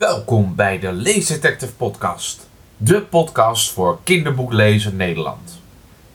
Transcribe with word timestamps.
Welkom 0.00 0.54
bij 0.54 0.78
de 0.78 0.92
Leesdetective 0.92 1.72
Podcast, 1.72 2.48
de 2.76 3.02
podcast 3.02 3.70
voor 3.70 3.98
kinderboeklezen 4.04 4.96
Nederland. 4.96 5.60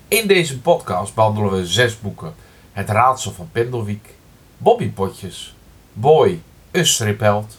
In 0.08 0.28
deze 0.28 0.60
podcast 0.60 1.14
behandelen 1.14 1.52
we 1.52 1.68
zes 1.68 2.00
boeken: 2.00 2.34
Het 2.72 2.90
Raadsel 2.90 3.32
van 3.32 3.50
Pendelwiek, 3.52 4.14
Bobby 4.58 4.90
Potjes, 4.90 5.56
Boy, 5.94 6.42
een 6.72 6.86
stripheld, 6.86 7.58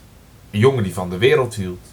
Een 0.51 0.59
jongen 0.59 0.83
die 0.83 0.95
van 0.95 1.11
de 1.11 1.19
wereld 1.19 1.55
hield, 1.55 1.87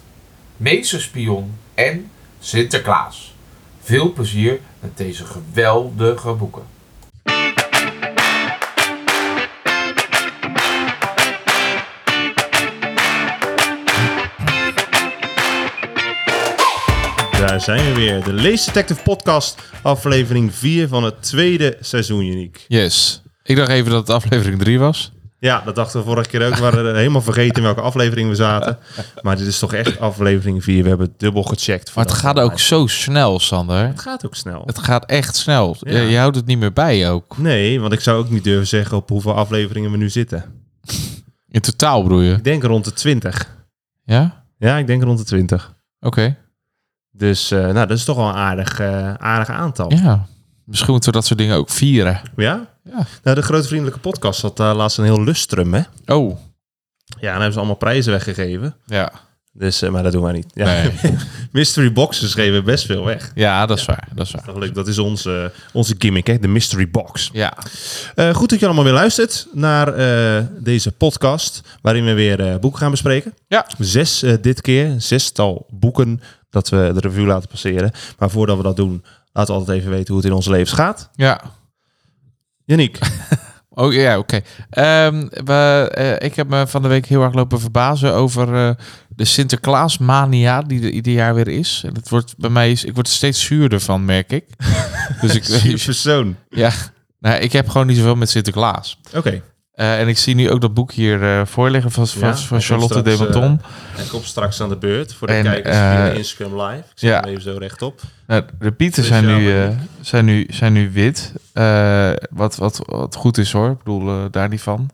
Meester 0.56 1.00
Spion 1.00 1.54
en 1.74 2.10
Sinterklaas. 2.38 3.34
Veel 3.80 4.12
plezier 4.12 4.60
met 4.80 4.96
deze 4.96 5.24
geweldige 5.24 6.32
boeken. 6.32 6.73
Daar 17.46 17.60
zijn 17.60 17.84
we 17.84 17.94
weer. 17.94 18.24
De 18.24 18.32
Lees 18.32 18.64
Detective 18.64 19.02
Podcast, 19.02 19.58
aflevering 19.82 20.54
4 20.54 20.88
van 20.88 21.04
het 21.04 21.22
tweede 21.22 21.76
seizoen, 21.80 22.24
Uniek. 22.24 22.64
Yes. 22.68 23.22
Ik 23.42 23.56
dacht 23.56 23.68
even 23.68 23.90
dat 23.90 24.00
het 24.06 24.16
aflevering 24.16 24.58
3 24.58 24.78
was. 24.78 25.12
Ja, 25.38 25.62
dat 25.64 25.74
dachten 25.74 26.00
we 26.00 26.06
vorige 26.06 26.28
keer 26.28 26.46
ook. 26.46 26.54
We 26.54 26.60
waren 26.60 26.96
helemaal 26.96 27.22
vergeten 27.22 27.56
in 27.56 27.62
welke 27.62 27.80
aflevering 27.80 28.28
we 28.28 28.34
zaten. 28.34 28.78
Maar 29.22 29.36
dit 29.36 29.46
is 29.46 29.58
toch 29.58 29.72
echt 29.72 30.00
aflevering 30.00 30.62
4. 30.62 30.82
We 30.82 30.88
hebben 30.88 31.06
het 31.06 31.18
dubbel 31.18 31.42
gecheckt. 31.42 31.94
Maar 31.94 32.04
het 32.04 32.14
gaat 32.14 32.38
ook 32.38 32.58
zo 32.58 32.86
snel, 32.86 33.38
Sander. 33.38 33.86
Het 33.86 34.00
gaat 34.00 34.26
ook 34.26 34.34
snel. 34.34 34.62
Het 34.66 34.78
gaat 34.78 35.04
echt 35.04 35.36
snel. 35.36 35.76
Ja. 35.80 35.98
Je, 35.98 36.08
je 36.08 36.18
houdt 36.18 36.36
het 36.36 36.46
niet 36.46 36.58
meer 36.58 36.72
bij 36.72 37.10
ook. 37.10 37.38
Nee, 37.38 37.80
want 37.80 37.92
ik 37.92 38.00
zou 38.00 38.18
ook 38.18 38.30
niet 38.30 38.44
durven 38.44 38.66
zeggen 38.66 38.96
op 38.96 39.08
hoeveel 39.08 39.34
afleveringen 39.34 39.90
we 39.90 39.96
nu 39.96 40.10
zitten. 40.10 40.44
In 41.48 41.60
totaal 41.60 42.02
bedoel 42.02 42.20
je? 42.20 42.34
Ik 42.34 42.44
denk 42.44 42.62
rond 42.62 42.84
de 42.84 42.92
20. 42.92 43.56
Ja? 44.04 44.44
Ja, 44.58 44.76
ik 44.76 44.86
denk 44.86 45.02
rond 45.02 45.18
de 45.18 45.24
20. 45.24 45.74
Oké. 46.00 46.36
Dus 47.16 47.50
eh, 47.50 47.58
nou, 47.58 47.86
dat 47.86 47.90
is 47.90 48.04
toch 48.04 48.16
wel 48.16 48.28
een 48.28 48.34
aardig, 48.34 48.80
eh, 48.80 49.14
aardig 49.14 49.48
aantal. 49.48 49.92
Ja. 49.92 50.26
Misschien 50.64 50.90
moeten 50.90 51.10
we 51.10 51.16
dat 51.16 51.26
soort 51.26 51.38
dingen 51.38 51.56
ook 51.56 51.70
vieren. 51.70 52.20
Ja? 52.36 52.66
Ja. 52.84 53.06
Nou, 53.22 53.36
de 53.36 53.42
Grote 53.42 53.66
Vriendelijke 53.66 54.00
Podcast 54.00 54.42
had 54.42 54.56
daar 54.56 54.74
laatst 54.74 54.98
een 54.98 55.04
heel 55.04 55.22
lustrum, 55.22 55.74
hè? 55.74 55.82
Oh. 56.06 56.38
Ja, 57.20 57.26
en 57.26 57.32
hebben 57.32 57.52
ze 57.52 57.58
allemaal 57.58 57.76
prijzen 57.76 58.12
weggegeven. 58.12 58.76
Ja. 58.86 59.12
Dus, 59.52 59.80
maar 59.80 60.02
dat 60.02 60.12
doen 60.12 60.22
wij 60.22 60.32
niet. 60.32 60.46
Ja. 60.54 60.64
Nee. 60.64 60.92
Mystery 61.52 61.92
boxes 61.92 62.34
geven 62.34 62.64
best 62.64 62.86
veel 62.86 63.04
weg. 63.04 63.32
Ja, 63.34 63.66
dat 63.66 63.78
is 63.78 63.84
waar. 63.84 64.08
Dat 64.14 64.26
is 64.26 64.32
waar. 64.32 64.58
Leuk, 64.58 64.74
dat 64.74 64.88
is 64.88 64.98
onze, 64.98 65.52
onze 65.72 65.94
gimmick, 65.98 66.26
hè? 66.26 66.38
de 66.38 66.48
mystery 66.48 66.90
box. 66.90 67.30
Ja. 67.32 67.56
Goed 68.32 68.50
dat 68.50 68.58
je 68.58 68.66
allemaal 68.66 68.84
weer 68.84 68.92
luistert 68.92 69.46
naar 69.52 69.94
deze 70.60 70.92
podcast, 70.92 71.60
waarin 71.82 72.04
we 72.04 72.12
weer 72.12 72.58
boeken 72.58 72.80
gaan 72.80 72.90
bespreken. 72.90 73.34
Ja. 73.48 73.66
Zes 73.78 74.24
dit 74.40 74.60
keer, 74.60 74.94
zestal 74.98 75.66
boeken 75.70 76.20
dat 76.54 76.68
we 76.68 76.90
de 76.94 77.00
review 77.00 77.26
laten 77.26 77.48
passeren. 77.48 77.92
Maar 78.18 78.30
voordat 78.30 78.56
we 78.56 78.62
dat 78.62 78.76
doen, 78.76 79.04
laten 79.32 79.54
we 79.54 79.60
altijd 79.60 79.78
even 79.78 79.90
weten 79.90 80.06
hoe 80.06 80.16
het 80.16 80.30
in 80.30 80.36
ons 80.36 80.46
leven 80.46 80.76
gaat. 80.76 81.10
Ja. 81.14 81.40
Yannick, 82.64 82.98
Oh 83.76 83.92
ja, 83.92 84.18
oké. 84.18 84.40
Ehm, 84.70 85.26
eh, 85.46 86.12
ik 86.18 86.34
heb 86.34 86.48
me 86.48 86.66
van 86.66 86.82
de 86.82 86.88
week 86.88 87.06
heel 87.06 87.22
erg 87.22 87.34
lopen 87.34 87.60
verbazen 87.60 88.12
over 88.12 88.54
eh, 88.54 88.70
de 89.08 89.24
Sinterklaasmania 89.24 90.62
die 90.62 90.82
er 90.82 90.90
ieder 90.90 91.12
jaar 91.12 91.34
weer 91.34 91.48
is. 91.48 91.82
En 91.86 91.94
het 91.94 92.08
wordt 92.08 92.34
bij 92.36 92.50
mij, 92.50 92.70
is, 92.70 92.84
ik 92.84 92.94
word 92.94 93.06
er 93.06 93.12
steeds 93.12 93.44
zuurder 93.44 93.80
van, 93.80 94.04
merk 94.04 94.32
ik. 94.32 94.44
dus 95.20 95.34
ik, 95.34 95.44
je 95.44 95.80
persoon. 95.84 96.36
ja, 96.48 96.72
nou, 97.18 97.40
ik 97.40 97.52
heb 97.52 97.68
gewoon 97.68 97.86
niet 97.86 97.96
zoveel 97.96 98.16
met 98.16 98.30
Sinterklaas. 98.30 99.00
Oké, 99.14 99.42
Eh, 99.74 100.00
en 100.00 100.08
ik 100.08 100.18
zie 100.18 100.34
nu 100.34 100.50
ook 100.50 100.60
dat 100.60 100.74
boek 100.74 100.92
hier 100.92 101.22
eh 101.22 101.46
voor 101.46 101.70
liggen 101.70 101.90
van, 101.90 102.06
van, 102.08 102.28
Ja, 102.28 102.34
van 102.34 102.56
hij 102.56 102.66
Charlotte 102.66 102.98
straks, 102.98 103.18
Demonton. 103.18 103.60
hij 103.96 104.04
komt 104.06 104.24
straks 104.24 104.60
aan 104.60 104.68
de 104.68 104.76
beurt 104.76 105.14
voor 105.14 105.26
de 105.26 105.32
En, 105.32 105.42
kijkers 105.42 105.76
eh, 105.76 105.90
via 105.90 106.10
Instagram 106.10 106.60
live. 106.60 106.78
Ik 106.78 106.84
zet 106.94 107.10
ja. 107.10 107.20
hem 107.20 107.28
even 107.28 107.42
zo 107.42 107.56
rechtop. 107.58 108.00
Nou, 108.26 108.44
de 108.58 108.72
pieten 108.72 109.00
Dus 109.02 109.10
zijn, 109.10 109.26
nu, 109.26 109.62
eh, 109.62 109.68
zijn, 110.00 110.24
nu, 110.24 110.46
zijn 110.50 110.72
nu 110.72 110.90
wit. 110.92 111.32
Eh, 111.52 112.12
wat, 112.30 112.56
wat, 112.56 112.80
wat 112.86 113.14
goed 113.14 113.38
is 113.38 113.52
hoor. 113.52 113.70
Ik 113.70 113.78
bedoel, 113.78 114.08
eh, 114.08 114.24
daar 114.30 114.48
niet 114.48 114.60
van. 114.60 114.90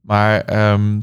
Maar 0.00 0.40
ehm, 0.40 1.00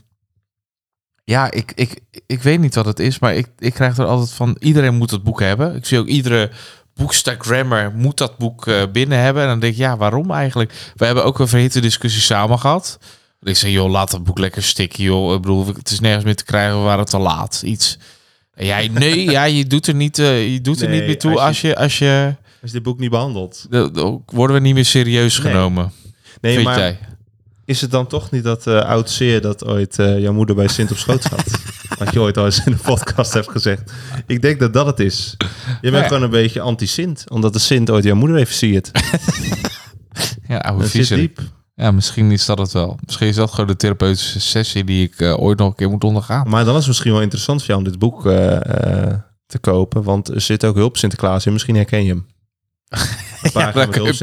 ja, 1.24 1.52
ik, 1.52 1.72
ik, 1.75 2.00
ik 2.25 2.42
weet 2.42 2.59
niet 2.59 2.75
wat 2.75 2.86
het 2.86 3.00
is. 3.00 3.20
Maar 3.20 3.36
ik, 3.36 3.48
ik 3.58 3.74
krijg 3.74 3.98
er 3.98 4.06
altijd 4.06 4.31
van... 4.31 4.56
Iedereen 4.59 4.96
moet 4.96 5.09
dat 5.09 5.24
boek 5.24 5.40
hebben. 5.40 5.75
Ik 5.75 5.86
zie 5.86 6.00
ook 6.00 6.08
iedere 6.08 6.52
boekstagrammer 6.95 7.91
moet 7.95 8.17
dat 8.17 8.38
boek 8.38 8.67
eh, 8.67 8.81
binnen 8.91 9.19
hebben. 9.19 9.41
En 9.44 9.47
dan 9.50 9.59
denk 9.59 9.73
ik, 9.73 9.79
ja, 9.79 9.97
waarom 9.97 10.31
eigenlijk? 10.31 10.73
We 10.95 11.06
hebben 11.06 11.23
ook 11.25 11.39
een 11.39 11.47
verhitte 11.47 11.79
discussie 11.79 12.22
samen 12.22 12.59
gehad. 12.59 12.97
Ik 13.41 13.56
zei, 13.56 13.72
joh, 13.72 13.89
laat 13.91 14.11
dat 14.11 14.23
boek 14.23 14.39
lekker 14.39 14.63
stikken, 14.63 15.03
joh. 15.03 15.33
Ik 15.33 15.41
bedoel, 15.41 15.66
het 15.67 15.91
is 15.91 16.00
nergens 16.00 16.23
meer 16.25 16.35
te 16.35 16.44
krijgen, 16.45 16.78
we 16.78 16.83
waren 16.83 17.06
te 17.06 17.17
laat. 17.17 17.61
Iets. 17.66 17.97
En 18.53 18.66
jij, 18.66 18.88
nee, 18.88 19.29
ja, 19.31 19.44
je 19.44 19.66
doet 19.66 19.88
er 19.88 19.95
niet, 19.95 20.19
eh, 20.19 20.53
je 20.53 20.61
doet 20.61 20.81
er 20.81 20.89
niet 20.89 21.06
meer 21.06 21.19
toe 21.19 21.39
als 21.39 21.61
je- 21.61 21.75
als 21.75 21.97
je, 22.00 22.35
als 22.61 22.72
je, 22.72 22.73
dit 22.73 22.83
boek 22.83 23.00
niet 23.00 23.09
behandelt. 23.09 23.66
de- 23.69 23.91
de- 23.91 24.19
worden 24.25 24.56
we 24.56 24.62
niet 24.62 24.73
meer 24.73 24.85
serieus 24.85 25.39
Nee. 25.39 25.51
genomen. 25.51 25.91
Nee, 26.41 26.53
vind 26.53 26.66
maar 26.66 26.77
jij? 26.79 27.00
is 27.66 27.81
het 27.81 27.91
dan 27.91 28.07
toch 28.07 28.31
niet 28.31 28.44
dat 28.44 28.67
eh 28.67 28.79
oud 28.79 29.09
zeer 29.09 29.41
dat 29.41 29.66
ooit 29.66 30.00
eh, 30.00 30.19
jouw 30.19 30.33
moeder 30.33 30.56
bij 30.56 30.67
Sint 30.67 30.91
op 30.91 30.97
schoot 30.97 31.23
zat? 31.23 31.44
Wat 31.97 32.13
je 32.13 32.19
ooit 32.19 32.38
al 32.38 32.45
eens 32.45 32.66
in 32.66 32.72
de 32.72 32.78
podcast 32.78 33.33
hebt 33.33 33.51
gezegd. 33.51 33.94
Ik 34.28 34.41
denk 34.41 34.59
dat 34.59 34.73
dat 34.73 34.85
het 34.85 35.00
is. 35.00 35.35
Je 35.81 35.91
bent 35.91 36.03
ja. 36.03 36.07
gewoon 36.07 36.23
een 36.23 36.29
beetje 36.29 36.61
anti-Sint, 36.61 37.29
omdat 37.29 37.53
de 37.53 37.59
Sint 37.59 37.89
ooit 37.89 38.03
jouw 38.03 38.16
moeder 38.16 38.38
heeft 38.38 38.50
versierd. 38.50 38.91
Ja, 40.47 40.57
oude 40.57 40.88
viezer. 40.88 41.17
diep. 41.17 41.39
Ja, 41.75 41.91
misschien 41.91 42.31
is 42.31 42.45
dat 42.45 42.57
het 42.57 42.72
wel. 42.72 42.97
Misschien 43.06 43.28
is 43.28 43.35
dat 43.35 43.50
gewoon 43.50 43.67
de 43.67 43.75
therapeutische 43.75 44.39
sessie 44.39 44.83
die 44.83 45.07
ik 45.07 45.19
eh, 45.19 45.41
ooit 45.41 45.57
nog 45.57 45.67
een 45.67 45.75
keer 45.75 45.89
moet 45.89 46.03
ondergaan. 46.03 46.50
Maar 46.50 46.66
dan 46.66 46.73
is 46.73 46.79
het 46.79 46.88
misschien 46.88 47.11
wel 47.11 47.22
interessant 47.22 47.59
voor 47.59 47.67
jou 47.67 47.79
om 47.79 47.89
dit 47.89 48.00
boek 48.00 48.25
eh, 48.25 48.56
eh, 48.56 49.19
te 49.45 49.59
kopen, 49.59 50.03
want 50.03 50.27
er 50.27 50.41
zit 50.41 50.66
ook 50.66 50.75
hulp 50.75 50.97
Sinterklaas 50.97 51.45
in. 51.45 51.53
Misschien 51.53 51.75
herken 51.75 52.03
je 52.03 52.09
hem. 52.09 52.25
Een 53.45 53.51
paar 53.51 53.72
pakken. 53.72 54.16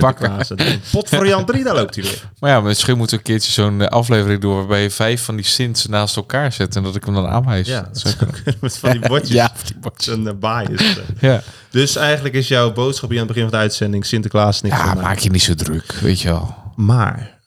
Pot 0.90 1.08
voor 1.08 1.26
Jan 1.26 1.44
3, 1.44 1.64
daar 1.64 1.74
loopt 1.74 1.94
hij 1.94 2.04
weer. 2.04 2.22
Maar 2.38 2.50
ja, 2.50 2.60
misschien 2.60 2.96
moeten 2.96 3.16
we 3.16 3.22
een 3.22 3.28
keertje 3.28 3.52
zo'n 3.52 3.80
eh, 3.80 3.86
aflevering 3.86 4.40
doen 4.40 4.54
waarbij 4.54 4.82
je 4.82 4.90
vijf 4.90 5.22
van 5.22 5.36
die 5.36 5.44
Sins 5.44 5.86
naast 5.86 6.16
elkaar 6.16 6.52
zet 6.52 6.76
en 6.76 6.82
dat 6.82 6.96
ik 6.96 7.04
hem 7.04 7.14
dan 7.14 7.26
aanwijs. 7.26 7.68
Ja, 7.68 7.88
Dat 7.92 8.16
met 8.60 8.78
van 8.78 8.90
die 8.90 9.08
bordjes. 9.08 9.36
Ja, 9.36 9.52
die 9.64 9.76
bordjes. 9.80 10.14
Een 10.14 10.22
uh, 10.22 10.32
bias. 10.38 11.00
Ja. 11.20 11.42
Dus 11.70 11.96
eigenlijk 11.96 12.34
is 12.34 12.48
jouw 12.48 12.72
boodschap 12.72 13.10
hier 13.10 13.20
aan 13.20 13.26
het 13.26 13.34
begin 13.34 13.50
van 13.50 13.58
de 13.58 13.64
uitzending 13.64 14.06
Sinterklaas 14.06 14.60
niks 14.60 14.76
ja, 14.76 14.94
maak 14.94 15.18
je 15.18 15.30
niet 15.30 15.42
zo 15.42 15.54
druk, 15.54 15.92
weet 15.92 16.20
je 16.20 16.28
wel. 16.28 16.54
Maar 16.76 17.40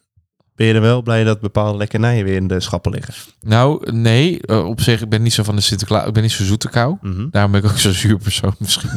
ben 0.55 0.67
je 0.67 0.73
er 0.73 0.81
wel 0.81 1.01
blij 1.01 1.23
dat 1.23 1.39
bepaalde 1.39 1.77
lekkernijen 1.77 2.25
weer 2.25 2.35
in 2.35 2.47
de 2.47 2.59
schappen 2.59 2.91
liggen? 2.91 3.13
Nou, 3.41 3.91
nee, 3.91 4.41
eh, 4.41 4.65
op 4.65 4.81
zich, 4.81 5.01
ik 5.01 5.09
ben 5.09 5.21
niet 5.21 5.33
zo 5.33 5.43
van 5.43 5.55
de 5.55 5.61
Sinterklaas, 5.61 6.07
ik 6.07 6.13
ben 6.13 6.23
niet 6.23 6.31
zo 6.31 6.43
zoete 6.43 6.69
kou. 6.69 6.97
Mhm. 7.01 7.27
Daarom 7.29 7.51
ben 7.51 7.63
ik 7.63 7.69
ook 7.69 7.77
zo'n 7.77 7.91
zuur 7.91 8.17
persoon, 8.17 8.55
misschien 8.59 8.89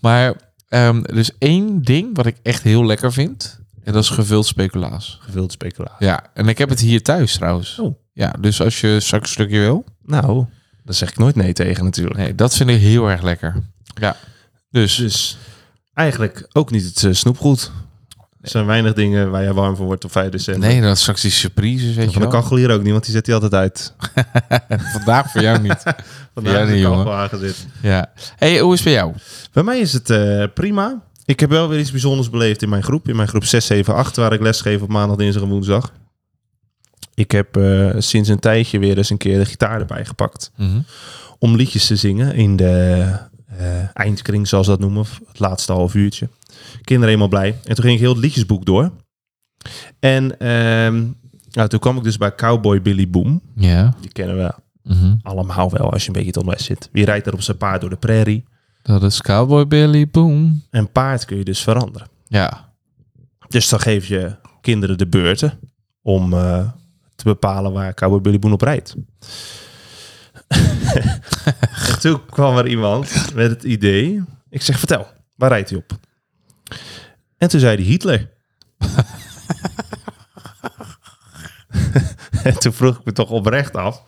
maar 0.00 0.34
er 0.82 1.16
is 1.16 1.30
één 1.38 1.82
ding 1.82 2.16
wat 2.16 2.26
ik 2.26 2.36
echt 2.42 2.62
heel 2.62 2.86
lekker 2.86 3.12
vind. 3.12 3.60
En 3.82 3.92
dat 3.92 4.02
is 4.02 4.08
gevuld 4.08 4.46
speculaas. 4.46 5.18
Gevuld 5.22 5.52
speculaas. 5.52 5.98
Ja, 5.98 6.24
en 6.34 6.48
ik 6.48 6.58
heb 6.58 6.68
het 6.68 6.80
hier 6.80 7.02
thuis 7.02 7.34
trouwens. 7.34 7.78
Oh. 7.78 7.94
Ja, 8.12 8.34
dus 8.40 8.60
als 8.60 8.80
je 8.80 9.00
straks 9.00 9.26
een 9.26 9.32
stukje 9.32 9.58
wil. 9.58 9.84
Nou, 10.02 10.46
daar 10.84 10.94
zeg 10.94 11.10
ik 11.10 11.18
nooit 11.18 11.34
nee 11.36 11.52
tegen 11.52 11.84
natuurlijk. 11.84 12.16
Nee, 12.16 12.34
dat 12.34 12.56
vind 12.56 12.70
ik 12.70 12.80
heel 12.80 13.10
erg 13.10 13.22
lekker. 13.22 13.54
Ja. 14.00 14.16
Dus, 14.70 14.96
Dus 14.96 15.36
eigenlijk 15.92 16.46
ook 16.52 16.70
niet 16.70 16.84
het 16.84 17.04
eh, 17.04 17.12
snoepgoed. 17.12 17.70
Er 18.44 18.50
zijn 18.50 18.66
weinig 18.66 18.92
dingen 18.92 19.30
waar 19.30 19.42
je 19.42 19.54
warm 19.54 19.76
van 19.76 19.86
wordt 19.86 20.04
op 20.04 20.12
5 20.12 20.30
december. 20.30 20.68
nee, 20.68 20.80
dat 20.80 20.94
is 20.94 21.00
straks 21.00 21.20
die 21.22 21.30
surprises, 21.30 21.94
weet 21.94 22.04
je 22.06 22.12
Van 22.12 22.22
de 22.22 22.28
wel. 22.28 22.40
kachel 22.40 22.56
hier 22.56 22.70
ook 22.70 22.82
niet, 22.82 22.92
want 22.92 23.04
die 23.04 23.12
zet 23.14 23.26
hij 23.26 23.34
altijd 23.34 23.54
uit. 23.54 23.94
Vandaag 24.96 25.30
voor 25.30 25.40
jou 25.42 25.58
niet. 25.60 25.82
Vandaag 26.34 26.62
is 26.62 26.68
de 26.68 26.78
jongen. 26.78 27.04
kachel 27.04 27.14
aangezet. 27.20 27.66
Ja. 27.82 28.10
hey, 28.36 28.58
hoe 28.60 28.72
is 28.72 28.78
het 28.78 28.88
bij 28.88 28.92
jou? 28.98 29.12
Bij 29.52 29.62
mij 29.62 29.78
is 29.78 29.92
het 29.92 30.10
eh, 30.10 30.44
prima. 30.54 31.02
Ik 31.24 31.40
heb 31.40 31.50
wel 31.50 31.68
weer 31.68 31.78
iets 31.78 31.90
bijzonders 31.90 32.30
beleefd 32.30 32.62
in 32.62 32.68
mijn 32.68 32.82
groep. 32.82 33.08
In 33.08 33.16
mijn 33.16 33.28
groep 33.28 33.44
6, 33.44 33.66
7, 33.66 33.94
8, 33.94 34.16
waar 34.16 34.32
ik 34.32 34.40
lesgeef 34.40 34.80
op 34.82 34.88
maandag, 34.88 35.16
dinsdag 35.16 35.42
en 35.42 35.48
woensdag. 35.48 35.92
Ik 37.14 37.30
heb 37.30 37.56
eh, 37.56 37.90
sinds 37.98 38.28
een 38.28 38.38
tijdje 38.38 38.78
weer 38.78 38.96
eens 38.96 39.10
een 39.10 39.16
keer 39.16 39.38
de 39.38 39.44
gitaar 39.44 39.80
erbij 39.80 40.04
gepakt. 40.04 40.50
Mhm. 40.56 40.80
Om 41.38 41.56
liedjes 41.56 41.86
te 41.86 41.96
zingen 41.96 42.34
in 42.34 42.56
de 42.56 43.06
eindkring, 43.92 44.48
zoals 44.48 44.64
ze 44.66 44.72
dat 44.72 44.80
noemen. 44.80 45.00
Of 45.00 45.20
het 45.28 45.38
laatste 45.38 45.72
half 45.72 45.94
uurtje. 45.94 46.28
Kinderen 46.80 47.08
helemaal 47.08 47.28
blij. 47.28 47.48
En 47.64 47.74
toen 47.74 47.84
ging 47.84 47.94
ik 47.94 48.00
heel 48.00 48.12
het 48.12 48.22
liedjesboek 48.22 48.64
door. 48.64 48.90
En 49.98 50.38
ehm, 50.38 51.04
nou, 51.50 51.68
toen 51.68 51.78
kwam 51.80 51.96
ik 51.96 52.02
dus 52.02 52.16
bij 52.16 52.34
Cowboy 52.34 52.82
Billy 52.82 53.10
Boom. 53.10 53.40
Ja. 53.56 53.94
Die 54.00 54.12
kennen 54.12 54.36
we 54.36 54.54
Mhm. 54.82 55.14
allemaal 55.22 55.70
wel 55.70 55.92
als 55.92 56.02
je 56.02 56.08
een 56.08 56.14
beetje 56.14 56.30
tot 56.32 56.44
west 56.44 56.64
zit. 56.64 56.88
Wie 56.92 57.04
rijdt 57.04 57.26
er 57.26 57.32
op 57.32 57.40
zijn 57.42 57.56
paard 57.56 57.80
door 57.80 57.90
de 57.90 57.96
prairie? 57.96 58.44
Dat 58.82 59.02
is 59.02 59.20
Cowboy 59.22 59.66
Billy 59.66 60.08
Boom. 60.08 60.62
En 60.70 60.92
paard 60.92 61.24
kun 61.24 61.36
je 61.36 61.44
dus 61.44 61.60
veranderen. 61.62 62.08
Ja. 62.26 62.72
Dus 63.48 63.68
dan 63.68 63.80
geef 63.80 64.06
je 64.06 64.36
kinderen 64.60 64.98
de 64.98 65.06
beurten 65.06 65.58
om 66.02 66.32
eh, 66.32 66.68
te 67.14 67.24
bepalen 67.24 67.72
waar 67.72 67.94
Cowboy 67.94 68.20
Billy 68.20 68.38
Boon 68.38 68.52
op 68.52 68.60
rijdt. 68.62 68.94
en 71.88 72.00
toen 72.00 72.26
kwam 72.26 72.56
er 72.56 72.66
iemand 72.66 73.34
met 73.34 73.50
het 73.50 73.62
idee. 73.62 74.22
Ik 74.50 74.62
zeg, 74.62 74.78
vertel, 74.78 75.06
waar 75.36 75.50
rijdt 75.50 75.70
hij 75.70 75.78
op? 75.78 75.98
En 77.38 77.48
toen 77.48 77.60
zei 77.60 77.76
hij 77.76 77.84
Hitler. 77.84 78.30
en 82.42 82.58
toen 82.58 82.72
vroeg 82.72 82.98
ik 82.98 83.04
me 83.04 83.12
toch 83.12 83.30
oprecht 83.30 83.76
af. 83.76 84.02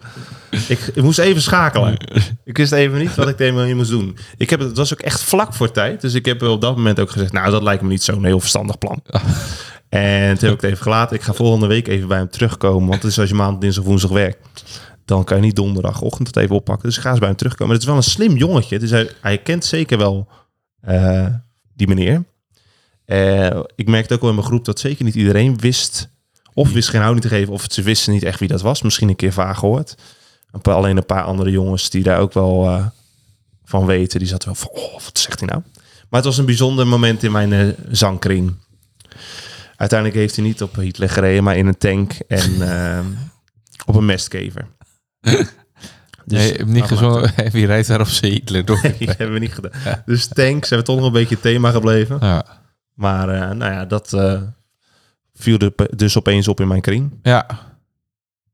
Ik, 0.68 0.80
ik 0.94 1.02
moest 1.02 1.18
even 1.18 1.42
schakelen. 1.42 1.96
Ik 2.44 2.56
wist 2.56 2.72
even 2.72 2.98
niet 2.98 3.14
wat 3.14 3.28
ik 3.28 3.36
tegen 3.36 3.66
je 3.66 3.74
moest 3.74 3.90
doen. 3.90 4.16
Ik 4.36 4.50
heb, 4.50 4.58
het 4.58 4.68
het 4.68 4.76
was 4.76 4.92
ook 4.92 5.00
echt 5.00 5.22
vlak 5.22 5.54
voor 5.54 5.70
tijd. 5.70 6.00
Dus 6.00 6.14
ik 6.14 6.24
heb 6.24 6.42
op 6.42 6.60
dat 6.60 6.76
moment 6.76 7.00
ook 7.00 7.10
gezegd... 7.10 7.32
nou, 7.32 7.50
dat 7.50 7.62
lijkt 7.62 7.82
me 7.82 7.88
niet 7.88 8.02
zo'n 8.02 8.24
heel 8.24 8.40
verstandig 8.40 8.78
plan. 8.78 9.02
En 9.88 10.38
toen 10.38 10.48
heb 10.48 10.56
ik 10.56 10.60
het 10.60 10.70
even 10.70 10.82
gelaten. 10.82 11.16
Ik 11.16 11.22
ga 11.22 11.32
volgende 11.32 11.66
week 11.66 11.88
even 11.88 12.08
bij 12.08 12.18
hem 12.18 12.28
terugkomen. 12.28 12.88
Want 12.88 13.02
het 13.02 13.10
is 13.10 13.18
als 13.18 13.28
je 13.28 13.34
maand, 13.34 13.60
dinsdag, 13.60 13.84
woensdag 13.84 14.10
werkt... 14.10 14.38
dan 15.06 15.24
kan 15.24 15.36
je 15.36 15.42
niet 15.42 15.56
donderdagochtend 15.56 16.26
het 16.26 16.36
even 16.36 16.56
oppakken. 16.56 16.88
Dus 16.88 16.98
ga 16.98 17.10
eens 17.10 17.18
bij 17.18 17.28
hem 17.28 17.36
terugkomen. 17.36 17.72
Het 17.72 17.82
is 17.82 17.88
wel 17.88 17.96
een 17.96 18.02
slim 18.02 18.36
jongetje. 18.36 18.78
Dus 18.78 19.06
hij, 19.20 19.38
kent 19.38 19.64
zeker 19.64 19.98
wel 19.98 20.28
eh, 20.80 21.26
die 21.74 21.86
meneer. 21.88 22.24
Eh, 23.04 23.60
ik 23.74 23.88
merkte 23.88 24.14
ook 24.14 24.20
wel 24.20 24.28
in 24.28 24.36
mijn 24.36 24.46
groep 24.46 24.64
dat 24.64 24.80
zeker 24.80 25.04
niet 25.04 25.14
iedereen 25.14 25.58
wist... 25.58 26.08
of 26.54 26.72
wist 26.72 26.88
geen 26.88 27.00
houding 27.00 27.24
te 27.24 27.30
geven... 27.30 27.52
of 27.52 27.66
ze 27.68 27.82
wisten 27.82 28.12
niet 28.12 28.22
echt 28.22 28.38
wie 28.38 28.48
dat 28.48 28.62
was. 28.62 28.82
Misschien 28.82 29.08
een 29.08 29.16
keer 29.16 29.32
vaag 29.32 29.58
gehoord. 29.58 29.94
Alleen 30.62 30.96
een 30.96 31.06
paar 31.06 31.22
andere 31.22 31.50
jongens 31.50 31.90
die 31.90 32.02
daar 32.02 32.18
ook 32.18 32.32
wel 32.32 32.64
eh, 32.64 32.86
van 33.64 33.86
weten. 33.86 34.18
Die 34.18 34.28
zaten 34.28 34.48
wel 34.48 34.56
van, 34.56 34.70
oh, 34.70 34.92
wat 34.92 35.18
zegt 35.18 35.40
hij 35.40 35.48
nou? 35.48 35.62
Maar 36.08 36.20
het 36.20 36.24
was 36.24 36.38
een 36.38 36.46
bijzonder 36.46 36.86
moment 36.86 37.22
in 37.22 37.32
mijn 37.32 37.76
zangkring. 37.90 38.54
Uiteindelijk 39.76 40.18
heeft 40.18 40.36
hij 40.36 40.44
niet 40.44 40.62
op 40.62 40.74
Hitler 40.74 41.10
gereden, 41.10 41.44
maar 41.44 41.56
in 41.56 41.66
een 41.66 41.78
tank 41.78 42.12
en 42.28 42.70
eh, 42.70 43.04
op 43.86 43.94
een 43.94 44.04
mestkever. 44.04 44.66
Dus, 46.24 46.38
nee, 46.38 46.50
ik 46.52 46.56
heb 46.58 46.66
niet 46.66 46.76
nou, 46.76 46.86
gezongen. 46.88 47.32
Wie 47.52 47.66
rijdt 47.72 47.88
daar 47.88 48.00
op 48.00 48.06
z'n 48.08 48.26
Hitler 48.26 48.64
door? 48.64 48.80
Nee, 48.82 48.96
hebben 48.98 49.32
we 49.32 49.38
niet 49.38 49.54
gedaan. 49.54 50.02
Dus 50.06 50.26
tanks 50.26 50.68
hebben 50.68 50.86
toch 50.86 50.96
nog 50.96 51.06
een 51.06 51.12
beetje 51.12 51.40
thema 51.40 51.70
gebleven. 51.70 52.16
Ja. 52.20 52.44
Maar 52.94 53.28
eh, 53.28 53.40
nou 53.56 53.72
ja, 53.72 53.84
dat 53.84 54.12
eh, 54.12 54.40
viel 55.34 55.58
er 55.58 55.72
dus 55.96 56.16
opeens 56.18 56.48
op 56.48 56.60
in 56.60 56.68
mijn 56.68 56.80
kring. 56.80 57.18
Ja, 57.22 57.46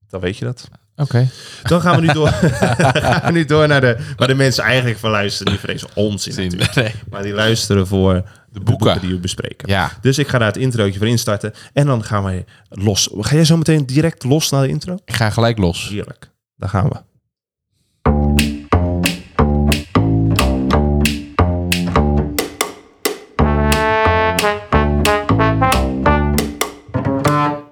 Dan 0.09 0.21
weet 0.21 0.37
je 0.37 0.45
dat. 0.45 0.69
oké. 0.97 1.29
Dan 1.63 1.81
gaan 1.81 1.95
we 2.01 2.01
nu 2.07 2.13
door, 2.13 2.29
gaan 2.93 3.23
we 3.25 3.33
nu 3.33 3.45
door 3.45 3.69
naar 3.69 3.81
de... 3.81 3.97
Waar 4.17 4.29
de 4.29 4.35
mensen 4.35 4.65
eigenlijk 4.65 4.99
van 4.99 5.11
luisteren. 5.11 5.53
Niet 5.53 5.61
voor 5.61 5.71
deze 5.73 5.87
onzin 5.95 6.35
natuurlijk. 6.45 6.75
Nee. 6.75 6.93
Maar 7.11 7.23
die 7.23 7.33
luisteren 7.33 7.87
voor 7.87 8.15
de 8.15 8.61
boeken, 8.61 8.77
boeken. 8.87 9.01
die 9.01 9.11
we 9.11 9.19
bespreken. 9.21 9.69
Ja, 9.69 9.91
Dus 10.01 10.19
ik 10.19 10.29
ga 10.29 10.39
daar 10.39 10.47
het 10.49 10.57
introotje 10.57 10.99
voor 10.99 11.09
instarten. 11.09 11.53
En 11.73 11.87
dan 11.87 12.05
gaan 12.05 12.25
we 12.25 12.45
los. 12.69 13.09
Ga 13.19 13.35
jij 13.35 13.45
zo 13.45 13.57
meteen 13.57 13.87
direct 13.87 14.25
los 14.25 14.51
naar 14.51 14.63
de 14.63 14.69
intro? 14.69 14.99
ik 15.05 15.15
ga 15.15 15.31
gelijk 15.31 15.59
los. 15.59 15.89
Heerlijk. 15.89 16.31
Daar 16.57 16.69
gaan 16.69 16.89
we. 16.89 17.11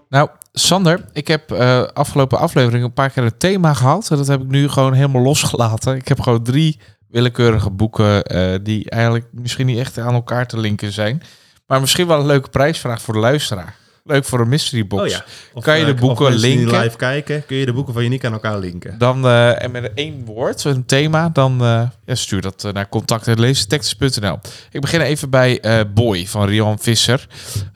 Nou, 0.08 0.28
Sander, 0.52 1.04
ik 1.12 1.28
heb 1.28 1.50
eh, 1.50 1.82
afgelopen 1.82 2.38
aflevering 2.38 2.84
een 2.84 2.92
paar 2.92 3.10
keer 3.10 3.22
een 3.22 3.38
thema 3.38 3.74
gehad. 3.74 4.10
En 4.10 4.16
dat 4.16 4.26
heb 4.26 4.40
ik 4.40 4.48
nu 4.48 4.68
gewoon 4.68 4.92
helemaal 4.92 5.22
losgelaten. 5.22 5.96
Ik 5.96 6.08
heb 6.08 6.20
gewoon 6.20 6.42
drie 6.42 6.80
willekeurige 7.08 7.70
boeken 7.70 8.24
eh, 8.24 8.58
die 8.62 8.90
eigenlijk 8.90 9.26
misschien 9.32 9.66
niet 9.66 9.78
echt 9.78 9.98
aan 9.98 10.14
elkaar 10.14 10.46
te 10.46 10.58
linken 10.58 10.92
zijn. 10.92 11.22
Maar 11.66 11.80
misschien 11.80 12.06
wel 12.06 12.20
een 12.20 12.26
leuke 12.26 12.48
prijsvraag 12.48 13.02
voor 13.02 13.14
de 13.14 13.20
luisteraar. 13.20 13.74
Leuk 14.04 14.24
voor 14.24 14.40
een 14.40 14.48
mystery 14.48 14.86
box. 14.86 15.02
Oh 15.02 15.08
ja. 15.08 15.24
Of, 15.54 15.64
Kan 15.64 15.78
je 15.78 15.84
de 15.84 15.92
eh, 15.92 15.98
boeken 16.00 16.32
linken? 16.34 16.80
live 16.80 16.96
kijken, 16.96 17.46
kun 17.46 17.56
je 17.56 17.66
de 17.66 17.72
boeken 17.72 17.94
van 17.94 18.02
Uniek 18.02 18.24
aan 18.24 18.32
elkaar 18.32 18.58
linken. 18.58 18.98
Dan, 18.98 19.24
eh, 19.26 19.62
en 19.62 19.70
met 19.70 19.90
één 19.94 20.24
woord, 20.24 20.64
een 20.64 20.86
thema, 20.86 21.28
dan 21.28 21.60
eh, 21.64 21.82
ja, 22.04 22.14
stuur 22.14 22.40
dat 22.40 22.68
naar 22.72 22.88
contact.leestextus.nl. 22.88 24.38
Ik 24.70 24.80
begin 24.80 25.00
even 25.00 25.30
bij 25.30 25.60
Boy 25.94 26.26
van 26.26 26.46
Rian 26.48 26.78
Visser. 26.78 27.26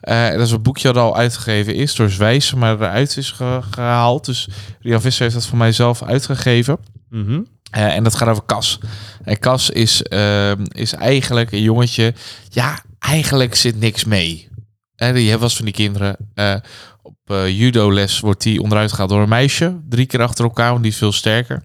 Dat 0.01 0.39
is 0.39 0.51
een 0.51 0.61
boekje 0.61 0.93
dat 0.93 1.03
al 1.03 1.15
uitgegeven 1.17 1.75
is 1.75 1.95
door 1.95 2.09
Zwijsen, 2.09 2.57
maar 2.57 2.73
eruit 2.75 3.17
is 3.17 3.31
ge- 3.31 3.59
gehaald. 3.71 4.25
Dus 4.25 4.47
Rian 4.81 5.01
Visser 5.01 5.21
heeft 5.23 5.35
dat 5.35 5.45
voor 5.45 5.57
mij 5.57 5.71
zelf 5.71 6.03
uitgegeven. 6.03 6.77
Mhm. 7.09 7.41
En 7.71 8.03
dat 8.03 8.15
gaat 8.15 8.27
over 8.29 8.45
Cas. 8.45 8.79
En 9.23 9.39
Cas 9.39 9.69
is, 9.69 10.03
ehm, 10.03 10.65
is 10.71 10.93
eigenlijk 10.93 11.51
een 11.51 11.61
jongetje. 11.61 12.13
Ja, 12.49 12.79
eigenlijk 12.99 13.55
zit 13.55 13.79
niks 13.79 14.03
mee. 14.05 14.47
Hebt 14.95 15.23
wel 15.23 15.41
eens 15.41 15.55
van 15.55 15.65
die 15.65 15.73
kinderen. 15.73 16.17
eh, 16.33 16.55
op 17.01 17.17
eh, 17.25 17.59
judo-les 17.59 18.19
wordt 18.19 18.43
hij 18.43 18.57
onderuit 18.57 18.91
gehaald 18.91 19.09
door 19.09 19.21
een 19.21 19.29
meisje. 19.29 19.79
Drie 19.89 20.05
keer 20.05 20.21
achter 20.21 20.43
elkaar, 20.43 20.69
want 20.69 20.83
die 20.83 20.91
is 20.91 20.97
veel 20.97 21.11
sterker. 21.11 21.63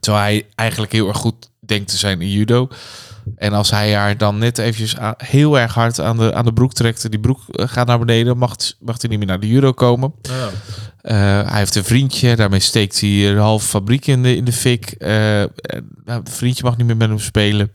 Terwijl 0.00 0.24
hij 0.24 0.46
eigenlijk 0.54 0.92
heel 0.92 1.08
erg 1.08 1.16
goed 1.16 1.50
denkt 1.60 1.88
te 1.88 1.96
zijn 1.96 2.20
in 2.20 2.30
judo. 2.30 2.68
En 3.36 3.52
als 3.52 3.70
hij 3.70 3.94
haar 3.94 4.16
dan 4.16 4.38
net 4.38 4.58
eventjes 4.58 4.96
heel 5.16 5.58
erg 5.58 5.74
hard 5.74 6.00
aan 6.00 6.16
de, 6.16 6.34
aan 6.34 6.44
de 6.44 6.52
broek 6.52 6.72
trekt... 6.72 7.10
die 7.10 7.20
broek 7.20 7.40
eh, 7.48 7.68
gaat 7.68 7.86
naar 7.86 7.98
beneden... 7.98 8.38
mag, 8.38 8.56
mag 8.80 9.00
hij 9.00 9.10
niet 9.10 9.18
meer 9.18 9.28
naar 9.28 9.40
de 9.40 9.48
judo 9.48 9.72
komen. 9.72 10.14
Eh, 11.06 11.16
hij 11.48 11.58
heeft 11.58 11.74
een 11.74 11.84
vriendje, 11.84 12.36
daarmee 12.36 12.60
steekt 12.60 13.00
hij 13.00 13.30
een 13.30 13.38
halve 13.38 13.66
fabriek 13.66 14.06
in 14.06 14.22
de, 14.22 14.36
in 14.36 14.44
de 14.44 14.52
fik. 14.52 14.90
Eh, 14.90 15.42
eh, 15.42 15.48
nou, 16.04 16.20
het 16.20 16.30
vriendje 16.30 16.64
mag 16.64 16.76
niet 16.76 16.86
meer 16.86 16.96
met 16.96 17.08
hem 17.08 17.18
spelen. 17.18 17.70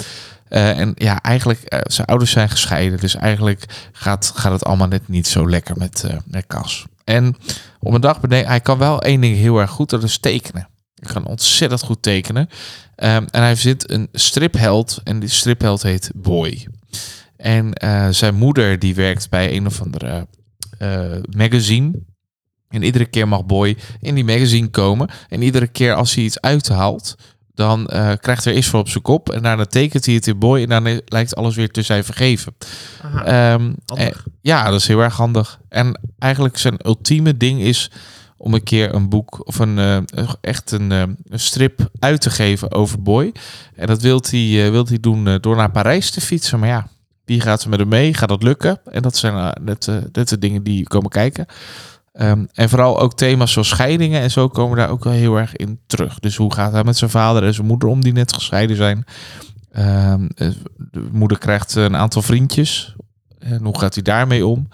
Eh, 0.51 0.79
en 0.79 0.91
ja, 0.95 1.21
eigenlijk, 1.21 1.61
eh, 1.61 1.79
zijn 1.83 2.07
ouders 2.07 2.31
zijn 2.31 2.49
gescheiden. 2.49 2.99
Dus 2.99 3.15
eigenlijk 3.15 3.89
gaat, 3.91 4.31
gaat 4.35 4.51
het 4.51 4.63
allemaal 4.63 4.87
net 4.87 5.07
niet 5.07 5.27
zo 5.27 5.49
lekker 5.49 5.77
met, 5.77 6.03
eh 6.03 6.17
met 6.25 6.47
Cas. 6.47 6.85
En 7.03 7.35
op 7.79 7.93
een 7.93 8.01
dag 8.01 8.19
bedenkt, 8.19 8.47
hij 8.47 8.59
kan 8.59 8.77
wel 8.77 9.01
één 9.01 9.21
ding 9.21 9.35
heel 9.35 9.59
erg 9.59 9.69
goed, 9.69 9.89
dat 9.89 10.03
is 10.03 10.17
tekenen. 10.17 10.69
Hij 10.95 11.13
kan 11.13 11.25
ontzettend 11.25 11.81
goed 11.83 12.01
tekenen. 12.01 12.49
Ehm, 12.95 13.25
en 13.31 13.41
hij 13.41 13.55
zit 13.55 13.91
een 13.91 14.07
stripheld 14.11 14.99
en 15.03 15.19
die 15.19 15.29
stripheld 15.29 15.83
heet 15.83 16.11
Boy. 16.15 16.67
En 17.37 17.73
zijn 18.13 18.35
moeder 18.35 18.79
die 18.79 18.95
werkt 18.95 19.29
bij 19.29 19.55
een 19.55 19.65
of 19.65 19.81
andere 19.81 20.27
magazine. 21.35 21.91
En 22.67 22.83
iedere 22.83 23.05
keer 23.05 23.27
mag 23.27 23.45
Boy 23.45 23.77
in 23.99 24.15
die 24.15 24.25
magazine 24.25 24.67
komen. 24.67 25.09
En 25.29 25.41
iedere 25.41 25.67
keer 25.67 25.93
als 25.93 26.15
hij 26.15 26.23
iets 26.23 26.41
uithaalt, 26.41 27.15
dan 27.61 27.87
eh, 27.87 28.11
krijgt 28.19 28.43
hij 28.45 28.53
eerst 28.53 28.69
voor 28.69 28.79
op 28.79 28.89
zijn 28.89 29.03
kop. 29.03 29.29
En 29.29 29.41
daarna 29.43 29.65
tekent 29.65 30.05
hij 30.05 30.15
het 30.15 30.27
in 30.27 30.39
Boy. 30.39 30.61
En 30.61 30.69
daarna 30.69 30.99
lijkt 31.05 31.35
alles 31.35 31.55
weer 31.55 31.71
te 31.71 31.81
zijn 31.81 32.03
vergeven. 32.03 32.55
Aha, 33.01 33.23
Ehm, 33.25 33.71
eh, 33.95 34.07
ja, 34.41 34.69
dat 34.69 34.79
is 34.79 34.87
heel 34.87 34.99
erg 34.99 35.15
handig. 35.15 35.59
En 35.69 35.99
eigenlijk 36.19 36.57
zijn 36.57 36.79
ultieme 36.85 37.37
ding 37.37 37.61
is 37.61 37.91
om 38.37 38.53
een 38.53 38.63
keer 38.63 38.93
een 38.93 39.09
boek 39.09 39.47
of 39.47 39.59
een 39.59 39.79
eh, 39.79 40.29
echt 40.41 40.71
een, 40.71 40.91
een 40.91 41.17
strip 41.39 41.89
uit 41.99 42.21
te 42.21 42.29
geven 42.29 42.71
over 42.71 43.01
Boy. 43.01 43.31
En 43.75 43.87
dat 43.87 44.01
wilt 44.01 44.31
hij, 44.31 44.71
wilt 44.71 44.89
hij 44.89 44.99
doen 44.99 45.37
door 45.41 45.55
naar 45.55 45.71
Parijs 45.71 46.11
te 46.11 46.21
fietsen. 46.21 46.59
Maar 46.59 46.69
ja, 46.69 46.87
wie 47.25 47.41
gaat 47.41 47.63
er 47.63 47.69
met 47.69 47.79
hem 47.79 47.87
mee? 47.87 48.13
Gaat 48.13 48.29
dat 48.29 48.43
lukken? 48.43 48.79
En 48.85 49.01
dat 49.01 49.17
zijn 49.17 49.53
net, 49.61 49.91
net 50.11 50.29
de 50.29 50.39
dingen 50.39 50.63
die 50.63 50.83
komen 50.83 51.09
kijken. 51.09 51.45
Ehm, 52.11 52.45
en 52.53 52.69
vooral 52.69 52.99
ook 52.99 53.13
thema's 53.13 53.51
zoals 53.51 53.67
scheidingen 53.67 54.21
en 54.21 54.31
zo 54.31 54.47
komen 54.47 54.77
daar 54.77 54.89
ook 54.89 55.03
wel 55.03 55.13
heel 55.13 55.35
erg 55.35 55.55
in 55.55 55.79
terug. 55.87 56.19
Dus 56.19 56.35
hoe 56.35 56.53
gaat 56.53 56.71
hij 56.71 56.83
met 56.83 56.97
zijn 56.97 57.09
vader 57.09 57.43
en 57.43 57.53
zijn 57.53 57.67
moeder 57.67 57.89
om 57.89 58.01
die 58.01 58.13
net 58.13 58.33
gescheiden 58.33 58.75
zijn? 58.75 59.05
Ehm, 59.71 60.27
eh, 60.35 60.49
de 60.77 61.07
moeder 61.11 61.37
krijgt 61.37 61.75
een 61.75 61.95
aantal 61.95 62.21
vriendjes. 62.21 62.95
En 63.39 63.63
hoe 63.63 63.79
gaat 63.79 63.93
hij 63.93 64.03
daarmee 64.03 64.45
om? 64.45 64.67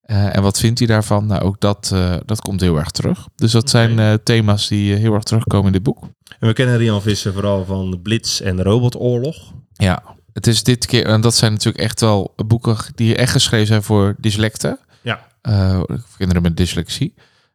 Eh, 0.00 0.36
en 0.36 0.42
wat 0.42 0.58
vindt 0.58 0.78
hij 0.78 0.88
daarvan? 0.88 1.26
Nou, 1.26 1.42
ook 1.42 1.60
dat, 1.60 1.90
eh, 1.92 2.16
dat 2.24 2.40
komt 2.40 2.60
heel 2.60 2.78
erg 2.78 2.90
terug. 2.90 3.28
Dus 3.34 3.52
dat 3.52 3.70
zijn 3.70 4.22
thema's 4.22 4.68
die 4.68 4.94
heel 4.94 5.14
erg 5.14 5.22
terugkomen 5.22 5.66
in 5.66 5.72
dit 5.72 5.82
boek. 5.82 6.02
En 6.38 6.48
we 6.48 6.52
kennen 6.52 6.76
Rian 6.76 7.02
Visser 7.02 7.32
vooral 7.32 7.64
van 7.64 7.90
de 7.90 7.98
Blitz 7.98 8.40
en 8.40 8.56
de 8.56 8.62
Robotoorlog. 8.62 9.52
Ja, 9.72 10.02
het 10.32 10.46
is 10.46 10.62
dit 10.62 10.86
keer, 10.86 11.06
en 11.06 11.20
dat 11.20 11.34
zijn 11.34 11.52
natuurlijk 11.52 11.84
echt 11.84 12.00
wel 12.00 12.34
boeken 12.46 12.76
die 12.94 13.16
echt 13.16 13.32
geschreven 13.32 13.66
zijn 13.66 13.82
voor 13.82 14.14
dyslecten. 14.18 14.78
Eh, 15.44 15.82
kinderen 16.16 16.42
met 16.42 16.56
dyslexie. 16.56 17.14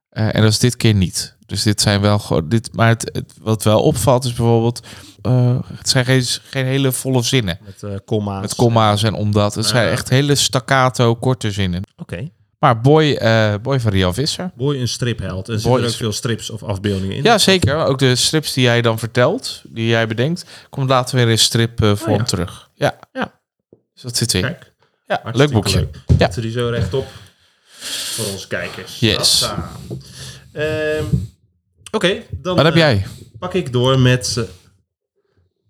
Eh, 0.09 0.35
en 0.35 0.41
dat 0.41 0.51
is 0.51 0.59
dit 0.59 0.77
keer 0.77 0.93
niet. 0.93 1.37
Dus 1.45 1.63
dit 1.63 1.81
zijn 1.81 2.01
wel 2.01 2.19
gewoon, 2.19 2.49
dit, 2.49 2.69
maar 2.75 2.87
het, 2.87 3.09
het- 3.13 3.33
wat 3.41 3.63
wel 3.63 3.81
opvalt 3.81 4.23
is 4.25 4.33
bijvoorbeeld, 4.33 4.87
eh, 5.21 5.59
het 5.73 5.89
zijn 5.89 6.05
geen, 6.05 6.23
geen 6.23 6.65
hele 6.65 6.91
volle 6.91 7.21
zinnen. 7.23 7.59
Met 7.81 8.01
comma's. 8.05 8.41
Met 8.41 8.55
komma's 8.55 9.03
en 9.03 9.13
omdat. 9.13 9.55
Het 9.55 9.65
zijn 9.65 9.89
echt 9.89 10.09
hele 10.09 10.35
staccato, 10.35 11.15
korte 11.15 11.51
zinnen. 11.51 11.81
Oké. 11.97 12.29
Maar 12.59 12.81
Boy, 12.81 13.11
eh, 13.13 13.53
Boy 13.61 13.79
van 13.79 13.91
Rian 13.91 14.13
Visser. 14.13 14.51
Boy 14.55 14.79
een 14.79 14.87
stripheld. 14.87 15.47
En 15.47 15.53
er 15.53 15.59
zitten 15.59 15.81
er 15.81 15.87
ook 15.87 15.93
veel 15.95 16.11
strips 16.11 16.49
of 16.49 16.63
afbeeldingen 16.63 17.15
in. 17.15 17.23
Ja, 17.23 17.37
zeker. 17.37 17.85
Ook 17.85 17.99
de 17.99 18.15
strips 18.15 18.53
die 18.53 18.63
jij 18.63 18.81
dan 18.81 18.99
vertelt, 18.99 19.61
die 19.65 19.87
jij 19.87 20.07
bedenkt, 20.07 20.45
komt 20.69 20.89
later 20.89 21.15
weer 21.15 21.29
in 21.29 21.37
stripvorm 21.39 22.11
Oh 22.13 22.17
ja. 22.17 22.23
terug. 22.23 22.69
Ja. 22.73 22.99
Ja. 23.13 23.31
Dus 23.93 24.01
dat 24.01 24.17
zit. 24.17 24.31
Kijk, 24.31 24.73
Ja, 25.07 25.19
hartstikke 25.23 25.37
leuk 25.37 25.51
boekje. 25.51 25.79
leuk. 25.79 26.17
Ja. 26.17 26.41
Die 26.41 26.51
zo 26.51 26.67
rechtop 26.69 27.05
voor 27.79 28.25
onze 28.25 28.47
kijkers. 28.47 28.99
Yes. 28.99 29.49
Ehm, 30.51 31.03
Oké, 31.91 32.21
dan 32.31 32.55
Wat 32.55 32.65
heb 32.65 32.73
eh, 32.73 32.79
jij? 32.79 33.05
pak 33.39 33.53
ik 33.53 33.71
door 33.71 33.99
met 33.99 34.35
eh, 34.37 34.43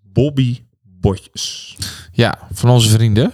Bobby 0.01 0.59
Botjes. 0.81 1.77
Ja, 2.11 2.39
van 2.53 2.69
onze 2.69 2.89
vrienden. 2.89 3.31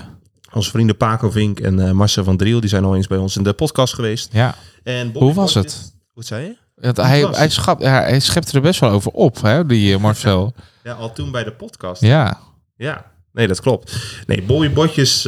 Onze 0.53 0.69
vrienden 0.69 0.97
Paco 0.97 1.29
Vink 1.29 1.59
en 1.59 1.79
eh 1.79 1.91
Marcel 1.91 2.23
van 2.23 2.37
Driel, 2.37 2.59
die 2.59 2.69
zijn 2.69 2.83
al 2.83 2.95
eens 2.95 3.07
bij 3.07 3.17
ons 3.17 3.37
in 3.37 3.43
de 3.43 3.53
podcast 3.53 3.93
geweest. 3.93 4.29
Ja. 4.33 4.55
En 4.83 5.05
Bobby 5.11 5.19
Hoe 5.25 5.33
was 5.33 5.53
Botjes- 5.53 5.73
het? 5.73 5.93
Wat 6.13 6.25
zei 6.25 6.45
je? 6.45 6.57
Het, 6.87 6.97
hij, 6.97 7.21
hij, 7.31 7.49
schap, 7.49 7.81
ja, 7.81 8.01
hij 8.01 8.19
schept 8.19 8.51
er 8.51 8.61
best 8.61 8.79
wel 8.79 8.89
over 8.89 9.11
op, 9.11 9.41
hè, 9.41 9.65
die 9.65 9.97
Marcel. 9.97 10.53
Ja, 10.83 10.93
al 10.93 11.13
toen 11.13 11.31
bij 11.31 11.43
de 11.43 11.51
podcast. 11.51 12.01
ja. 12.01 12.39
Ja, 12.77 13.11
nee, 13.31 13.47
dat 13.47 13.61
klopt. 13.61 13.95
Nee, 14.27 14.43
Bobby 14.43 14.69
Botjes 14.73 15.21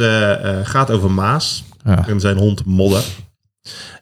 gaat 0.62 0.90
over 0.90 1.10
Maas 1.10 1.64
ja. 1.84 2.08
en 2.08 2.20
zijn 2.20 2.36
hond 2.36 2.64
Modder. 2.64 3.04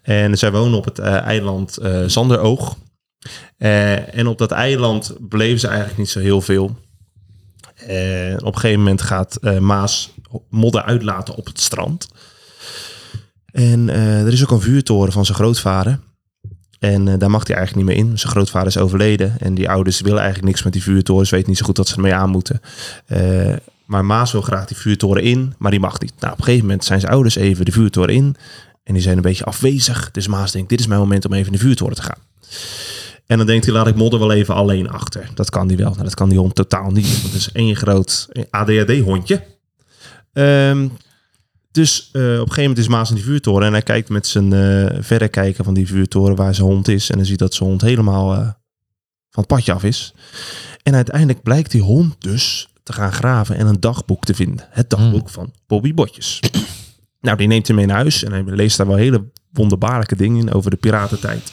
En 0.02 0.38
zij 0.38 0.52
wonen 0.52 0.78
op 0.78 0.85
het 0.85 0.99
eh, 0.99 1.20
eiland 1.20 1.76
eh, 1.76 2.02
Zanderoog. 2.06 2.76
Eh, 3.56 4.14
en 4.14 4.26
op 4.26 4.38
dat 4.38 4.50
eiland 4.50 5.16
bleven 5.28 5.61
ze 5.61 5.66
eigenlijk 5.66 5.99
niet 5.99 6.08
zo 6.08 6.20
heel 6.20 6.40
veel. 6.40 6.76
Eh, 7.76 8.35
op 8.37 8.54
een 8.54 8.61
gegeven 8.61 8.78
moment 8.78 9.02
gaat 9.02 9.38
Maas 9.61 10.14
modder 10.50 10.82
uitlaten 10.82 11.35
op 11.35 11.46
het 11.46 11.61
strand. 11.61 12.08
En 13.52 13.88
er 13.88 14.32
is 14.32 14.42
ook 14.42 14.50
een 14.50 14.61
vuurtoren 14.61 15.12
van 15.12 15.25
zijn 15.25 15.38
grootvader. 15.38 15.99
En 16.78 17.18
daar 17.18 17.30
mag 17.30 17.46
hij 17.46 17.56
eigenlijk 17.56 17.87
niet 17.87 17.96
meer 17.96 18.06
in. 18.06 18.18
Zijn 18.18 18.32
grootvader 18.32 18.68
is 18.68 18.78
overleden. 18.78 19.37
En 19.38 19.54
die 19.54 19.70
ouders 19.70 20.00
willen 20.00 20.18
eigenlijk 20.18 20.49
niks 20.49 20.62
met 20.62 20.73
die 20.73 20.82
vuurtoren. 20.82 21.26
Ze 21.26 21.35
weten 21.35 21.50
niet 21.50 21.58
zo 21.58 21.64
goed 21.64 21.76
wat 21.76 21.88
ze 21.88 21.94
ermee 21.94 22.14
aan 22.14 22.30
moeten. 22.30 22.61
Maar 23.87 24.04
Maas 24.04 24.32
wil 24.32 24.42
graag 24.42 24.66
die 24.66 24.76
vuurtoren 24.76 25.23
in, 25.23 25.54
maar 25.58 25.70
die 25.70 25.80
mag 25.80 26.00
niet. 26.00 26.12
Nou, 26.20 26.32
op 26.32 26.38
een 26.38 26.44
gegeven 26.44 26.66
moment 26.66 26.85
zijn 26.85 27.00
zijn 27.00 27.12
ouders 27.12 27.37
even 27.37 27.64
de 27.64 27.73
vuurtoren 27.73 28.14
in. 28.14 28.37
En 28.87 28.95
die 28.95 29.02
zijn 29.02 29.16
een 29.16 29.23
beetje 29.23 29.45
afwezig. 29.45 30.11
Dus 30.11 30.26
Maas 30.26 30.52
denkt, 30.52 30.69
dit 30.69 30.81
is 30.81 30.87
mijn 30.87 31.00
moment 31.00 31.25
om 31.25 31.33
even 31.33 31.47
in 31.47 31.52
de 31.52 31.59
vuurtoren 31.59 31.95
te 31.95 32.02
gaan. 32.02 32.19
En 33.26 33.38
dan 33.38 33.47
denkt 33.47 33.64
hij, 33.64 33.75
laat 33.75 33.87
ik 33.87 33.95
Modder 33.95 34.19
wel 34.19 34.33
even 34.33 34.55
alleen 34.55 34.90
achter. 34.90 35.31
Dat 35.35 35.50
kan 35.50 35.66
hij 35.66 35.76
wel. 35.76 35.90
Nou, 35.90 36.02
dat 36.02 36.14
kan 36.14 36.28
die 36.28 36.38
hond 36.38 36.55
totaal 36.55 36.90
niet. 36.90 37.07
Want 37.11 37.23
het 37.23 37.35
is 37.35 37.52
één 37.52 37.76
groot 37.76 38.28
ADHD-hondje. 38.50 39.43
Ehm, 40.33 40.88
dus 41.71 42.09
eh, 42.12 42.23
op 42.23 42.28
een 42.28 42.38
gegeven 42.38 42.62
moment 42.62 42.78
is 42.78 42.88
Maas 42.88 43.09
in 43.09 43.14
die 43.14 43.25
vuurtoren. 43.25 43.66
En 43.66 43.73
hij 43.73 43.83
kijkt 43.83 44.09
met 44.09 44.26
zijn 44.26 44.52
eh 44.52 44.99
verrekijker 45.00 45.64
van 45.64 45.75
die 45.75 45.87
vuurtoren 45.87 46.37
waar 46.37 46.55
zijn 46.55 46.69
hond 46.69 46.88
is. 46.88 47.11
En 47.11 47.16
dan 47.16 47.26
ziet 47.26 47.38
dat 47.38 47.55
zijn 47.55 47.69
hond 47.69 47.81
helemaal 47.81 48.33
eh, 48.33 48.38
van 49.31 49.45
het 49.45 49.47
padje 49.47 49.73
af 49.73 49.85
is. 49.85 50.14
En 50.83 50.95
uiteindelijk 50.95 51.43
blijkt 51.43 51.71
die 51.71 51.83
hond 51.83 52.14
dus 52.19 52.69
te 52.83 52.93
gaan 52.93 53.12
graven 53.12 53.57
en 53.57 53.66
een 53.66 53.81
dagboek 53.81 54.25
te 54.25 54.35
vinden. 54.35 54.66
Het 54.71 54.90
dagboek 54.90 55.28
van 55.28 55.52
Bobby 55.66 55.95
Botjes. 55.95 56.40
Nou, 57.20 57.37
die 57.37 57.46
neemt 57.46 57.66
hij 57.66 57.76
mee 57.76 57.87
naar 57.87 57.96
huis. 57.96 58.23
En 58.25 58.32
hij 58.32 58.42
leest 58.44 58.76
daar 58.76 58.87
wel 58.87 58.96
hele 58.96 59.30
wonderbaarlijke 59.52 60.16
dingen 60.16 60.40
in 60.40 60.52
over 60.52 60.70
de 60.70 60.76
piratentijd. 60.76 61.52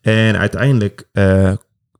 En 0.00 0.38
uiteindelijk 0.38 1.08
eh, 1.12 1.52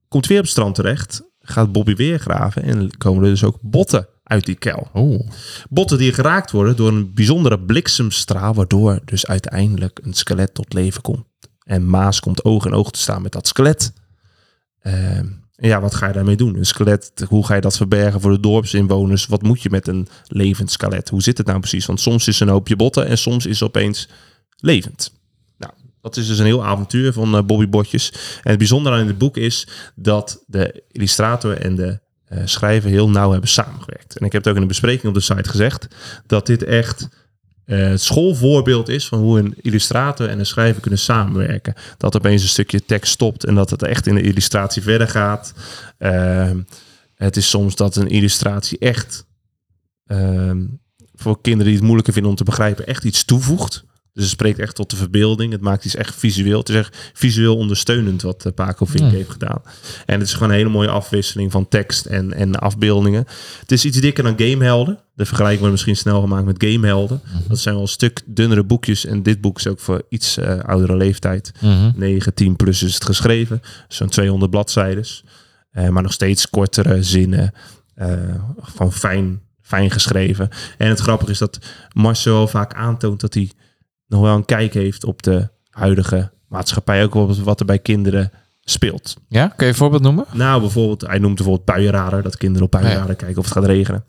komt 0.08 0.26
weer 0.26 0.38
op 0.38 0.44
het 0.44 0.52
strand 0.52 0.74
terecht. 0.74 1.22
Gaat 1.40 1.72
Bobby 1.72 1.94
weer 1.94 2.18
graven. 2.18 2.62
En 2.62 2.96
komen 2.96 3.24
er 3.24 3.30
dus 3.30 3.44
ook 3.44 3.58
botten 3.60 4.08
uit 4.22 4.46
die 4.46 4.54
kuil. 4.54 4.88
Oh. 4.92 5.28
Botten 5.68 5.98
die 5.98 6.12
geraakt 6.12 6.50
worden 6.50 6.76
door 6.76 6.88
een 6.88 7.14
bijzondere 7.14 7.60
bliksemstraal. 7.60 8.54
Waardoor 8.54 9.00
dus 9.04 9.26
uiteindelijk 9.26 10.00
een 10.02 10.14
skelet 10.14 10.54
tot 10.54 10.72
leven 10.72 11.02
komt. 11.02 11.26
En 11.64 11.86
Maas 11.86 12.20
komt 12.20 12.44
oog 12.44 12.66
in 12.66 12.72
oog 12.72 12.90
te 12.90 12.98
staan 12.98 13.22
met 13.22 13.32
dat 13.32 13.46
skelet. 13.46 13.92
Ehm, 14.80 15.26
ja, 15.60 15.80
wat 15.80 15.94
ga 15.94 16.06
je 16.06 16.12
daarmee 16.12 16.36
doen? 16.36 16.56
Een 16.56 16.66
skelet, 16.66 17.12
hoe 17.28 17.46
ga 17.46 17.54
je 17.54 17.60
dat 17.60 17.76
verbergen 17.76 18.20
voor 18.20 18.30
de 18.30 18.40
dorpsinwoners? 18.40 19.26
Wat 19.26 19.42
moet 19.42 19.62
je 19.62 19.70
met 19.70 19.88
een 19.88 20.08
levend 20.26 20.70
skelet? 20.70 21.08
Hoe 21.08 21.22
zit 21.22 21.38
het 21.38 21.46
nou 21.46 21.58
precies? 21.58 21.86
Want 21.86 22.00
soms 22.00 22.28
is 22.28 22.40
een 22.40 22.48
hoopje 22.48 22.76
botten 22.76 23.06
en 23.06 23.18
soms 23.18 23.46
is 23.46 23.60
het 23.60 23.68
opeens 23.68 24.08
levend. 24.56 25.12
Nou, 25.56 25.72
dat 26.00 26.16
is 26.16 26.26
dus 26.26 26.38
een 26.38 26.44
heel 26.44 26.64
avontuur 26.64 27.12
van 27.12 27.36
eh, 27.36 27.42
Bobby 27.42 27.68
Botjes. 27.68 28.12
En 28.42 28.50
het 28.50 28.58
bijzondere 28.58 28.96
aan 28.96 29.06
dit 29.06 29.18
boek 29.18 29.36
is 29.36 29.68
dat 29.94 30.44
de 30.46 30.82
illustrator 30.92 31.60
en 31.60 31.76
de 31.76 32.00
eh, 32.24 32.42
schrijver 32.44 32.90
heel 32.90 33.10
nauw 33.10 33.30
hebben 33.30 33.48
samengewerkt. 33.48 34.18
En 34.18 34.26
ik 34.26 34.32
heb 34.32 34.40
het 34.40 34.50
ook 34.50 34.56
in 34.56 34.62
een 34.62 34.68
bespreking 34.68 35.06
op 35.06 35.14
de 35.14 35.20
site 35.20 35.48
gezegd 35.48 35.88
dat 36.26 36.46
dit 36.46 36.62
echt 36.64 37.08
eh, 37.68 37.88
het 37.88 38.02
schoolvoorbeeld 38.02 38.88
is 38.88 39.08
van 39.08 39.18
hoe 39.18 39.38
een 39.38 39.54
illustrator 39.60 40.28
en 40.28 40.38
een 40.38 40.46
schrijver 40.46 40.80
kunnen 40.80 40.98
samenwerken. 40.98 41.74
Dat 41.96 42.16
opeens 42.16 42.42
een 42.42 42.48
stukje 42.48 42.84
tekst 42.84 43.12
stopt 43.12 43.44
en 43.44 43.54
dat 43.54 43.70
het 43.70 43.82
echt 43.82 44.06
in 44.06 44.14
de 44.14 44.22
illustratie 44.22 44.82
verder 44.82 45.08
gaat. 45.08 45.54
Ehm, 45.98 46.60
het 47.14 47.36
is 47.36 47.48
soms 47.48 47.76
dat 47.76 47.96
een 47.96 48.08
illustratie 48.08 48.78
echt 48.78 49.26
ehm, 50.06 50.64
voor 51.14 51.40
kinderen 51.40 51.66
die 51.66 51.74
het 51.74 51.84
moeilijker 51.84 52.12
vinden 52.12 52.30
om 52.30 52.36
te 52.36 52.44
begrijpen, 52.44 52.86
echt 52.86 53.04
iets 53.04 53.24
toevoegt. 53.24 53.84
Dus 54.18 54.26
het 54.26 54.36
spreekt 54.36 54.58
echt 54.58 54.74
tot 54.74 54.90
de 54.90 54.96
verbeelding. 54.96 55.52
Het 55.52 55.60
maakt 55.60 55.84
iets 55.84 55.94
echt 55.94 56.14
visueel. 56.14 56.58
Het 56.58 56.68
is 56.68 56.74
echt 56.76 57.10
visueel 57.12 57.56
ondersteunend 57.56 58.22
wat 58.22 58.46
uh, 58.46 58.52
Paco 58.52 58.84
Vink 58.84 59.10
Ja. 59.10 59.16
heeft 59.16 59.30
gedaan. 59.30 59.62
En 60.06 60.18
het 60.18 60.28
is 60.28 60.32
gewoon 60.34 60.48
een 60.48 60.54
hele 60.56 60.68
mooie 60.68 60.88
afwisseling 60.88 61.52
van 61.52 61.68
tekst 61.68 62.06
en, 62.06 62.32
en 62.32 62.54
afbeeldingen. 62.54 63.24
Het 63.60 63.72
is 63.72 63.84
iets 63.84 64.00
dikker 64.00 64.24
dan 64.24 64.34
Gamehelden. 64.38 64.98
De 65.14 65.24
vergelijking 65.24 65.58
wordt 65.60 65.74
misschien 65.74 65.96
snel 65.96 66.20
gemaakt 66.20 66.44
met 66.44 66.64
Gamehelden. 66.64 67.20
Dat 67.48 67.58
zijn 67.58 67.74
wel 67.74 67.82
een 67.82 67.88
stuk 67.90 68.22
dunnere 68.26 68.64
boekjes. 68.64 69.04
En 69.04 69.22
dit 69.22 69.40
boek 69.40 69.58
is 69.58 69.66
ook 69.66 69.80
voor 69.80 70.02
iets 70.08 70.36
eh, 70.36 70.58
oudere 70.58 70.96
leeftijd. 70.96 71.52
Mhm. 71.60 71.90
9, 71.94 72.34
10 72.34 72.56
plus 72.56 72.82
is 72.82 72.94
het 72.94 73.04
geschreven. 73.04 73.60
Zo'n 73.88 74.08
200 74.08 74.50
bladzijden. 74.50 75.04
Eh, 75.70 75.88
maar 75.88 76.02
nog 76.02 76.12
steeds 76.12 76.50
kortere 76.50 77.02
zinnen. 77.02 77.52
van 78.60 78.92
fijn, 78.92 79.40
fijn 79.62 79.90
geschreven. 79.90 80.48
En 80.78 80.88
het 80.88 81.00
grappige 81.00 81.30
is 81.30 81.38
dat 81.38 81.58
Marcel 81.92 82.48
vaak 82.48 82.74
aantoont 82.74 83.20
dat 83.20 83.34
hij 83.34 83.50
nog 84.08 84.20
wel 84.20 84.34
een 84.34 84.44
kijk 84.44 84.74
heeft 84.74 85.04
op 85.04 85.22
de 85.22 85.48
huidige 85.70 86.30
maatschappij. 86.48 87.04
Ook 87.04 87.14
op 87.14 87.36
wat 87.36 87.60
er 87.60 87.66
bij 87.66 87.78
kinderen 87.78 88.32
speelt. 88.60 89.16
Ja, 89.28 89.46
kun 89.46 89.66
je 89.66 89.72
een 89.72 89.78
voorbeeld 89.78 90.02
noemen? 90.02 90.26
Nou, 90.32 90.60
bijvoorbeeld, 90.60 91.00
hij 91.00 91.18
noemt 91.18 91.34
bijvoorbeeld 91.34 91.64
puienradar. 91.64 92.22
Dat 92.22 92.36
kinderen 92.36 92.64
op 92.64 92.70
puienradar 92.70 93.14
kijken 93.14 93.38
of 93.38 93.44
het 93.44 93.54
gaat 93.54 93.64
regenen. 93.64 94.04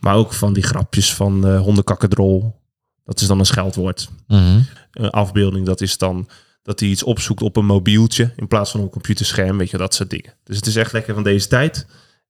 Maar 0.00 0.14
ook 0.14 0.32
van 0.32 0.52
die 0.52 0.62
grapjes 0.62 1.14
van 1.14 1.40
de 1.40 1.56
hondenkakkerdrol. 1.56 2.60
Dat 3.04 3.20
is 3.20 3.26
dan 3.26 3.38
een 3.38 3.46
scheldwoord. 3.46 4.08
Mhm. 4.26 4.60
Een 4.90 5.10
afbeelding, 5.10 5.66
dat 5.66 5.80
is 5.80 5.98
dan 5.98 6.28
dat 6.62 6.80
hij 6.80 6.88
iets 6.88 7.02
opzoekt 7.02 7.42
op 7.42 7.56
een 7.56 7.66
mobieltje 7.66 8.32
in 8.36 8.48
plaats 8.48 8.70
van 8.70 8.80
op 8.80 8.86
een 8.86 8.92
computerscherm, 8.92 9.58
weet 9.58 9.70
je, 9.70 9.76
dat 9.76 9.94
soort 9.94 10.10
dingen. 10.10 10.34
Dus 10.44 10.56
het 10.56 10.66
is 10.66 10.76
echt 10.76 10.92
lekker 10.92 11.14
van 11.14 11.22
deze 11.22 11.48
tijd. 11.48 11.86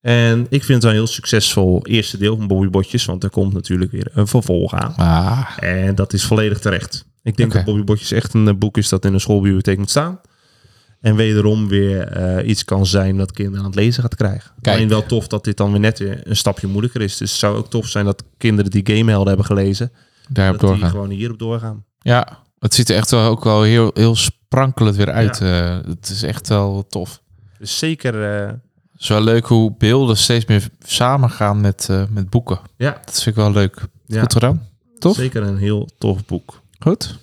En 0.06 0.40
ik 0.48 0.64
vind 0.64 0.68
het 0.68 0.82
wel 0.82 0.90
een 0.90 0.96
heel 0.98 1.06
succesvol 1.06 1.86
eerste 1.86 2.18
deel 2.18 2.36
van 2.36 2.46
Bobby 2.46 2.68
Botjes, 2.68 3.04
want 3.04 3.24
er 3.24 3.30
komt 3.30 3.52
natuurlijk 3.52 3.90
weer 3.90 4.08
een 4.12 4.26
vervolg 4.26 4.74
aan. 4.74 4.94
Ah. 4.96 5.48
En 5.56 5.94
dat 5.94 6.12
is 6.12 6.24
volledig 6.24 6.58
terecht. 6.58 7.04
Ik 7.22 7.36
denk 7.36 7.52
dat 7.52 7.64
Bobby 7.64 7.84
Botjes 7.84 8.12
echt 8.12 8.34
een 8.34 8.48
eh, 8.48 8.54
boek 8.54 8.76
is 8.78 8.88
dat 8.88 9.04
in 9.04 9.14
een 9.14 9.20
schoolbibliotheek 9.20 9.78
moet 9.78 9.90
staan. 9.90 10.20
En 11.00 11.16
wederom 11.16 11.68
weer 11.68 12.02
eh, 12.08 12.48
iets 12.48 12.64
kan 12.64 12.86
zijn 12.86 13.16
dat 13.16 13.32
kinderen 13.32 13.60
aan 13.60 13.66
het 13.70 13.74
lezen 13.74 14.02
gaat 14.02 14.14
krijgen. 14.14 14.50
Kijk. 14.60 14.76
Alleen 14.76 14.88
wel 14.88 15.06
tof 15.06 15.26
dat 15.26 15.44
dit 15.44 15.56
dan 15.56 15.70
weer 15.70 15.80
net 15.80 15.98
weer 15.98 16.20
een 16.24 16.36
stapje 16.36 16.66
moeilijker 16.66 17.00
is. 17.00 17.16
Dus 17.16 17.30
het 17.30 17.38
zou 17.40 17.56
ook 17.56 17.70
tof 17.70 17.86
zijn 17.86 18.04
dat 18.04 18.22
kinderen 18.36 18.70
die 18.70 18.86
Gamehelden 18.86 19.28
hebben 19.28 19.46
gelezen, 19.46 19.92
Daarop 20.28 20.60
dat 20.60 20.70
die 20.70 20.78
doorgaan. 20.78 20.90
gewoon 20.90 21.10
hierop 21.10 21.38
doorgaan. 21.38 21.84
Ja, 21.98 22.42
het 22.58 22.74
ziet 22.74 22.88
er 22.90 22.96
echt 22.96 23.10
wel 23.10 23.30
ook 23.30 23.44
wel 23.44 23.62
heel, 23.62 23.90
heel 23.94 24.16
sprankelend 24.16 24.96
weer 24.96 25.10
uit. 25.10 25.40
eh. 25.40 25.78
het 25.86 26.08
is 26.08 26.22
echt 26.22 26.48
wel 26.48 26.86
tof. 26.88 27.22
Dus 27.58 27.78
zeker, 27.78 28.14
Het 28.96 29.04
is 29.04 29.08
wel 29.08 29.20
leuk 29.22 29.46
hoe 29.46 29.74
beelden 29.78 30.16
steeds 30.16 30.44
meer 30.44 30.68
samengaan 30.82 31.60
met, 31.60 31.86
eh, 31.90 32.02
met 32.10 32.30
boeken. 32.30 32.58
ja, 32.76 32.90
Dat 33.04 33.14
vind 33.22 33.36
ik 33.36 33.42
wel 33.42 33.52
leuk. 33.52 33.80
ja 34.06 34.20
Goed 34.20 34.32
gedaan. 34.32 34.68
Tof. 34.98 35.16
zeker 35.16 35.42
een 35.42 35.56
heel 35.58 35.88
tof 35.98 36.24
boek. 36.24 36.60
Goed. 36.78 37.18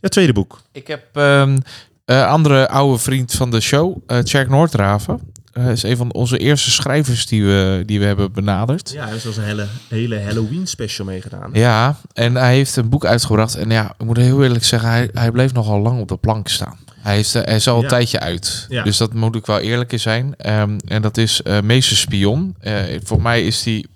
Ja, 0.00 0.08
tweede 0.08 0.32
boek. 0.32 0.60
Ik 0.72 0.86
heb 0.86 1.02
een 1.12 1.64
andere 2.04 2.68
oude 2.68 2.98
vriend 2.98 3.32
van 3.32 3.50
de 3.50 3.60
show, 3.60 3.96
eh 4.06 4.18
Tjerk 4.18 4.48
Noordraven. 4.48 5.20
Hij 5.52 5.72
is 5.72 5.82
een 5.82 5.96
van 5.96 6.12
onze 6.12 6.38
eerste 6.38 6.70
schrijvers 6.70 7.26
die 7.26 7.44
we, 7.44 7.82
die 7.86 7.98
we 7.98 8.04
hebben 8.04 8.32
benaderd. 8.32 8.90
Ja, 8.90 9.02
hij 9.02 9.10
heeft 9.10 9.22
zelfs 9.22 9.36
een 9.36 9.44
hele, 9.44 9.66
hele 9.88 10.20
Halloween 10.20 10.66
special 10.66 11.06
meegedaan. 11.06 11.50
Ja, 11.52 11.96
en 12.12 12.34
hij 12.34 12.54
heeft 12.54 12.76
een 12.76 12.88
boek 12.88 13.04
uitgebracht. 13.04 13.54
En 13.54 13.70
ja, 13.70 13.94
ik 13.98 14.04
moet 14.06 14.16
heel 14.16 14.42
eerlijk 14.42 14.64
zeggen, 14.64 14.88
hij, 14.88 15.10
hij 15.12 15.30
bleef 15.30 15.52
nogal 15.52 15.80
lang 15.80 16.00
op 16.00 16.08
de 16.08 16.16
plank 16.16 16.48
staan. 16.48 16.78
Hij, 17.02 17.14
heeft, 17.14 17.34
eh, 17.34 17.42
hij 17.44 17.54
is 17.54 17.68
al 17.68 17.76
een 17.76 17.82
Ja. 17.82 17.88
tijdje 17.88 18.20
uit. 18.20 18.66
Ja. 18.68 18.82
Dus 18.82 18.96
dat 18.96 19.12
moet 19.14 19.34
ik 19.36 19.46
wel 19.46 19.58
eerlijk 19.58 19.92
in 19.92 20.00
zijn. 20.00 20.34
Ehm, 20.36 20.78
en 20.86 21.02
dat 21.02 21.16
is 21.16 21.42
eh 21.42 21.60
Meester 21.60 21.96
Spion. 21.96 22.56
Eh, 22.60 22.74
voor 23.04 23.22
mij 23.22 23.46
is 23.46 23.62
die... 23.62 23.88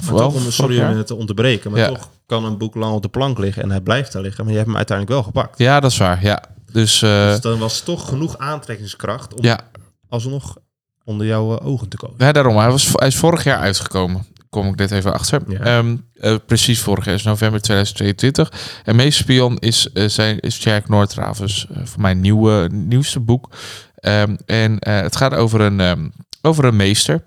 Vooral 0.00 0.32
toch, 0.32 0.44
om, 0.44 0.50
sorry 0.50 0.80
om 0.80 0.96
het 0.96 1.06
te 1.06 1.14
onderbreken, 1.14 1.70
maar 1.70 1.80
Ja. 1.80 1.88
toch 1.88 2.08
kan 2.26 2.44
een 2.44 2.58
boek 2.58 2.74
lang 2.74 2.94
op 2.94 3.02
de 3.02 3.08
plank 3.08 3.38
liggen 3.38 3.62
en 3.62 3.70
hij 3.70 3.80
blijft 3.80 4.12
daar 4.12 4.22
liggen. 4.22 4.40
Maar 4.44 4.52
je 4.52 4.56
hebt 4.58 4.68
hem 4.68 4.76
uiteindelijk 4.78 5.16
wel 5.16 5.26
gepakt. 5.26 5.58
Ja, 5.58 5.80
dat 5.80 5.90
is 5.90 5.96
waar. 5.98 6.22
Ja. 6.22 6.42
Dus 6.72 6.98
dus 6.98 7.40
dan 7.40 7.58
was 7.58 7.80
toch 7.80 8.08
genoeg 8.08 8.38
aantrekkingskracht 8.38 9.34
om 9.34 9.44
ja, 9.44 9.60
alsnog 10.08 10.56
onder 11.04 11.26
jouw 11.26 11.60
ogen 11.60 11.88
te 11.88 11.96
komen. 11.96 12.14
Ja, 12.18 12.32
daarom. 12.32 12.56
Hij, 12.56 12.70
was, 12.70 12.88
hij 12.92 13.06
is 13.08 13.16
vorig 13.16 13.44
jaar 13.44 13.58
uitgekomen. 13.58 14.26
Kom 14.50 14.66
ik 14.66 14.76
dit 14.76 14.90
even 14.90 15.12
achter. 15.12 15.42
Ja. 15.48 15.58
Ehm, 15.58 15.96
eh, 16.14 16.34
precies 16.46 16.80
vorig 16.80 17.04
jaar 17.04 17.14
is 17.14 17.22
november 17.22 17.60
2022. 17.60 18.52
En 18.84 18.96
Meester 18.96 19.24
Spion 19.24 19.58
is, 19.58 19.92
eh, 19.92 20.08
zijn, 20.08 20.40
is 20.40 20.62
Jack 20.62 20.88
Noordravens 20.88 21.66
eh, 21.70 21.76
voor 21.84 22.00
mijn 22.00 22.20
nieuwe, 22.20 22.68
nieuwste 22.72 23.20
boek. 23.20 23.50
Ehm, 23.94 24.36
en 24.46 24.76
het 24.78 25.16
gaat 25.16 25.34
over 25.34 25.60
een, 25.60 25.80
ehm, 25.80 26.08
over 26.42 26.64
een 26.64 26.76
meester. 26.76 27.24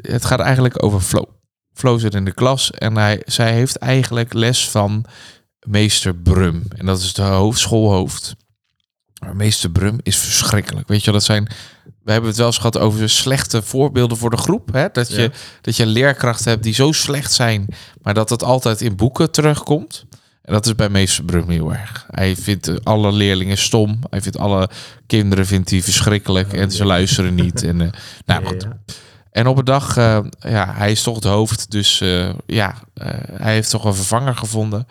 Het 0.00 0.24
gaat 0.24 0.40
eigenlijk 0.40 0.82
over 0.82 1.00
Flo. 1.00 1.28
Flo 1.72 1.98
zit 1.98 2.14
in 2.14 2.24
de 2.24 2.34
klas 2.34 2.70
en 2.70 2.96
hij, 2.96 3.22
zij 3.24 3.52
heeft 3.52 3.76
eigenlijk 3.76 4.32
les 4.32 4.70
van 4.70 5.04
meester 5.66 6.14
Brum. 6.14 6.62
En 6.76 6.86
dat 6.86 6.98
is 6.98 7.12
de 7.12 7.22
hoofd, 7.22 7.58
schoolhoofd. 7.58 8.36
Maar 9.20 9.36
meester 9.36 9.70
Brum 9.70 9.98
is 10.02 10.16
verschrikkelijk. 10.16 10.88
Weet 10.88 11.04
je, 11.04 11.12
dat 11.12 11.24
zijn 11.24 11.48
we 12.04 12.12
hebben 12.12 12.28
het 12.30 12.38
wel 12.38 12.46
eens 12.46 12.56
gehad 12.56 12.78
over 12.78 13.08
slechte 13.10 13.62
voorbeelden 13.62 14.16
voor 14.16 14.30
de 14.30 14.36
groep. 14.36 14.72
Hè? 14.72 14.86
Dat, 14.92 15.08
je, 15.08 15.22
Ja. 15.22 15.28
dat 15.60 15.76
je 15.76 15.86
leerkrachten 15.86 16.50
hebt 16.50 16.62
die 16.62 16.74
zo 16.74 16.92
slecht 16.92 17.32
zijn, 17.32 17.66
maar 18.02 18.14
dat 18.14 18.30
het 18.30 18.42
altijd 18.42 18.80
in 18.80 18.96
boeken 18.96 19.30
terugkomt. 19.30 20.04
En 20.42 20.52
dat 20.52 20.66
is 20.66 20.74
bij 20.74 20.88
meester 20.88 21.24
Brum 21.24 21.48
heel 21.50 21.72
erg. 21.72 22.06
Hij 22.10 22.36
vindt 22.36 22.68
eh, 22.68 22.74
alle 22.82 23.12
leerlingen 23.12 23.58
stom. 23.58 23.98
Hij 24.10 24.20
vindt 24.22 24.38
alle 24.38 24.68
kinderen 25.06 25.46
vindt 25.46 25.70
hij 25.70 25.82
verschrikkelijk 25.82 26.52
en 26.52 26.70
ze 26.70 26.84
luisteren 26.84 27.34
niet. 27.34 27.62
En, 27.62 27.80
eh, 27.80 27.88
nou, 28.26 28.42
Ja, 28.42 28.48
goed. 28.48 28.66
en 29.30 29.46
op 29.46 29.58
een 29.58 29.64
dag, 29.64 29.96
eh, 29.96 30.18
ja, 30.38 30.72
hij 30.74 30.90
is 30.90 31.02
toch 31.02 31.14
het 31.14 31.24
hoofd. 31.24 31.70
Dus 31.70 31.98
ja, 32.46 32.74
hij 33.32 33.52
heeft 33.52 33.70
toch 33.70 33.84
een 33.84 33.94
vervanger 33.94 34.36
gevonden. 34.36 34.86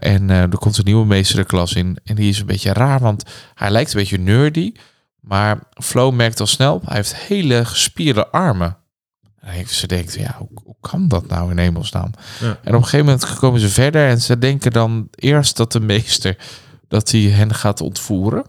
En 0.00 0.30
er 0.30 0.58
komt 0.58 0.78
een 0.78 0.84
nieuwe 0.84 1.06
meester 1.06 1.36
de 1.36 1.44
klas 1.44 1.72
in. 1.72 1.98
En 2.04 2.14
die 2.14 2.28
is 2.28 2.38
een 2.40 2.46
beetje 2.46 2.72
raar, 2.72 3.00
want 3.00 3.22
hij 3.54 3.70
lijkt 3.70 3.92
een 3.92 3.98
beetje 4.00 4.18
nerdy. 4.18 4.72
Maar 5.26 5.58
Flo 5.82 6.10
merkt 6.10 6.40
al 6.40 6.46
snel, 6.46 6.80
hij 6.84 6.96
heeft 6.96 7.16
hele 7.16 7.64
gespierde 7.64 8.28
armen. 8.28 8.76
En 9.40 9.68
ze 9.68 9.86
denkt, 9.86 10.14
ja, 10.14 10.34
hoe, 10.38 10.48
hoe 10.64 10.76
kan 10.80 11.08
dat 11.08 11.26
nou 11.26 11.50
in 11.50 11.58
hemelsnaam? 11.58 12.10
Ja. 12.40 12.46
En 12.46 12.74
op 12.74 12.82
een 12.82 12.84
gegeven 12.84 13.04
moment 13.06 13.34
komen 13.38 13.60
ze 13.60 13.68
verder 13.68 14.08
en 14.08 14.20
ze 14.20 14.38
denken 14.38 14.72
dan 14.72 15.08
eerst 15.14 15.56
dat 15.56 15.72
de 15.72 15.80
meester 15.80 16.36
dat 16.88 17.10
hij 17.10 17.20
hen 17.20 17.54
gaat 17.54 17.80
ontvoeren. 17.80 18.44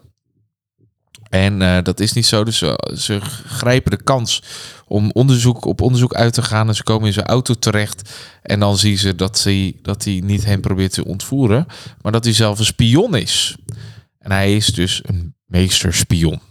En 1.30 1.62
eh, 1.62 1.84
dat 1.84 2.00
is 2.00 2.14
niet 2.14 2.26
zo, 2.26 2.44
dus 2.44 2.58
ze, 2.58 2.94
ze 2.98 3.20
grijpen 3.46 3.92
de 3.92 4.04
kans 4.04 4.44
om 4.88 5.12
onderzoek 5.12 5.66
op 5.66 5.82
onderzoek 5.82 6.14
uit 6.14 6.34
te 6.34 6.42
gaan. 6.42 6.68
En 6.68 6.76
ze 6.76 6.84
komen 6.84 7.08
in 7.08 7.14
zijn 7.14 7.26
auto 7.26 7.54
terecht. 7.54 8.10
En 8.42 8.60
dan 8.60 8.78
zien 8.78 8.98
ze 8.98 9.16
dat 9.16 9.44
hij, 9.44 9.76
dat 9.82 10.04
hij 10.04 10.22
niet 10.24 10.46
hen 10.46 10.62
probeert 10.62 10.94
te 10.94 11.06
ontvoeren, 11.06 11.66
maar 12.02 12.12
dat 12.12 12.24
hij 12.24 12.34
zelf 12.34 12.60
een 12.60 12.66
spion 12.66 13.16
is. 13.16 13.58
En 14.20 14.32
hij 14.32 14.56
is 14.56 14.68
dus 14.68 15.02
een 15.06 15.36
meesterspion. 15.46 16.42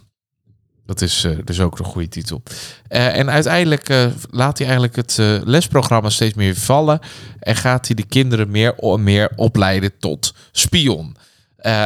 Dat 0.87 1.01
is 1.01 1.27
dus 1.43 1.59
ook 1.59 1.79
een 1.79 1.85
goede 1.85 2.07
titel. 2.07 2.43
Eh, 2.87 3.17
en 3.17 3.29
uiteindelijk 3.29 3.89
eh, 3.89 4.05
laat 4.29 4.57
hij 4.57 4.67
eigenlijk 4.67 4.95
het 4.95 5.17
lesprogramma 5.45 6.09
steeds 6.09 6.33
meer 6.33 6.55
vallen. 6.55 6.99
En 7.39 7.55
gaat 7.55 7.85
hij 7.87 7.95
de 7.95 8.05
kinderen 8.05 8.51
meer, 8.51 8.73
o- 8.77 8.97
meer 8.97 9.31
opleiden 9.35 9.91
tot 9.99 10.33
spion. 10.51 11.15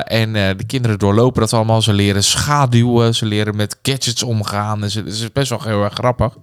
En 0.06 0.34
de 0.34 0.64
kinderen 0.68 1.00
doorlopen 1.00 1.42
dat 1.42 1.54
allemaal. 1.54 1.82
Ze 1.82 1.94
leren 1.94 2.24
schaduwen, 2.24 3.16
ze 3.16 3.26
leren 3.26 3.56
met 3.56 3.78
gadgets 3.82 4.24
omgaan. 4.24 4.84
En 4.84 4.92
ze, 4.92 5.00
het 5.00 5.08
is 5.14 5.32
best 5.32 5.50
wel 5.50 5.62
heel 5.64 5.84
erg 5.84 5.94
grappig. 5.94 6.38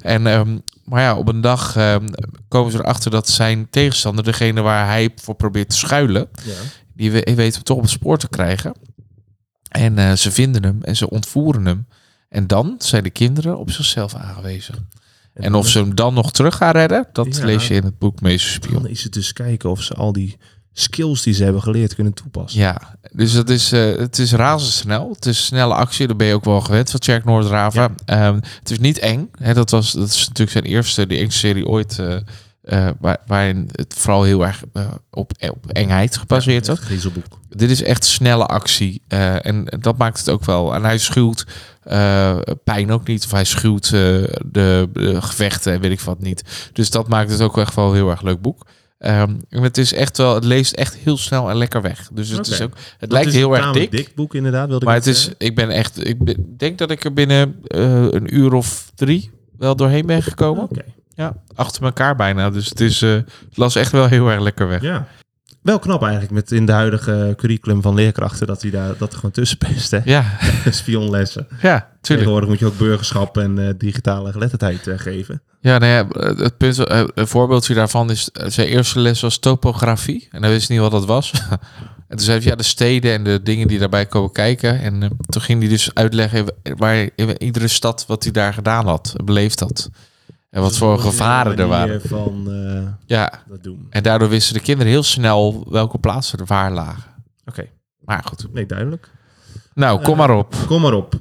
En, 0.00 0.26
ehm, 0.26 0.58
maar 0.84 1.02
ja, 1.02 1.16
op 1.16 1.28
een 1.28 1.40
dag 1.40 1.76
ehm, 1.76 2.06
komen 2.48 2.72
ze 2.72 2.78
erachter 2.78 3.10
dat 3.10 3.28
zijn 3.28 3.66
tegenstander, 3.70 4.24
degene 4.24 4.60
waar 4.60 4.86
hij 4.86 5.10
voor 5.16 5.34
probeert 5.34 5.70
te 5.70 5.76
schuilen, 5.76 6.28
Ja. 6.44 6.52
die 6.94 7.10
we- 7.12 7.32
weet 7.34 7.54
hem 7.54 7.62
toch 7.62 7.76
op 7.76 7.82
het 7.82 7.90
spoor 7.92 8.18
te 8.18 8.28
krijgen. 8.28 8.72
En 9.68 10.18
ze 10.18 10.30
vinden 10.32 10.62
hem 10.62 10.78
en 10.82 10.96
ze 10.96 11.10
ontvoeren 11.10 11.64
hem. 11.66 11.86
En 12.30 12.46
dan 12.46 12.74
zijn 12.78 13.02
de 13.02 13.10
kinderen 13.10 13.58
op 13.58 13.70
zichzelf 13.70 14.14
aangewezen. 14.14 14.88
En 15.34 15.54
of 15.54 15.68
ze 15.68 15.78
hem 15.78 15.94
dan 15.94 16.14
nog 16.14 16.32
terug 16.32 16.56
gaan 16.56 16.72
redden, 16.72 17.06
dat 17.12 17.36
Ja. 17.36 17.44
lees 17.44 17.68
je 17.68 17.74
in 17.74 17.84
het 17.84 17.98
boek 17.98 18.20
Meesterspion. 18.20 18.82
Dan 18.82 18.90
is 18.90 19.02
het 19.04 19.12
dus 19.12 19.32
kijken 19.32 19.70
of 19.70 19.82
ze 19.82 19.94
al 19.94 20.12
die 20.12 20.36
skills 20.72 21.22
die 21.22 21.34
ze 21.34 21.44
hebben 21.44 21.62
geleerd 21.62 21.94
kunnen 21.94 22.12
toepassen. 22.14 22.60
Ja, 22.60 22.96
dus 23.12 23.32
dat 23.32 23.48
is, 23.50 23.72
eh, 23.72 23.96
het 23.96 24.18
is 24.18 24.32
razendsnel. 24.32 25.10
Het 25.12 25.26
is 25.26 25.44
snelle 25.44 25.74
actie, 25.74 26.06
dat 26.06 26.16
ben 26.16 26.26
je 26.26 26.34
ook 26.34 26.44
wel 26.44 26.60
gewend 26.60 26.90
van 26.90 27.00
Jack 27.02 27.24
Noordraven. 27.24 27.94
Ehm, 28.04 28.34
het 28.58 28.70
is 28.70 28.78
niet 28.78 28.98
eng. 28.98 29.30
Hè, 29.38 29.54
dat, 29.54 29.70
was, 29.70 29.92
dat 29.92 30.08
is 30.08 30.18
natuurlijk 30.18 30.50
zijn 30.50 30.64
eerste, 30.64 31.06
de 31.06 31.16
engste 31.16 31.38
serie 31.38 31.66
ooit, 31.66 31.98
eh, 31.98 32.16
eh, 32.70 32.88
waar, 33.00 33.18
waarin 33.26 33.68
het 33.72 33.94
vooral 33.98 34.22
heel 34.22 34.46
erg 34.46 34.62
eh, 34.72 34.86
op, 35.10 35.32
op 35.50 35.66
engheid 35.66 36.16
gebaseerd. 36.16 36.68
Echt 36.68 36.82
griezelboek. 36.82 37.24
Dit 37.48 37.70
is 37.70 37.82
echt 37.82 38.04
snelle 38.04 38.46
actie. 38.46 39.02
eh, 39.08 39.46
en 39.46 39.64
dat 39.80 39.98
maakt 39.98 40.18
het 40.18 40.30
ook 40.30 40.44
wel. 40.44 40.74
En 40.74 40.84
hij 40.84 40.98
schuwt 40.98 41.46
pijn 42.64 42.90
ook 42.90 43.06
niet. 43.06 43.24
Of 43.24 43.30
hij 43.30 43.44
schuwt 43.44 43.90
de, 43.90 44.38
de 44.92 45.16
gevechten 45.22 45.72
en 45.72 45.80
weet 45.80 45.90
ik 45.90 46.00
wat 46.00 46.20
niet. 46.20 46.70
Dus 46.72 46.90
dat 46.90 47.08
maakt 47.08 47.30
het 47.30 47.40
ook 47.40 47.58
echt 47.58 47.74
wel 47.74 47.88
een 47.88 47.94
heel 47.94 48.10
erg 48.10 48.22
leuk 48.22 48.40
boek. 48.40 48.66
En 48.98 49.40
het 49.50 49.78
is 49.78 49.92
echt 49.92 50.16
wel, 50.16 50.34
het 50.34 50.44
leest 50.44 50.72
echt 50.72 50.94
heel 50.96 51.16
snel 51.16 51.50
en 51.50 51.56
lekker 51.56 51.82
weg. 51.82 52.08
Dus 52.12 52.28
het, 52.28 52.46
is 52.46 52.60
ook, 52.60 52.72
het 52.76 53.00
Dat 53.00 53.12
lijkt 53.12 53.28
is 53.28 53.34
heel 53.34 53.56
erg 53.56 53.70
dik. 53.72 53.90
dik 53.90 54.14
boek 54.14 54.34
inderdaad, 54.34 54.68
wilde 54.68 54.84
Maar 54.84 54.96
ik 54.96 55.04
het 55.04 55.14
is, 55.14 55.30
ik 55.38 55.54
ben 55.54 55.70
echt, 55.70 56.06
ik 56.06 56.24
ben- 56.24 56.54
denk 56.56 56.78
dat 56.78 56.90
ik 56.90 57.04
er 57.04 57.12
binnen 57.12 57.56
een 58.14 58.34
uur 58.36 58.52
of 58.54 58.90
drie 58.94 59.30
wel 59.58 59.76
doorheen 59.76 60.06
ben 60.06 60.22
gekomen. 60.22 60.62
Oké. 60.64 60.84
Ja, 61.20 61.34
achter 61.54 61.82
elkaar 61.82 62.16
bijna. 62.16 62.50
Dus 62.50 62.68
het 62.68 62.80
is, 62.80 63.02
eh, 63.02 63.10
het 63.10 63.56
las 63.56 63.74
echt 63.74 63.92
wel 63.92 64.06
heel 64.06 64.28
erg 64.30 64.40
lekker 64.40 64.68
weg. 64.68 64.82
Ja. 64.82 65.06
Wel 65.62 65.78
knap 65.78 66.02
eigenlijk 66.02 66.32
met 66.32 66.52
in 66.52 66.66
de 66.66 66.72
huidige 66.72 67.34
curriculum 67.36 67.82
van 67.82 67.94
leerkrachten 67.94 68.46
dat 68.46 68.62
hij 68.62 68.70
daar 68.70 68.96
dat 68.98 69.14
gewoon 69.14 69.30
tussen 69.30 69.58
pest, 69.58 69.90
hè? 69.90 69.98
Ja, 70.04 70.24
Spionlessen. 70.70 71.46
ja, 71.48 71.78
tuurlijk. 71.78 72.00
Tegenwoordig 72.00 72.48
moet 72.48 72.58
je 72.58 72.66
ook 72.66 72.78
burgerschap 72.78 73.38
en 73.38 73.66
eh, 73.66 73.74
digitale 73.78 74.32
geletterdheid 74.32 74.86
eh, 74.86 74.98
geven. 74.98 75.42
Ja, 75.60 75.78
nou 75.78 75.92
ja, 75.92 76.22
het 76.42 76.56
punt, 76.56 76.78
een 77.14 77.26
voorbeeldje 77.26 77.74
daarvan 77.74 78.10
is, 78.10 78.30
zijn 78.32 78.68
eerste 78.68 79.00
les 79.00 79.20
was 79.20 79.38
topografie. 79.38 80.28
En 80.30 80.42
hij 80.42 80.52
wist 80.52 80.68
niet 80.68 80.80
wat 80.80 80.90
dat 80.90 81.06
was. 81.06 81.32
en 82.08 82.16
toen 82.16 82.18
zei 82.18 82.38
hij, 82.38 82.48
ja, 82.48 82.56
de 82.56 82.62
steden 82.62 83.12
en 83.12 83.24
de 83.24 83.42
dingen 83.42 83.68
die 83.68 83.78
daarbij 83.78 84.06
komen 84.06 84.32
kijken. 84.32 84.80
En 84.80 85.18
toen 85.26 85.42
ging 85.42 85.60
hij 85.60 85.68
dus 85.68 85.94
uitleggen 85.94 86.44
waar 86.76 87.08
in 87.16 87.42
iedere 87.42 87.68
stad 87.68 88.04
wat 88.06 88.22
hij 88.22 88.32
daar 88.32 88.54
gedaan 88.54 88.86
had, 88.86 89.14
beleefd 89.24 89.60
had. 89.60 89.90
En 90.50 90.60
wat 90.60 90.68
Dus 90.70 90.78
voor 90.78 90.96
was 90.96 91.04
gevaren 91.04 91.56
er 91.56 91.66
waren. 91.66 92.00
van 92.00 92.46
eh, 92.50 92.92
Ja, 93.06 93.42
dat 93.48 93.62
doen. 93.62 93.86
en 93.90 94.02
daardoor 94.02 94.28
wisten 94.28 94.54
de 94.54 94.60
kinderen 94.60 94.92
heel 94.92 95.02
snel 95.02 95.66
welke 95.70 95.98
plaatsen 95.98 96.38
er 96.38 96.44
waar 96.46 96.72
lagen. 96.72 97.10
Oké, 97.44 97.64
Maar 98.04 98.22
goed. 98.24 98.46
nee, 98.52 98.66
duidelijk. 98.66 99.10
Nou, 99.74 100.02
kom 100.02 100.16
maar 100.16 100.30
op. 100.36 100.54
Kom 100.66 100.80
maar 100.82 100.92
op. 100.94 101.14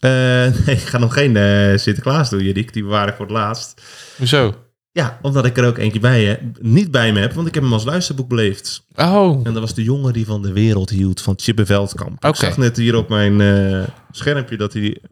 Eh, 0.00 0.10
nee, 0.66 0.76
ik 0.76 0.78
ga 0.80 0.98
nog 0.98 1.12
geen 1.14 1.36
eh, 1.36 1.76
Sinterklaas 1.78 2.30
doen, 2.30 2.42
Jirik. 2.42 2.72
Die 2.72 2.82
bewaar 2.82 3.08
ik 3.08 3.14
voor 3.14 3.24
het 3.26 3.34
laatst. 3.34 3.82
Hoezo? 4.16 4.54
Ja, 4.92 5.18
omdat 5.22 5.44
ik 5.46 5.56
er 5.58 5.66
ook 5.66 5.78
eentje 5.78 6.00
bij, 6.00 6.36
eh, 6.36 6.44
niet 6.60 6.90
bij 6.90 7.12
me 7.12 7.20
heb, 7.20 7.32
want 7.32 7.46
ik 7.46 7.54
heb 7.54 7.62
hem 7.62 7.72
als 7.72 7.84
luisterboek 7.84 8.28
beleefd. 8.28 8.86
Oh, 8.94 9.40
En 9.46 9.52
dat 9.52 9.58
was 9.62 9.74
de 9.74 9.82
jongen 9.82 10.12
die 10.12 10.26
van 10.26 10.42
de 10.42 10.52
wereld 10.52 10.90
hield, 10.90 11.20
van 11.20 11.34
Chibbe 11.36 11.66
Veldkamp. 11.66 12.24
Ik 12.24 12.34
zag 12.34 12.56
net 12.56 12.76
hier 12.76 12.96
op 12.96 13.08
mijn 13.08 13.40
eh, 13.40 13.88
schermpje 14.10 14.56
dat 14.56 14.72
hij 14.72 15.02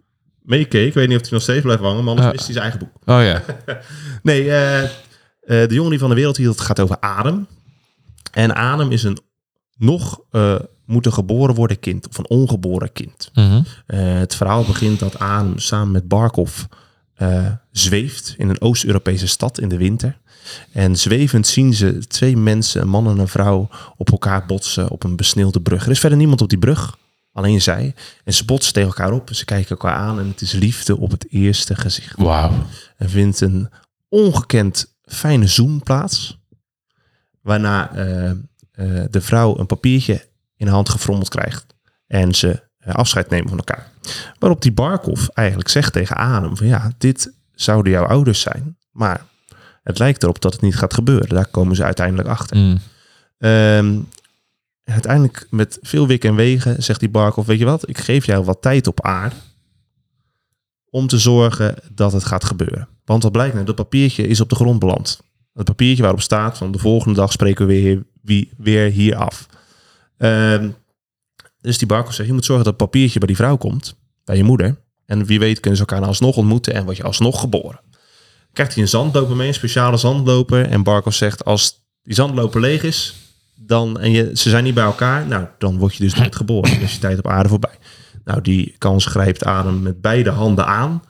meekeek. 0.44 0.86
Ik 0.86 0.94
weet 0.94 1.08
niet 1.08 1.16
of 1.16 1.22
hij 1.22 1.32
nog 1.32 1.42
steeds 1.42 1.62
blijft 1.62 1.82
hangen, 1.82 2.04
maar 2.04 2.14
anders 2.14 2.32
is 2.32 2.44
hij 2.44 2.52
zijn 2.52 2.64
eigen 2.64 2.80
boek. 2.80 3.16
oh 3.16 3.22
ja. 3.22 3.42
Nee, 4.22 4.50
eh, 4.50 4.82
eh, 4.82 4.88
de 5.40 5.74
jongen 5.74 5.90
die 5.90 5.98
van 5.98 6.08
de 6.08 6.14
wereld 6.14 6.36
hield 6.36 6.60
gaat 6.60 6.80
over 6.80 6.96
Adem. 7.00 7.46
En 8.32 8.54
Adem 8.54 8.90
is 8.90 9.02
een 9.02 9.18
nog 9.76 10.20
eh 10.30 10.54
moeten 10.86 11.12
geboren 11.12 11.54
worden 11.54 11.78
kind, 11.78 12.08
of 12.08 12.18
een 12.18 12.28
ongeboren 12.28 12.92
kind. 12.92 13.30
Mhm. 13.34 13.62
Het 13.86 14.34
verhaal 14.34 14.64
begint 14.64 14.98
dat 14.98 15.18
Adem 15.18 15.58
samen 15.58 15.90
met 15.90 16.08
Barkov 16.08 16.64
zweeft 17.70 18.34
in 18.38 18.48
een 18.48 18.60
Oost-Europese 18.60 19.26
stad 19.26 19.60
in 19.60 19.68
de 19.68 19.76
winter. 19.76 20.18
En 20.72 20.96
zwevend 20.96 21.46
zien 21.46 21.74
ze 21.74 22.06
twee 22.06 22.36
mensen, 22.36 22.82
een 22.82 22.88
man 22.88 23.08
en 23.08 23.18
een 23.18 23.28
vrouw, 23.28 23.68
op 23.96 24.10
elkaar 24.10 24.46
botsen 24.46 24.88
op 24.90 25.04
een 25.04 25.16
besneeuwde 25.16 25.60
brug. 25.60 25.84
Er 25.84 25.90
is 25.90 26.00
verder 26.00 26.18
niemand 26.18 26.40
op 26.40 26.48
die 26.48 26.58
brug, 26.58 26.96
alleen 27.32 27.62
zij. 27.62 27.94
En 28.24 28.34
ze 28.34 28.44
botsen 28.44 28.72
tegen 28.72 28.88
elkaar 28.88 29.12
op, 29.12 29.28
ze 29.32 29.44
kijken 29.44 29.70
elkaar 29.70 29.94
aan 29.94 30.18
en 30.18 30.28
het 30.28 30.40
is 30.40 30.52
liefde 30.52 30.96
op 30.96 31.10
het 31.10 31.26
eerste 31.30 31.74
gezicht. 31.74 32.16
Wauw. 32.16 32.66
Er 32.96 33.10
vindt 33.10 33.40
een 33.40 33.70
ongekend 34.08 34.94
fijne 35.04 35.46
zoom 35.46 35.82
plaats. 35.82 36.40
Waarna 37.40 37.94
eh, 37.94 38.30
eh, 38.30 38.36
de 39.10 39.20
vrouw 39.20 39.58
een 39.58 39.66
papiertje 39.66 40.26
in 40.56 40.66
de 40.66 40.72
hand 40.72 40.88
gefrommeld 40.88 41.28
krijgt. 41.28 41.66
En 42.06 42.34
ze 42.34 42.62
eh, 42.78 42.94
afscheid 42.94 43.30
nemen 43.30 43.48
van 43.48 43.58
elkaar. 43.58 43.90
Waarop 44.38 44.62
die 44.62 44.72
Barkov 44.72 45.28
eigenlijk 45.28 45.68
zegt 45.68 45.92
tegen 45.92 46.16
Adem 46.16 46.56
van 46.56 46.66
ja, 46.66 46.92
dit 46.98 47.32
zouden 47.54 47.92
jouw 47.92 48.06
ouders 48.06 48.40
zijn. 48.40 48.76
Maar 48.90 49.24
het 49.82 49.98
lijkt 49.98 50.22
erop 50.22 50.40
dat 50.40 50.52
het 50.52 50.62
niet 50.62 50.76
gaat 50.76 50.94
gebeuren. 50.94 51.28
Daar 51.28 51.46
komen 51.46 51.76
ze 51.76 51.84
uiteindelijk 51.84 52.28
achter. 52.28 52.56
Mm. 52.56 52.80
Ehm, 53.38 54.00
uiteindelijk 54.84 55.46
met 55.50 55.78
veel 55.82 56.06
wik 56.06 56.24
en 56.24 56.34
wegen 56.34 56.82
zegt 56.82 57.00
die 57.00 57.08
Barkov, 57.08 57.46
weet 57.46 57.58
je 57.58 57.64
wat, 57.64 57.88
ik 57.88 57.98
geef 57.98 58.26
jou 58.26 58.44
wat 58.44 58.62
tijd 58.62 58.86
op 58.86 59.00
aarde 59.00 59.36
om 60.90 61.06
te 61.06 61.18
zorgen 61.18 61.74
dat 61.94 62.12
het 62.12 62.24
gaat 62.24 62.44
gebeuren. 62.44 62.88
Want 63.04 63.22
wat 63.22 63.32
blijkt 63.32 63.54
nou, 63.54 63.66
dat 63.66 63.74
papiertje 63.74 64.26
is 64.26 64.40
op 64.40 64.48
de 64.48 64.54
grond 64.54 64.78
beland. 64.78 65.20
Het 65.54 65.64
papiertje 65.64 66.02
waarop 66.02 66.20
staat 66.20 66.58
van 66.58 66.72
de 66.72 66.78
volgende 66.78 67.14
dag 67.14 67.32
spreken 67.32 67.66
we 67.66 67.72
weer, 67.72 68.02
wie, 68.22 68.50
weer 68.56 68.90
hier 68.90 69.16
af. 69.16 69.46
Ehm, 70.16 70.70
dus 71.60 71.78
die 71.78 71.86
Barkov 71.86 72.14
zegt, 72.14 72.28
je 72.28 72.34
moet 72.34 72.44
zorgen 72.44 72.64
dat 72.64 72.74
het 72.74 72.82
papiertje 72.90 73.18
bij 73.18 73.28
die 73.28 73.36
vrouw 73.36 73.56
komt, 73.56 73.96
bij 74.24 74.36
je 74.36 74.44
moeder. 74.44 74.80
En 75.06 75.24
wie 75.24 75.38
weet 75.38 75.60
kunnen 75.60 75.78
ze 75.78 75.86
elkaar 75.86 76.06
alsnog 76.06 76.36
ontmoeten 76.36 76.74
en 76.74 76.84
word 76.84 76.96
je 76.96 77.02
alsnog 77.02 77.40
geboren. 77.40 77.80
Krijgt 78.52 78.74
hij 78.74 78.82
een 78.82 78.88
zandloper 78.88 79.36
mee, 79.36 79.48
een 79.48 79.54
speciale 79.54 79.96
zandloper. 79.96 80.66
En 80.66 80.82
Barkov 80.82 81.14
zegt, 81.14 81.44
als 81.44 81.84
die 82.02 82.14
zandloper 82.14 82.60
leeg 82.60 82.82
is, 82.82 83.14
dan, 83.66 84.00
en 84.00 84.10
je, 84.10 84.30
ze 84.34 84.50
zijn 84.50 84.64
niet 84.64 84.74
bij 84.74 84.84
elkaar, 84.84 85.26
nou, 85.26 85.46
dan 85.58 85.78
word 85.78 85.94
je 85.94 86.02
dus 86.02 86.14
nooit 86.14 86.36
geboren. 86.36 86.70
Dan 86.70 86.80
is 86.80 86.92
je 86.92 86.98
tijd 86.98 87.18
op 87.18 87.28
aarde 87.28 87.48
voorbij. 87.48 87.78
Nou, 88.24 88.40
die 88.40 88.74
kans 88.78 89.06
grijpt 89.06 89.44
Adem 89.44 89.82
met 89.82 90.00
beide 90.00 90.30
handen 90.30 90.66
aan. 90.66 91.02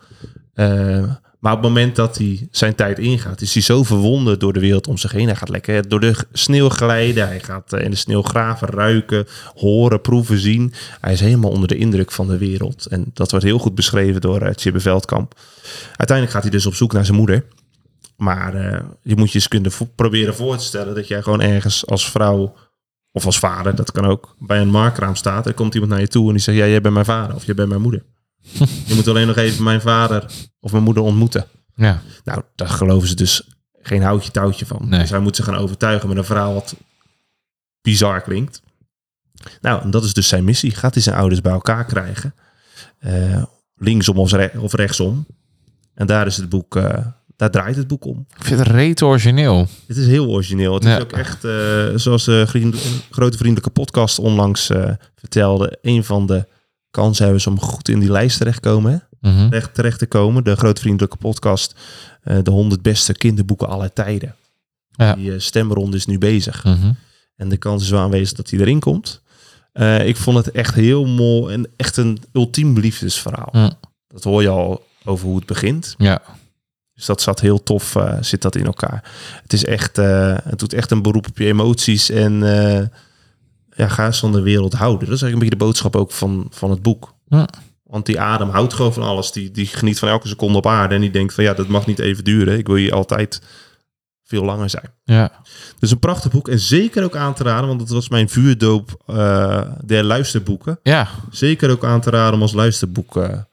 Eh, 0.55 1.03
maar 1.43 1.53
op 1.53 1.59
het 1.59 1.69
moment 1.69 1.97
dat 1.97 2.19
hij 2.19 2.49
zijn 2.51 2.75
tijd 2.75 2.99
ingaat, 2.99 3.41
is 3.41 3.53
hij 3.55 3.63
zo 3.63 3.83
verwonderd 3.83 4.41
door 4.41 4.53
de 4.53 4.61
wereld 4.61 4.87
om 4.87 4.99
zich 4.99 5.13
heen. 5.13 5.27
Hij 5.27 5.37
gaat 5.37 5.49
lekker 5.49 5.89
door 5.89 6.01
de 6.01 6.15
sneeuw 6.33 6.69
glijden. 6.69 7.27
Hij 7.27 7.41
gaat 7.41 7.73
eh, 7.73 7.85
in 7.85 7.91
de 7.91 7.97
sneeuw 7.97 8.23
graven, 8.23 8.69
ruiken, 8.69 9.27
horen, 9.55 10.01
proeven, 10.01 10.39
zien. 10.39 10.73
Hij 11.01 11.13
is 11.13 11.21
helemaal 11.21 11.51
onder 11.51 11.69
de 11.69 11.77
indruk 11.77 12.13
van 12.13 12.27
de 12.27 12.39
wereld. 12.39 12.87
En 12.87 13.11
dat 13.15 13.31
wordt 13.31 13.47
heel 13.47 13.59
goed 13.59 13.75
beschreven 13.75 14.21
door 14.21 14.43
uh, 14.43 14.49
Chibbe 14.55 14.81
Veldkamp. 14.81 15.35
Uiteindelijk 15.87 16.31
gaat 16.31 16.43
hij 16.43 16.51
dus 16.51 16.67
op 16.67 16.75
zoek 16.75 16.93
naar 16.93 17.05
zijn 17.05 17.17
moeder. 17.17 17.45
Maar 18.23 18.55
eh, 18.55 18.81
je 19.03 19.17
moet 19.17 19.29
je 19.29 19.35
eens 19.35 19.49
kunnen 19.49 19.73
vo- 19.73 19.89
proberen 19.95 20.35
voor 20.35 20.57
te 20.57 20.65
stellen 20.65 20.95
dat 20.95 21.09
jij 21.09 21.23
gewoon 21.23 21.41
ergens 21.41 21.87
als 21.87 22.11
vrouw 22.11 22.55
of 23.13 23.27
als 23.27 23.39
vader, 23.39 23.75
dat 23.75 23.93
kan 23.93 24.05
ook, 24.07 24.37
bij 24.39 24.61
een 24.61 24.71
markraam 24.71 25.15
staat. 25.15 25.47
Er 25.47 25.55
komt 25.55 25.75
iemand 25.75 25.93
naar 25.93 26.01
je 26.01 26.09
toe 26.09 26.27
en 26.27 26.33
die 26.33 26.43
zegt, 26.43 26.59
ja, 26.59 26.67
jij 26.67 26.81
bent 26.81 26.95
mijn 26.95 27.07
vader 27.07 27.37
of 27.37 27.45
jij 27.45 27.55
bent 27.55 27.69
mijn 27.69 27.81
moeder. 27.81 28.03
je 28.89 28.95
moet 28.95 29.09
alleen 29.09 29.27
nog 29.27 29.37
even 29.37 29.65
mijn 29.65 29.81
vader 29.81 30.31
of 30.61 30.73
mijn 30.73 30.85
moeder 30.85 31.03
ontmoeten. 31.03 31.47
Ja. 31.75 32.03
Nou, 32.25 32.43
daar 32.55 32.69
geloven 32.69 33.09
ze 33.09 33.15
dus 33.15 33.49
geen 33.83 34.03
houtje 34.03 34.31
touwtje 34.31 34.67
van. 34.67 34.89
Nee. 34.89 35.01
Dus 35.01 35.11
hij 35.11 35.19
moet 35.19 35.37
ze 35.37 35.43
gaan 35.43 35.57
overtuigen 35.57 36.09
met 36.09 36.17
een 36.17 36.25
verhaal 36.25 36.55
wat 36.55 36.75
bizar 37.81 38.21
klinkt. 38.21 38.63
Nou, 39.61 39.83
en 39.83 39.91
dat 39.91 40.05
is 40.05 40.13
dus 40.15 40.29
zijn 40.29 40.45
missie. 40.45 40.71
Gaat 40.71 40.95
hij 40.95 41.03
zijn 41.03 41.17
ouders 41.17 41.41
bij 41.41 41.53
elkaar 41.53 41.85
krijgen? 41.85 42.35
Eh, 42.99 43.43
linksom 43.77 44.19
of, 44.19 44.33
re- 44.33 44.53
of 44.59 44.73
rechtsom. 44.73 45.27
En 45.95 46.07
daar 46.07 46.27
is 46.27 46.37
het 46.37 46.49
boek, 46.49 46.77
eh, 46.77 47.07
daar 47.37 47.51
draait 47.51 47.77
het 47.77 47.87
boek 47.87 48.05
om. 48.05 48.27
Ik 48.39 48.45
vind 48.45 48.59
het 48.59 48.69
reet 48.69 49.03
origineel. 49.03 49.67
Het 49.87 49.97
is 49.97 50.07
heel 50.07 50.29
origineel. 50.29 50.75
Het 50.75 50.85
Ja. 50.85 50.97
is 50.97 51.03
ook 51.03 51.13
echt, 51.13 51.45
eh, 51.45 51.87
zoals 51.95 52.25
de 52.25 52.45
vriend- 52.47 52.77
grote 53.11 53.37
vriendelijke 53.37 53.71
podcast 53.71 54.19
onlangs 54.19 54.71
eh, 54.71 54.91
vertelde, 55.15 55.79
een 55.83 56.05
van 56.05 56.27
de 56.27 56.47
kansen 56.91 57.25
hebben 57.25 57.43
ze 57.43 57.49
om 57.49 57.61
goed 57.61 57.89
in 57.89 57.99
die 58.01 58.11
lijst 58.11 58.39
terecht, 58.39 58.61
komen, 58.61 58.93
hè? 58.93 58.99
Mhm. 59.31 59.49
terecht, 59.49 59.75
terecht 59.75 59.99
te 59.99 60.07
komen. 60.07 60.45
De 60.45 60.57
grote 60.57 60.81
vriendelijke 60.81 61.17
podcast, 61.17 61.75
eh, 62.23 62.39
de 62.43 62.51
100 62.51 62.83
beste 62.83 63.13
kinderboeken 63.13 63.69
aller 63.69 63.93
tijden. 63.93 64.35
Ja. 64.91 65.15
Die 65.15 65.33
eh, 65.33 65.39
stemronde 65.39 65.97
is 65.97 66.07
nu 66.07 66.19
bezig. 66.19 66.65
Mhm. 66.65 66.93
En 67.37 67.49
de 67.49 67.57
kans 67.57 67.83
is 67.83 67.91
wel 67.91 68.01
aanwezig 68.01 68.37
dat 68.37 68.51
hij 68.51 68.59
erin 68.61 68.81
komt. 68.81 69.23
Eh, 69.73 70.07
ik 70.07 70.17
vond 70.17 70.37
het 70.37 70.51
echt 70.51 70.75
heel 70.75 71.07
mooi 71.07 71.55
en 71.55 71.69
echt 71.77 71.97
een 71.97 72.19
ultiem 72.33 72.79
liefdesverhaal. 72.79 73.77
Dat 74.09 74.25
hoor 74.25 74.43
je 74.43 74.49
al 74.49 74.85
over 75.05 75.27
hoe 75.27 75.37
het 75.37 75.47
begint. 75.47 75.95
Ja. 75.99 76.23
Dus 76.95 77.07
dat 77.07 77.21
zat 77.21 77.41
heel 77.41 77.63
tof, 77.63 77.97
eh, 77.97 78.17
zit 78.21 78.43
dat 78.43 78.57
in 78.57 78.65
elkaar. 78.65 79.11
Het 79.43 79.53
is 79.53 79.65
echt, 79.65 79.99
eh, 79.99 80.37
het 80.45 80.59
doet 80.59 80.73
echt 80.73 80.91
een 80.91 81.03
beroep 81.03 81.27
op 81.27 81.39
je 81.39 81.47
emoties 81.47 82.11
en 82.11 82.43
eh, 82.43 82.87
ja, 83.77 83.89
ga 83.89 84.07
eens 84.07 84.19
van 84.19 84.33
de 84.33 84.41
wereld 84.41 84.73
houden. 84.73 85.07
Dat 85.07 85.17
is 85.17 85.23
eigenlijk 85.23 85.33
een 85.33 85.39
beetje 85.39 85.59
de 85.59 85.65
boodschap 85.65 85.97
ook 85.97 86.13
van, 86.13 86.47
van 86.51 86.71
het 86.71 86.83
boek. 86.83 87.15
Ja. 87.27 87.49
Want 87.83 88.07
die 88.07 88.21
Adam 88.21 88.51
houdt 88.51 88.75
gewoon 88.75 88.93
van 88.93 89.03
alles. 89.03 89.33
Die, 89.33 89.51
die 89.51 89.67
geniet 89.67 89.99
van 89.99 90.09
elke 90.09 90.29
seconde 90.29 90.59
op 90.59 90.67
aarde 90.67 90.95
en 90.95 91.01
die 91.01 91.11
denkt 91.11 91.35
van 91.35 91.45
ja, 91.45 91.55
dat 91.55 91.69
mag 91.69 91.87
niet 91.87 91.99
even 91.99 92.25
duren. 92.25 92.59
Ik 92.59 92.67
wil 92.67 92.77
hier 92.77 92.95
altijd 92.95 93.43
veel 94.25 94.45
langer 94.45 94.71
zijn. 94.71 94.91
Ja. 95.05 95.33
Dus 95.79 95.91
een 95.91 95.99
prachtig 95.99 96.31
boek 96.31 96.49
en 96.49 96.59
zeker 96.59 97.05
ook 97.05 97.17
aan 97.17 97.35
te 97.35 97.43
raden, 97.43 97.69
want 97.69 97.81
het 97.81 97.91
was 97.91 98.09
mijn 98.09 98.29
vuurdoop 98.29 99.03
der 99.85 100.05
luisterboeken. 100.05 100.79
Ja, 100.83 101.09
Zeker 101.31 101.71
ook 101.71 101.85
aan 101.85 102.01
te 102.01 102.11
raden 102.11 102.35
om 102.35 102.43
als 102.43 102.53
luisterboek 102.53 103.13
te 103.13 103.45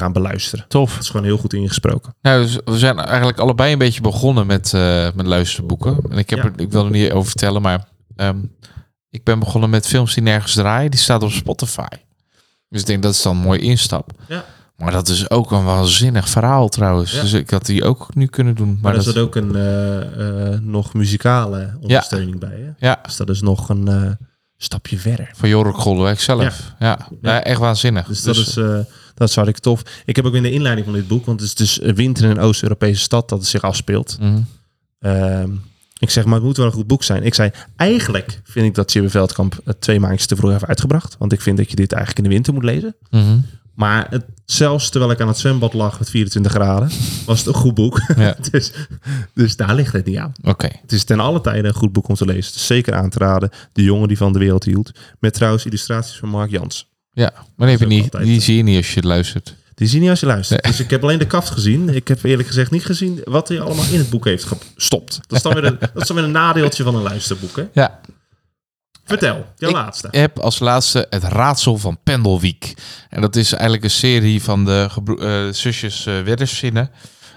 gaan 0.00 0.12
beluisteren. 0.12 0.64
tof. 0.68 0.94
Het 0.94 1.02
is 1.02 1.10
gewoon 1.10 1.26
heel 1.26 1.38
goed 1.38 1.52
ingesproken. 1.54 2.14
Nou, 2.22 2.42
dus 2.42 2.58
we 2.64 2.78
zijn 2.78 2.98
eigenlijk 2.98 3.38
allebei 3.38 3.72
een 3.72 3.78
beetje 3.78 4.00
begonnen 4.00 4.46
met, 4.46 4.74
eh, 4.74 5.08
met 5.14 5.26
luisterboeken. 5.26 5.98
En 6.10 6.18
ik, 6.18 6.30
heb 6.30 6.38
Ja. 6.38 6.44
er, 6.44 6.52
ik 6.56 6.72
wil 6.72 6.84
er 6.84 6.90
niet 6.90 7.10
over 7.12 7.30
vertellen, 7.30 7.62
maar 7.62 7.88
ehm, 8.16 8.38
ik 9.10 9.24
ben 9.24 9.38
begonnen 9.38 9.70
met 9.70 9.86
films 9.86 10.14
die 10.14 10.22
nergens 10.22 10.52
draaien. 10.54 10.90
Die 10.90 11.00
staat 11.00 11.22
op 11.22 11.30
Spotify. 11.30 11.86
Dus 12.68 12.80
ik 12.80 12.86
denk 12.86 13.02
dat 13.02 13.12
is 13.14 13.22
dan 13.22 13.36
een 13.36 13.42
mooie 13.42 13.58
instap. 13.60 14.10
Ja. 14.28 14.44
Maar 14.76 14.92
dat 14.92 15.08
is 15.08 15.30
ook 15.30 15.50
een 15.50 15.64
waanzinnig 15.64 16.28
verhaal 16.28 16.68
trouwens. 16.68 17.12
Ja. 17.12 17.20
Dus 17.20 17.32
ik 17.32 17.50
had 17.50 17.66
die 17.66 17.84
ook 17.84 18.14
nu 18.14 18.26
kunnen 18.26 18.54
doen. 18.54 18.68
Maar, 18.68 18.78
Maar 18.82 18.94
er 18.96 19.04
dat, 19.04 19.16
ook 19.16 19.34
een 19.36 19.56
eh, 19.56 20.52
eh, 20.52 20.60
nog 20.60 20.94
muzikale 20.94 21.76
ondersteuning 21.80 22.38
bij. 22.38 22.74
Hè? 22.76 22.86
Ja, 22.88 22.98
Dus 23.02 23.16
dat 23.16 23.28
is 23.30 23.40
nog 23.40 23.68
een 23.68 23.88
eh, 23.88 24.10
stapje 24.56 24.98
verder. 24.98 25.30
van 25.34 25.48
Jorik 25.48 25.74
Goldewijk 25.74 26.20
zelf. 26.20 26.72
Ja, 26.78 26.98
ja. 27.22 27.42
echt 27.42 27.58
waanzinnig. 27.58 28.06
Dus 28.06 28.22
dat 28.22 28.36
is, 28.36 28.56
eh, 28.56 28.78
dat 29.20 29.28
is 29.28 29.34
hartstikke 29.34 29.60
tof. 29.60 30.02
Ik 30.04 30.16
heb 30.16 30.24
ook 30.24 30.34
in 30.34 30.42
de 30.42 30.50
inleiding 30.50 30.86
van 30.86 30.96
dit 30.96 31.08
boek, 31.08 31.26
want 31.26 31.40
het 31.40 31.48
is 31.48 31.54
dus 31.54 31.94
winter 31.94 32.24
in 32.24 32.30
een 32.30 32.38
Oost-Europese 32.38 33.00
stad 33.00 33.28
dat 33.28 33.38
het 33.38 33.48
zich 33.48 33.62
afspeelt. 33.62 34.16
Mhm. 34.20 34.40
Ehm, 34.98 35.50
ik 35.98 36.10
zeg, 36.10 36.24
maar 36.24 36.34
het 36.34 36.42
moet 36.42 36.56
wel 36.56 36.66
een 36.66 36.72
goed 36.72 36.86
boek 36.86 37.02
zijn. 37.02 37.22
Ik 37.22 37.34
zei, 37.34 37.50
eigenlijk 37.76 38.40
vind 38.44 38.66
ik 38.66 38.74
dat 38.74 38.92
Jibbe 38.92 39.10
Veldkamp 39.10 39.60
het 39.64 39.80
twee 39.80 40.00
maandjes 40.00 40.26
te 40.26 40.36
vroeg 40.36 40.50
heeft 40.50 40.66
uitgebracht. 40.66 41.16
Want 41.18 41.32
ik 41.32 41.40
vind 41.40 41.56
dat 41.56 41.70
je 41.70 41.76
dit 41.76 41.92
eigenlijk 41.92 42.24
in 42.24 42.30
de 42.30 42.34
winter 42.34 42.54
moet 42.54 42.64
lezen. 42.64 42.96
Mhm. 43.10 43.38
Maar 43.74 44.06
het, 44.10 44.24
zelfs 44.44 44.90
terwijl 44.90 45.12
ik 45.12 45.20
aan 45.20 45.28
het 45.28 45.38
zwembad 45.38 45.72
lag 45.72 45.98
met 45.98 46.10
24 46.10 46.52
graden, 46.52 46.90
was 47.26 47.38
het 47.38 47.46
een 47.46 47.54
goed 47.54 47.74
boek. 47.74 48.00
Ja. 48.16 48.36
dus, 48.50 48.72
dus 49.34 49.56
daar 49.56 49.74
ligt 49.74 49.92
het 49.92 50.06
niet 50.06 50.16
aan. 50.16 50.32
Oké. 50.42 50.68
Het 50.82 50.92
is 50.92 51.04
ten 51.04 51.20
alle 51.20 51.40
tijde 51.40 51.68
een 51.68 51.74
goed 51.74 51.92
boek 51.92 52.08
om 52.08 52.14
te 52.14 52.24
lezen. 52.24 52.46
Het 52.46 52.54
is 52.54 52.66
zeker 52.66 52.94
aan 52.94 53.10
te 53.10 53.18
raden. 53.18 53.50
De 53.72 53.82
jongen 53.82 54.08
die 54.08 54.16
van 54.16 54.32
de 54.32 54.38
wereld 54.38 54.64
hield. 54.64 54.90
Met 55.18 55.34
trouwens 55.34 55.66
illustraties 55.66 56.16
van 56.16 56.28
Mark 56.28 56.50
Jans. 56.50 56.90
Ja, 57.20 57.32
maar 57.56 57.68
die, 57.68 57.76
heb 57.78 57.88
je 57.88 57.94
niet, 57.94 58.12
die 58.12 58.36
eh, 58.36 58.42
zie 58.42 58.56
je 58.56 58.62
niet 58.62 58.76
als 58.76 58.94
je 58.94 59.02
luistert. 59.02 59.54
Die 59.74 59.86
zie 59.88 59.96
je 59.96 60.00
niet 60.02 60.10
als 60.10 60.20
je 60.20 60.26
luistert. 60.26 60.64
Dus 60.64 60.80
ik 60.80 60.90
heb 60.90 61.02
alleen 61.02 61.18
de 61.18 61.26
kaft 61.26 61.50
gezien. 61.50 61.88
Ik 61.88 62.08
heb 62.08 62.22
eerlijk 62.24 62.48
gezegd 62.48 62.70
niet 62.70 62.84
gezien 62.84 63.20
wat 63.24 63.48
hij 63.48 63.60
allemaal 63.60 63.84
in 63.90 63.98
het 63.98 64.10
boek 64.10 64.24
heeft 64.24 64.44
gestopt. 64.74 65.20
Dat 65.26 65.36
is 65.36 65.42
dan 65.42 65.54
weer 65.54 65.64
een, 65.64 65.78
dat 65.94 66.02
is 66.02 66.06
dan 66.06 66.16
weer 66.16 66.24
een 66.24 66.30
nadeeltje 66.30 66.82
van 66.82 66.94
een 66.94 67.02
luisterboek. 67.02 67.56
Hè? 67.56 67.64
Ja, 67.72 68.00
Vertel, 69.04 69.46
jouw 69.56 69.70
Ik- 69.70 69.76
laatste. 69.76 70.06
Ik 70.10 70.20
heb 70.20 70.38
als 70.38 70.58
laatste 70.58 71.06
het 71.10 71.24
raadsel 71.24 71.78
van 71.78 71.98
Pendelwiek. 72.02 72.74
En 73.08 73.20
dat 73.20 73.36
is 73.36 73.52
eigenlijk 73.52 73.84
een 73.84 73.90
serie 73.90 74.42
van 74.42 74.64
de 74.64 74.88
eh, 75.18 75.52
zusjes 75.52 76.06
uh, 76.06 76.22
Wedderszinnen. 76.22 76.90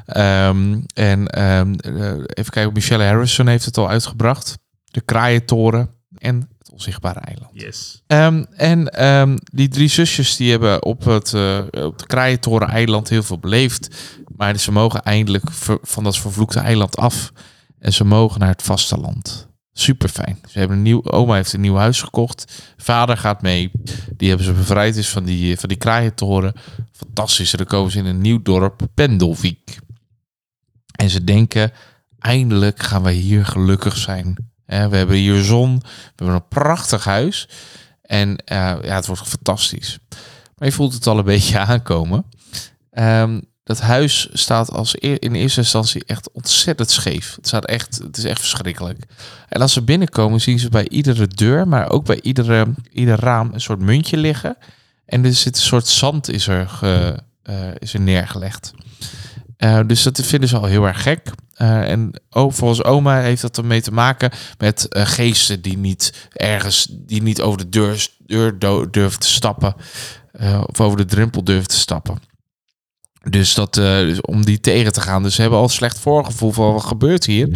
En 0.05 0.85
ehm, 1.27 1.73
eh, 1.73 2.09
even 2.11 2.51
kijken, 2.51 2.73
Michelle 2.73 3.03
Harrison 3.03 3.47
heeft 3.47 3.65
het 3.65 3.77
al 3.77 3.89
uitgebracht. 3.89 4.57
De 4.83 5.01
Kraaientoren 5.01 5.89
en 6.17 6.49
Onzichtbare 6.73 7.19
Eiland. 7.19 7.51
Yes. 7.53 8.03
Ehm, 8.07 8.43
en 8.55 8.89
ehm, 8.89 9.37
die 9.43 9.67
drie 9.67 9.87
zusjes 9.87 10.35
die 10.35 10.51
hebben 10.51 10.83
op 10.83 11.03
het, 11.03 11.33
eh 11.33 11.59
op 11.71 12.07
Kraaientoren-eiland 12.07 13.09
heel 13.09 13.23
veel 13.23 13.39
beleefd. 13.39 13.95
Maar 14.35 14.57
ze 14.57 14.71
mogen 14.71 15.01
eindelijk 15.01 15.51
van 15.81 16.03
dat 16.03 16.17
vervloekte 16.17 16.59
eiland 16.59 16.97
af. 16.97 17.31
En 17.79 17.93
ze 17.93 18.03
mogen 18.03 18.39
naar 18.39 18.49
het 18.49 18.61
vasteland. 18.61 19.47
Super 19.73 20.09
fijn. 20.09 20.39
Ze 20.49 20.59
hebben 20.59 20.77
een 20.77 20.83
nieuw, 20.83 21.03
oma 21.03 21.35
heeft 21.35 21.53
een 21.53 21.61
nieuw 21.61 21.75
huis 21.75 22.01
gekocht. 22.01 22.73
Vader 22.77 23.17
gaat 23.17 23.41
mee. 23.41 23.71
Die 24.17 24.27
hebben 24.27 24.45
ze 24.45 24.53
bevrijd 24.53 24.95
dus 24.95 25.09
van 25.09 25.23
die, 25.23 25.59
van 25.59 25.69
die 25.69 25.77
kraaientoren. 25.77 26.53
Fantastisch. 26.91 27.51
En 27.51 27.57
dan 27.57 27.67
komen 27.67 27.91
ze 27.91 27.97
in 27.97 28.05
een 28.05 28.21
nieuw 28.21 28.41
dorp, 28.41 28.87
Pendelwiek. 28.93 29.77
En 30.95 31.09
ze 31.09 31.23
denken, 31.23 31.71
eindelijk 32.19 32.83
gaan 32.83 33.03
wij 33.03 33.13
hier 33.13 33.45
gelukkig 33.45 33.97
zijn. 33.97 34.52
We 34.89 34.97
hebben 34.97 35.15
hier 35.15 35.43
zon. 35.43 35.79
We 35.79 35.85
hebben 36.15 36.35
een 36.35 36.47
prachtig 36.47 37.03
huis. 37.03 37.49
En 38.01 38.37
eh, 38.37 38.57
ja, 38.57 38.95
het 38.95 39.05
wordt 39.05 39.27
fantastisch. 39.27 39.99
Maar 40.57 40.67
je 40.67 40.73
voelt 40.73 40.93
het 40.93 41.07
al 41.07 41.17
een 41.17 41.25
beetje 41.35 41.59
aankomen. 41.59 42.25
Ehm, 42.91 43.39
dat 43.63 43.79
huis 43.79 44.29
staat 44.33 44.71
als 44.71 44.95
in 44.95 45.35
eerste 45.35 45.59
instantie 45.59 46.05
echt 46.05 46.31
ontzettend 46.31 46.89
scheef. 46.89 47.35
Het, 47.35 47.47
staat 47.47 47.65
echt, 47.65 47.99
het 48.03 48.17
is 48.17 48.23
echt 48.23 48.39
verschrikkelijk. 48.39 49.03
En 49.49 49.61
als 49.61 49.73
ze 49.73 49.81
binnenkomen, 49.81 50.41
zien 50.41 50.59
ze 50.59 50.69
bij 50.69 50.89
iedere 50.89 51.27
deur, 51.27 51.67
maar 51.67 51.89
ook 51.89 52.05
bij 52.05 52.21
iedere, 52.21 52.73
ieder 52.91 53.19
raam 53.19 53.49
een 53.53 53.61
soort 53.61 53.79
muntje 53.79 54.17
liggen. 54.17 54.57
En 55.05 55.25
er 55.25 55.33
zit 55.33 55.55
een 55.55 55.61
soort 55.61 55.87
zand 55.87 56.29
is 56.29 56.47
er, 56.47 56.79
eh, 57.43 57.67
is 57.77 57.93
er 57.93 57.99
neergelegd. 57.99 58.73
Eh, 59.57 59.79
dus 59.87 60.03
dat 60.03 60.21
vinden 60.21 60.49
ze 60.49 60.57
al 60.57 60.65
heel 60.65 60.85
erg 60.85 61.03
gek. 61.03 61.31
Eh, 61.53 61.89
en 61.89 62.21
ook 62.29 62.53
volgens 62.53 62.83
oma 62.83 63.19
heeft 63.19 63.41
dat 63.41 63.57
ermee 63.57 63.81
te 63.81 63.91
maken 63.91 64.31
met 64.57 64.87
eh, 64.87 65.05
geesten 65.05 65.61
die 65.61 65.77
niet 65.77 66.29
ergens, 66.31 66.87
die 66.89 67.21
niet 67.21 67.41
over 67.41 67.57
de 67.57 67.69
deur, 67.69 68.09
deur 68.25 68.91
durven 68.91 69.19
te 69.19 69.29
stappen. 69.29 69.75
eh, 70.31 70.63
of 70.65 70.81
over 70.81 70.97
de 70.97 71.05
drempel 71.05 71.43
durven 71.43 71.67
te 71.67 71.77
stappen. 71.77 72.17
Dus, 73.29 73.53
dat, 73.53 73.73
dus 73.73 74.21
om 74.21 74.45
die 74.45 74.59
tegen 74.59 74.93
te 74.93 75.01
gaan. 75.01 75.23
Dus 75.23 75.35
ze 75.35 75.41
hebben 75.41 75.59
al 75.59 75.65
een 75.65 75.71
slecht 75.71 75.99
voorgevoel 75.99 76.51
van 76.51 76.73
wat 76.73 76.83
gebeurt 76.83 77.25
hier. 77.25 77.47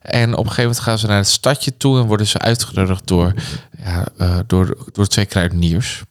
En 0.00 0.32
op 0.32 0.38
een 0.38 0.50
gegeven 0.50 0.62
moment 0.62 0.80
gaan 0.80 0.98
ze 0.98 1.06
naar 1.06 1.16
het 1.16 1.28
stadje 1.28 1.76
toe 1.76 2.00
en 2.00 2.06
worden 2.06 2.26
ze 2.26 2.38
uitgenodigd 2.38 3.06
door, 3.06 3.34
ja, 3.84 4.06
door, 4.46 4.86
door 4.92 5.06
twee 5.06 5.26
kruideniers 5.26 6.02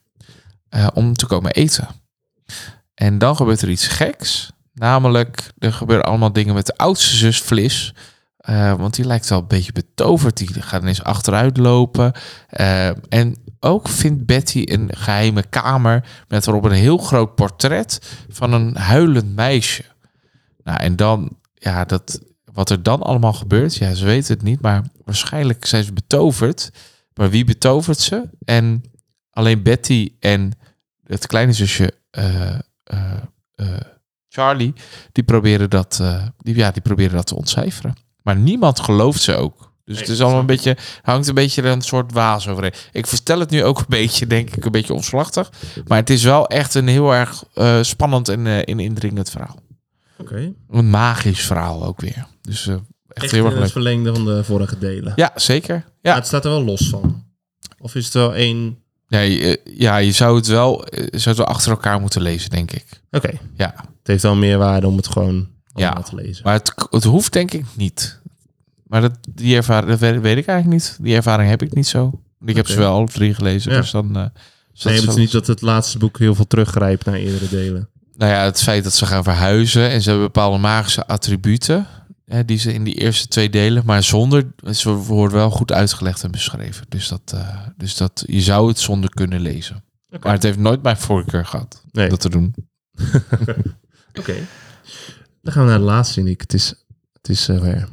om 0.94 1.14
te 1.14 1.26
komen 1.26 1.52
eten. 1.52 1.88
En 2.94 3.18
dan 3.18 3.36
gebeurt 3.36 3.62
er 3.62 3.70
iets 3.70 3.88
geks. 3.88 4.52
Namelijk, 4.80 5.52
er 5.58 5.74
gebeuren 5.74 6.06
allemaal 6.06 6.32
dingen 6.32 6.54
met 6.54 6.66
de 6.66 6.78
oudste 6.78 7.16
zus 7.16 7.40
Flis. 7.40 7.94
Eh, 8.38 8.74
want 8.74 8.96
die 8.96 9.06
lijkt 9.06 9.30
wel 9.30 9.40
een 9.40 9.48
beetje 9.48 9.72
betoverd. 9.72 10.38
Die 10.38 10.62
gaat 10.62 10.82
ineens 10.82 11.04
achteruit 11.04 11.58
lopen. 11.58 12.12
Eh, 12.48 12.88
en 12.88 13.36
ook 13.60 13.90
vindt 13.90 14.26
Betty 14.26 14.64
een 14.66 14.90
geheime 14.96 15.44
kamer 15.50 16.08
met 16.28 16.48
erop 16.48 16.64
een 16.64 16.72
heel 16.72 16.98
groot 16.98 17.36
portret 17.36 18.18
van 18.30 18.54
een 18.54 18.76
huilend 18.76 19.36
meisje. 19.36 19.84
Nou, 20.64 20.80
en 20.80 20.96
dan, 20.96 21.38
ja, 21.54 21.86
dat, 21.86 22.20
wat 22.54 22.70
er 22.70 22.84
dan 22.84 23.02
allemaal 23.02 23.34
gebeurt, 23.34 23.76
ja, 23.76 23.94
ze 23.94 24.06
weten 24.06 24.34
het 24.34 24.44
niet, 24.44 24.62
maar 24.62 24.84
waarschijnlijk 25.06 25.66
zijn 25.66 25.84
ze 25.84 25.94
betoverd. 25.94 26.72
Maar 27.14 27.30
wie 27.30 27.46
betovert 27.46 28.00
ze? 28.00 28.30
En 28.46 28.84
alleen 29.30 29.64
Betty 29.64 30.12
en 30.20 30.52
het 31.04 31.28
kleine 31.28 31.54
zusje 31.54 31.94
eh, 32.10 32.58
Charlie, 34.30 34.74
die 35.12 35.24
proberen, 35.24 35.70
dat, 35.70 35.98
eh, 36.02 36.24
die, 36.38 36.56
ja, 36.56 36.72
die 36.72 36.82
proberen 36.82 37.16
dat 37.16 37.28
te 37.28 37.36
ontcijferen. 37.36 37.96
Maar 38.22 38.36
niemand 38.36 38.80
gelooft 38.80 39.22
ze 39.22 39.36
ook. 39.36 39.58
Dus 39.86 39.98
Nee, 39.98 40.08
het 40.08 40.14
is 40.14 40.22
allemaal 40.22 40.40
een 40.40 40.46
beetje, 40.46 40.78
hangt 41.02 41.28
een 41.28 41.34
beetje 41.36 41.64
een 41.64 41.82
soort 41.82 42.12
waas 42.14 42.48
overheen. 42.48 42.74
Ik 42.92 43.08
vertel 43.08 43.40
het 43.40 43.50
nu 43.50 43.64
ook 43.64 43.80
een 43.80 43.86
beetje, 43.88 44.28
denk 44.28 44.50
ik, 44.56 44.66
een 44.66 44.72
beetje 44.72 44.94
omslachtig. 44.94 45.52
Maar 45.88 45.98
het 45.98 46.10
is 46.10 46.24
wel 46.24 46.48
echt 46.48 46.74
een 46.74 46.88
heel 46.88 47.14
erg 47.14 47.44
eh, 47.54 47.78
spannend 47.82 48.30
en 48.30 48.48
eh, 48.48 48.62
in 48.64 48.80
indringend 48.80 49.30
verhaal. 49.30 49.60
Oké. 50.18 50.54
Een 50.70 50.90
magisch 50.90 51.42
verhaal 51.46 51.86
ook 51.86 52.02
weer. 52.02 52.26
Dus 52.42 52.68
echt, 52.68 52.80
Echt 53.08 53.32
heel 53.32 53.44
erg 53.46 53.54
het 53.54 53.62
leuk. 53.64 53.72
verlengde 53.72 54.14
van 54.14 54.26
de 54.26 54.44
vorige 54.44 54.78
delen. 54.78 55.14
Ja, 55.16 55.32
zeker. 55.36 55.76
Maar 55.76 55.94
Ja, 56.02 56.16
het 56.16 56.28
staat 56.28 56.46
er 56.46 56.52
wel 56.52 56.64
los 56.64 56.90
van. 56.90 57.24
Of 57.80 57.96
is 57.96 58.06
het 58.06 58.14
wel 58.14 58.36
één... 58.36 58.78
ja, 59.08 59.20
je, 59.20 59.62
ja 59.64 59.98
je 59.98 60.12
zou 60.12 60.36
het 60.36 60.48
wel, 60.48 60.86
zou 60.92 61.10
het 61.30 61.38
wel 61.38 61.46
achter 61.46 61.72
elkaar 61.72 62.00
moeten 62.02 62.22
lezen, 62.22 62.50
denk 62.50 62.72
ik. 62.72 62.86
Oké. 63.12 63.32
Ja, 63.56 63.74
Het 63.76 63.99
heeft 64.10 64.24
wel 64.24 64.36
meer 64.36 64.58
waarde 64.58 64.88
om 64.88 64.98
het 64.98 65.08
gewoon 65.08 65.48
Ja. 65.74 65.94
te 65.94 66.16
lezen. 66.16 66.44
maar 66.44 66.54
het, 66.54 66.74
het 66.90 67.04
hoeft 67.04 67.34
denk 67.34 67.52
ik 67.52 67.66
niet. 67.76 68.22
Maar 68.84 69.02
dat, 69.02 69.18
die 69.30 69.56
ervaring, 69.56 69.90
dat 69.90 70.00
weet, 70.00 70.22
weet 70.22 70.38
ik 70.38 70.46
eigenlijk 70.48 70.82
niet. 70.82 70.98
Die 71.02 71.16
ervaring 71.16 71.50
heb 71.50 71.62
ik 71.62 71.74
niet 71.74 71.88
zo. 71.88 72.22
Ik 72.46 72.56
heb 72.56 72.68
ze 72.68 72.78
wel 72.78 72.94
alle 72.94 73.08
drie 73.08 73.34
gelezen. 73.34 73.72
Ja. 73.72 73.80
Dus 73.80 73.92
dan... 73.92 74.14
dus 74.14 74.84
Nee, 74.84 74.94
dat 74.96 75.04
het 75.04 75.10
is 75.10 75.16
niet 75.16 75.32
dat 75.32 75.48
het 75.48 75.62
laatste 75.62 75.98
boek 75.98 76.18
heel 76.20 76.36
veel 76.36 76.48
teruggrijpt 76.48 77.06
naar 77.06 77.16
eerdere 77.16 77.48
delen. 77.50 77.90
Nou 78.16 78.32
ja, 78.32 78.44
het 78.44 78.62
feit 78.62 78.84
dat 78.84 78.94
ze 78.94 79.06
gaan 79.06 79.24
verhuizen 79.24 79.90
en 79.90 80.02
ze 80.02 80.10
hebben 80.10 80.28
bepaalde 80.28 80.58
magische 80.58 81.08
attributen. 81.08 81.88
Hè, 82.26 82.46
die 82.46 82.58
ze 82.58 82.74
in 82.74 82.84
die 82.84 82.94
eerste 82.94 83.28
twee 83.28 83.50
delen, 83.50 83.84
maar 83.86 84.04
zonder. 84.04 84.48
Ze 84.72 84.90
wordt 84.94 85.34
wel 85.34 85.50
goed 85.50 85.72
uitgelegd 85.72 86.24
en 86.24 86.32
beschreven. 86.32 86.86
Dus 86.90 87.08
dat, 87.08 87.22
eh, 87.34 87.58
dus 87.78 87.96
dat 87.98 88.24
je 88.28 88.42
zou 88.42 88.68
het 88.68 88.80
zonder 88.80 89.10
kunnen 89.10 89.40
lezen. 89.42 89.84
Maar 90.22 90.34
het 90.34 90.44
heeft 90.44 90.58
nooit 90.58 90.82
mijn 90.84 90.98
voorkeur 90.98 91.46
gehad 91.46 91.84
Nee. 91.92 92.10
dat 92.10 92.20
te 92.20 92.30
doen. 92.30 92.56
Oké. 94.14 94.36
Dan 95.42 95.54
gaan 95.54 95.64
we 95.64 95.70
naar 95.70 95.80
de 95.80 95.86
laatste, 95.86 96.22
Nick. 96.22 96.42
Het 96.42 96.54
is, 96.54 96.74
het 97.14 97.30
is 97.30 97.48
eh, 97.48 97.60
weer 97.60 97.88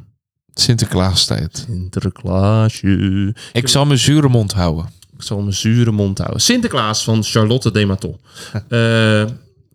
Sinterklaastijd. 0.53 1.65
Sinterklaasje. 1.67 3.35
Ik 3.53 3.67
zal 3.67 3.85
mijn 3.85 3.99
zure 3.99 4.29
mond 4.29 4.53
houden. 4.53 4.89
Ik 5.15 5.23
zal 5.23 5.41
mijn 5.41 5.53
zure 5.53 5.91
mond 5.91 6.17
houden. 6.17 6.41
Sinterklaas 6.41 7.03
van 7.03 7.23
Charlotte 7.23 7.71
Dematon. 7.71 8.19
Eh 8.67 9.25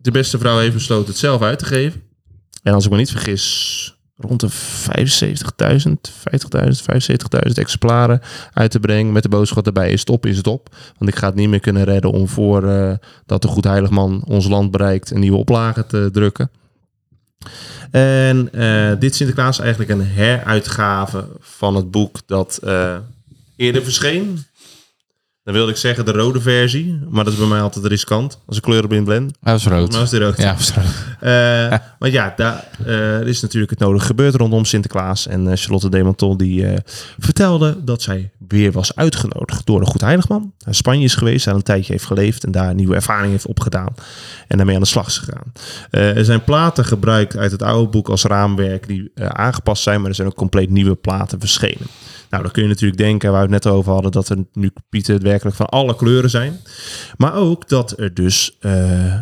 de 0.03 0.11
beste 0.11 0.37
vrouw 0.37 0.59
heeft 0.59 0.73
besloten 0.73 1.07
het 1.07 1.17
zelf 1.17 1.41
uit 1.41 1.59
te 1.59 1.65
geven. 1.65 2.03
En 2.63 2.73
als 2.73 2.85
ik 2.85 2.91
me 2.91 2.97
niet 2.97 3.11
vergis, 3.11 3.92
rond 4.17 4.39
de 4.39 4.49
75.000, 4.49 4.55
50.000, 6.59 6.71
75.000 7.45 7.51
exemplaren 7.53 8.21
uit 8.53 8.71
te 8.71 8.79
brengen. 8.79 9.11
Met 9.11 9.23
de 9.23 9.29
boodschap 9.29 9.65
erbij, 9.65 9.91
is 9.91 9.99
het 9.99 10.09
op, 10.09 10.25
is 10.25 10.37
het 10.37 10.47
op. 10.47 10.75
Want 10.97 11.11
ik 11.11 11.17
ga 11.17 11.27
het 11.27 11.35
niet 11.35 11.49
meer 11.49 11.59
kunnen 11.59 11.83
redden 11.83 12.11
om 12.11 12.27
voor 12.27 12.67
eh, 12.67 12.93
dat 13.25 13.41
de 13.41 13.47
Goed 13.47 13.63
Heilig 13.63 13.89
Man 13.89 14.23
ons 14.27 14.47
land 14.47 14.71
bereikt 14.71 15.11
een 15.11 15.19
nieuwe 15.19 15.37
oplage 15.37 15.85
te 15.85 16.09
drukken. 16.11 16.51
En 17.91 18.53
eh, 18.53 18.99
dit 18.99 19.15
Sinterklaas 19.15 19.57
is 19.57 19.63
eigenlijk 19.63 19.91
een 19.91 20.05
heruitgave 20.05 21.27
van 21.39 21.75
het 21.75 21.91
boek 21.91 22.17
dat 22.25 22.57
eh, 22.57 22.95
eerder 23.55 23.83
verscheen. 23.83 24.45
Dan 25.43 25.53
wilde 25.53 25.71
ik 25.71 25.77
zeggen 25.77 26.05
de 26.05 26.11
rode 26.11 26.41
versie, 26.41 26.99
maar 27.09 27.23
dat 27.23 27.33
is 27.33 27.39
bij 27.39 27.47
mij 27.47 27.61
altijd 27.61 27.85
riskant 27.85 28.39
als 28.45 28.57
ik 28.57 28.63
kleurenblind 28.63 29.05
ben. 29.05 29.31
Hij 29.41 29.53
was 29.53 29.65
rood. 29.67 29.91
Maar 29.91 30.01
is 30.01 30.09
die 30.09 30.19
rood. 30.19 30.37
Ja, 30.37 30.53
was 30.55 30.73
rood. 30.73 30.85
Eh, 31.19 31.29
maar 31.99 32.09
ja, 32.09 32.33
daar 32.35 32.67
eh, 32.85 33.21
is 33.21 33.41
natuurlijk 33.41 33.71
het 33.71 33.79
nodige 33.79 34.05
gebeurd 34.05 34.35
rondom 34.35 34.65
Sinterklaas. 34.65 35.27
En 35.27 35.47
eh, 35.47 35.57
Charlotte 35.57 35.89
Demanton 35.89 36.37
die 36.37 36.65
vertelde 37.19 37.83
dat 37.83 38.01
zij 38.01 38.31
weer 38.47 38.71
was 38.71 38.95
uitgenodigd 38.95 39.65
door 39.65 39.79
een 39.79 39.87
goed 39.87 40.01
heiligman. 40.01 40.53
Naar 40.65 40.75
Spanje 40.75 41.03
is 41.03 41.15
geweest, 41.15 41.45
daar 41.45 41.55
een 41.55 41.63
tijdje 41.63 41.91
heeft 41.91 42.05
geleefd 42.05 42.43
en 42.43 42.51
daar 42.51 42.69
een 42.69 42.75
nieuwe 42.75 42.95
ervaring 42.95 43.31
heeft 43.31 43.47
opgedaan. 43.47 43.93
En 44.47 44.57
daarmee 44.57 44.75
aan 44.75 44.81
de 44.81 44.87
slag 44.87 45.07
is 45.07 45.17
gegaan. 45.17 45.51
Er 45.89 46.25
zijn 46.25 46.43
platen 46.43 46.85
gebruikt 46.85 47.37
uit 47.37 47.51
het 47.51 47.61
oude 47.61 47.89
boek 47.89 48.09
als 48.09 48.23
raamwerk 48.23 48.87
die 48.87 49.11
aangepast 49.15 49.83
zijn, 49.83 49.99
maar 49.99 50.09
er 50.09 50.15
zijn 50.15 50.27
ook 50.27 50.35
compleet 50.35 50.69
nieuwe 50.69 50.95
platen 50.95 51.39
verschenen. 51.39 51.87
Nou, 52.33 52.45
dan 52.45 52.53
kun 52.53 52.63
je 52.63 52.69
natuurlijk 52.69 53.01
denken, 53.01 53.31
waar 53.31 53.47
we 53.47 53.53
het 53.53 53.63
net 53.63 53.73
over 53.73 53.91
hadden, 53.91 54.11
dat 54.11 54.29
er 54.29 54.37
nu 54.53 54.71
Pieter 54.89 55.13
het 55.13 55.23
werkelijk 55.23 55.55
van 55.55 55.65
alle 55.65 55.95
kleuren 55.95 56.29
zijn. 56.29 56.59
Maar 57.17 57.33
ook 57.33 57.69
dat 57.69 57.99
er 57.99 58.13
dus 58.13 58.57
eh, 58.59 59.19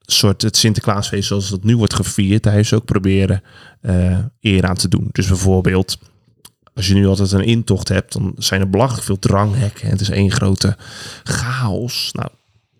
soort 0.00 0.42
het 0.42 0.56
Sinterklaasfeest 0.56 1.28
zoals 1.28 1.50
dat 1.50 1.64
nu 1.64 1.76
wordt 1.76 1.94
gevierd, 1.94 2.42
daar 2.42 2.52
heeft 2.52 2.68
ze 2.68 2.74
ook 2.74 2.84
proberen 2.84 3.42
eh, 3.80 4.18
eer 4.40 4.66
aan 4.66 4.74
te 4.76 4.88
doen. 4.88 5.08
Dus 5.12 5.26
bijvoorbeeld, 5.26 5.98
als 6.74 6.88
je 6.88 6.94
nu 6.94 7.06
altijd 7.06 7.32
een 7.32 7.44
intocht 7.44 7.88
hebt, 7.88 8.12
dan 8.12 8.34
zijn 8.36 8.60
er 8.60 8.70
belachelijk 8.70 9.04
veel 9.04 9.18
dranghekken. 9.18 9.84
En 9.84 9.90
het 9.90 10.00
is 10.00 10.10
één 10.10 10.30
grote 10.30 10.76
chaos. 11.22 12.10
Nou, 12.12 12.28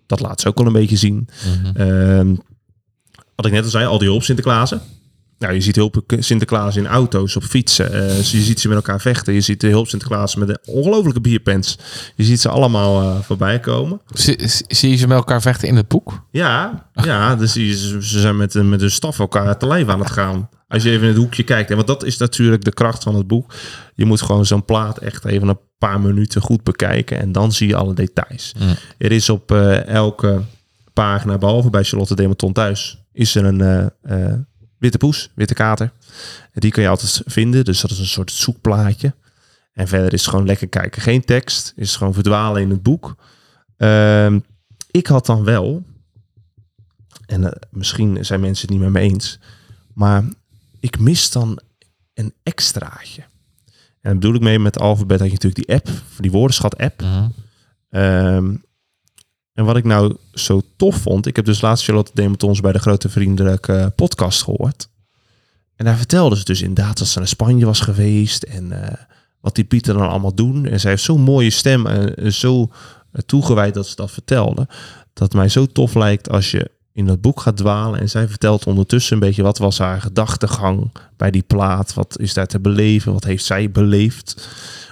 dat 0.06 0.20
laat 0.20 0.40
ze 0.40 0.48
ook 0.48 0.58
wel 0.58 0.66
een 0.66 0.72
beetje 0.72 0.96
zien. 0.96 1.28
Ehm, 1.74 2.34
wat 3.34 3.46
ik 3.46 3.52
net 3.52 3.64
al 3.64 3.70
zei, 3.70 3.86
al 3.86 3.98
die 3.98 4.08
hulp 4.08 4.22
Sinterklaasen. 4.22 4.80
Nou, 5.38 5.54
je 5.54 5.60
ziet 5.60 5.76
hulp 5.76 6.02
Sinterklaas 6.18 6.76
in 6.76 6.86
auto's, 6.86 7.36
op 7.36 7.42
fietsen. 7.42 7.92
Eh, 7.92 8.16
je 8.22 8.40
ziet 8.40 8.60
ze 8.60 8.68
met 8.68 8.76
elkaar 8.76 9.00
vechten. 9.00 9.34
Je 9.34 9.40
ziet 9.40 9.60
de 9.60 9.68
hulp 9.68 9.88
Sinterklaas 9.88 10.34
met 10.36 10.48
een 10.48 10.58
ongelofelijke 10.64 11.20
bierpens. 11.20 11.78
Je 12.14 12.24
ziet 12.24 12.40
ze 12.40 12.48
allemaal 12.48 13.02
eh, 13.02 13.20
voorbij 13.20 13.60
komen. 13.60 14.00
Zie, 14.12 14.90
je 14.90 14.96
ze 14.96 15.06
met 15.06 15.16
elkaar 15.16 15.42
vechten 15.42 15.68
in 15.68 15.76
het 15.76 15.88
boek? 15.88 16.26
Ja, 16.30 16.86
ja 16.92 17.36
dus 17.36 17.52
ze 17.52 17.98
ze 18.00 18.20
zijn 18.20 18.36
met, 18.36 18.54
een- 18.54 18.68
met 18.68 18.82
een 18.82 18.90
staf 18.90 19.18
elkaar 19.18 19.56
te 19.58 19.66
lijf 19.66 19.88
aan 19.88 19.98
het 20.00 20.10
gaan. 20.10 20.48
Als 20.68 20.82
je 20.82 20.90
even 20.90 21.02
in 21.02 21.08
het 21.08 21.16
hoekje 21.22 21.42
kijkt. 21.42 21.70
En 21.70 21.76
want 21.76 21.88
dat 21.88 22.04
is 22.04 22.16
natuurlijk 22.16 22.64
de 22.64 22.72
kracht 22.74 23.02
van 23.02 23.14
het 23.14 23.26
boek. 23.26 23.54
Je 23.94 24.04
moet 24.04 24.22
gewoon 24.22 24.46
zo'n 24.46 24.64
plaat 24.64 24.98
echt 24.98 25.24
even 25.24 25.48
een 25.48 25.58
paar 25.78 26.00
minuten 26.00 26.40
goed 26.42 26.62
bekijken. 26.62 27.18
En 27.18 27.32
dan 27.32 27.52
zie 27.52 27.68
je 27.68 27.76
alle 27.76 27.94
details. 27.94 28.52
Mm. 28.58 28.74
Er 28.98 29.12
is 29.12 29.28
op 29.28 29.52
eh, 29.52 29.86
elke 29.86 30.40
pagina, 30.92 31.38
behalve 31.38 31.70
bij 31.70 31.84
Charlotte 31.84 32.14
Dematon 32.14 32.52
thuis, 32.52 32.98
is 33.12 33.34
er 33.34 33.44
een 33.44 33.90
witte 34.78 34.98
poes, 34.98 35.30
witte 35.34 35.54
kater. 35.54 35.92
En 36.52 36.60
die 36.60 36.70
kun 36.70 36.82
je 36.82 36.88
altijd 36.88 37.22
vinden. 37.24 37.64
Dus 37.64 37.80
dat 37.80 37.90
is 37.90 37.98
een 37.98 38.06
soort 38.06 38.32
zoekplaatje. 38.32 39.14
En 39.72 39.88
verder 39.88 40.12
is 40.12 40.20
het 40.20 40.30
gewoon 40.30 40.46
lekker 40.46 40.68
kijken. 40.68 41.02
Geen 41.02 41.24
tekst. 41.24 41.72
Is 41.76 41.96
gewoon 41.96 42.14
verdwalen 42.14 42.62
in 42.62 42.70
het 42.70 42.82
boek. 42.82 43.16
Ehm, 43.76 44.38
ik 44.90 45.06
had 45.06 45.26
dan 45.26 45.44
wel 45.44 45.84
en 47.26 47.44
eh, 47.44 47.62
misschien 47.70 48.24
zijn 48.24 48.40
mensen 48.40 48.68
het 48.68 48.76
niet 48.76 48.84
met 48.84 48.92
me 48.92 49.00
eens, 49.00 49.38
maar 49.94 50.24
ik 50.80 50.98
mis 50.98 51.30
dan 51.30 51.60
een 52.14 52.34
extraatje. 52.42 53.22
En 53.22 54.12
daar 54.12 54.14
bedoel 54.14 54.34
ik 54.34 54.40
mee 54.40 54.58
met 54.58 54.78
alfabet 54.78 55.20
had 55.20 55.28
je 55.28 55.34
natuurlijk 55.34 55.66
die 55.66 55.76
app, 55.76 55.88
die 56.18 56.30
woordenschat 56.30 56.78
app. 56.78 57.04
Ehm, 57.90 58.56
en 59.56 59.64
wat 59.64 59.76
ik 59.76 59.84
nou 59.84 60.16
zo 60.32 60.62
tof 60.76 60.96
vond, 60.96 61.26
ik 61.26 61.36
heb 61.36 61.44
dus 61.44 61.60
laatst 61.60 61.84
Charlotte 61.84 62.10
Dematons 62.14 62.60
bij 62.60 62.72
de 62.72 62.78
Grote 62.78 63.08
Vriendelijke 63.08 63.92
podcast 63.94 64.42
gehoord. 64.42 64.88
En 65.76 65.84
daar 65.84 65.96
vertelde 65.96 66.36
ze 66.36 66.44
dus 66.44 66.62
inderdaad 66.62 66.98
dat 66.98 67.06
ze 67.06 67.18
naar 67.18 67.28
Spanje 67.28 67.66
was 67.66 67.80
geweest 67.80 68.42
en 68.42 68.82
eh, 68.82 68.92
wat 69.40 69.54
die 69.54 69.64
Pieter 69.64 69.94
dan 69.94 70.08
allemaal 70.08 70.34
doen. 70.34 70.66
En 70.66 70.80
zij 70.80 70.90
heeft 70.90 71.02
zo'n 71.02 71.20
mooie 71.20 71.50
stem 71.50 71.86
en 71.86 72.16
eh, 72.16 72.30
zo 72.30 72.70
eh, 73.12 73.22
toegewijd 73.26 73.74
dat 73.74 73.86
ze 73.86 73.96
dat 73.96 74.10
vertelde. 74.10 74.68
Dat 75.12 75.32
mij 75.32 75.48
zo 75.48 75.66
tof 75.66 75.94
lijkt 75.94 76.30
als 76.30 76.50
je 76.50 76.70
in 76.92 77.06
dat 77.06 77.20
boek 77.20 77.40
gaat 77.40 77.56
dwalen 77.56 78.00
en 78.00 78.08
zij 78.08 78.28
vertelt 78.28 78.66
ondertussen 78.66 79.14
een 79.14 79.26
beetje 79.26 79.42
wat 79.42 79.58
was 79.58 79.78
haar 79.78 80.00
gedachtegang 80.00 80.92
bij 81.16 81.30
die 81.30 81.42
plaat. 81.42 81.94
Wat 81.94 82.18
is 82.18 82.34
daar 82.34 82.46
te 82.46 82.60
beleven? 82.60 83.12
Wat 83.12 83.24
heeft 83.24 83.44
zij 83.44 83.70
beleefd? 83.70 84.48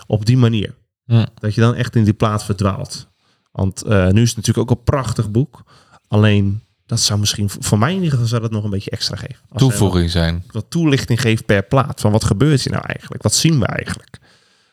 Op 0.07 0.27
die 0.27 0.37
manier. 0.37 0.74
Ja. 1.05 1.29
Dat 1.35 1.55
je 1.55 1.61
dan 1.61 1.74
echt 1.74 1.96
in 1.96 2.05
die 2.05 2.12
plaat 2.12 2.44
verdwaalt. 2.44 3.12
Want 3.54 3.82
eh, 3.82 4.08
nu 4.08 4.22
is 4.22 4.28
het 4.28 4.36
natuurlijk 4.36 4.70
ook 4.70 4.78
een 4.78 4.84
prachtig 4.84 5.30
boek. 5.30 5.62
Alleen 6.08 6.62
dat 6.86 7.00
zou 7.00 7.18
misschien 7.18 7.50
voor 7.50 7.78
mij 7.78 7.90
in 7.90 7.96
ieder 7.96 8.10
geval 8.10 8.26
zou 8.26 8.42
dat 8.42 8.50
nog 8.50 8.64
een 8.64 8.70
beetje 8.70 8.90
extra 8.90 9.16
geven. 9.16 9.42
Als 9.48 9.62
Toevoeging 9.62 10.10
zijn. 10.10 10.34
wat, 10.34 10.54
wat 10.54 10.70
toelichting 10.70 11.20
geeft 11.20 11.46
per 11.46 11.62
plaat. 11.62 12.00
Van 12.00 12.12
wat 12.12 12.24
gebeurt 12.24 12.62
hier 12.62 12.72
nou 12.72 12.84
eigenlijk? 12.86 13.22
Wat 13.22 13.34
zien 13.34 13.60
we 13.60 13.66
eigenlijk? 13.66 14.18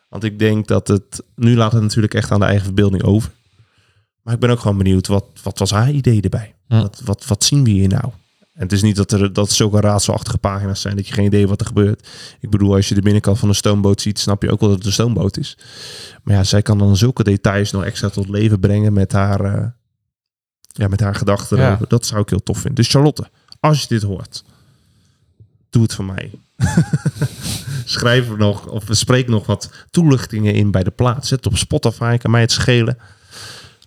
Want 0.08 0.24
ik 0.24 0.38
denk 0.38 0.66
dat 0.68 0.88
het... 0.88 1.22
Nu 1.34 1.56
laat 1.56 1.72
het 1.72 1.82
natuurlijk 1.82 2.14
echt 2.14 2.30
aan 2.30 2.40
de 2.40 2.46
eigen 2.46 2.64
verbeelding 2.64 3.02
over. 3.02 3.30
Maar 4.22 4.34
ik 4.34 4.40
ben 4.40 4.50
ook 4.50 4.60
gewoon 4.60 4.78
benieuwd. 4.78 5.06
Wat, 5.06 5.26
wat 5.42 5.58
was 5.58 5.70
haar 5.70 5.90
idee 5.90 6.20
erbij? 6.20 6.54
Hm. 6.68 6.80
Wat, 6.80 7.00
wat, 7.04 7.26
wat 7.26 7.44
zien 7.44 7.64
we 7.64 7.70
hier 7.70 7.88
nou? 7.88 8.12
En 8.52 8.62
het 8.62 8.72
is 8.72 8.82
niet 8.82 8.96
dat 8.96 9.12
er 9.12 9.32
dat 9.32 9.50
zulke 9.50 9.80
raadselachtige 9.80 10.38
pagina's 10.38 10.80
zijn 10.80 10.96
dat 10.96 11.06
je 11.06 11.14
geen 11.14 11.24
idee 11.24 11.38
hebt 11.38 11.50
wat 11.50 11.60
er 11.60 11.66
gebeurt. 11.66 12.08
Ik 12.40 12.50
bedoel, 12.50 12.74
als 12.74 12.88
je 12.88 12.94
de 12.94 13.02
binnenkant 13.02 13.38
van 13.38 13.48
een 13.48 13.54
stoomboot 13.54 14.00
ziet, 14.00 14.18
snap 14.18 14.42
je 14.42 14.50
ook 14.50 14.60
wel 14.60 14.68
dat 14.68 14.78
het 14.78 14.86
een 14.86 14.92
stoomboot 14.92 15.36
is. 15.36 15.58
Maar 16.22 16.34
ja, 16.34 16.44
zij 16.44 16.62
kan 16.62 16.78
dan 16.78 16.96
zulke 16.96 17.22
details 17.22 17.70
nog 17.70 17.84
extra 17.84 18.08
tot 18.08 18.28
leven 18.28 18.60
brengen 18.60 18.92
met 18.92 19.12
haar, 19.12 19.40
eh, 19.40 19.66
ja, 20.66 20.88
met 20.88 21.00
haar 21.00 21.14
gedachten. 21.14 21.58
Ja. 21.58 21.78
Dat 21.88 22.06
zou 22.06 22.20
ik 22.20 22.28
heel 22.28 22.42
tof 22.42 22.56
vinden. 22.56 22.74
Dus 22.74 22.88
Charlotte, 22.88 23.30
als 23.60 23.82
je 23.82 23.88
dit 23.88 24.02
hoort, 24.02 24.44
doe 25.70 25.82
het 25.82 25.94
voor 25.94 26.04
mij. 26.04 26.30
Schrijf 27.84 28.30
er 28.30 28.38
nog, 28.38 28.66
of 28.66 28.84
spreek 28.90 29.28
nog 29.28 29.46
wat 29.46 29.70
toelichtingen 29.90 30.54
in 30.54 30.70
bij 30.70 30.82
de 30.82 30.90
plaats. 30.90 31.28
Zet 31.28 31.44
het 31.44 31.52
op 31.52 31.58
Spotify, 31.58 32.16
kan 32.16 32.30
mij 32.30 32.40
het 32.40 32.52
schelen. 32.52 32.98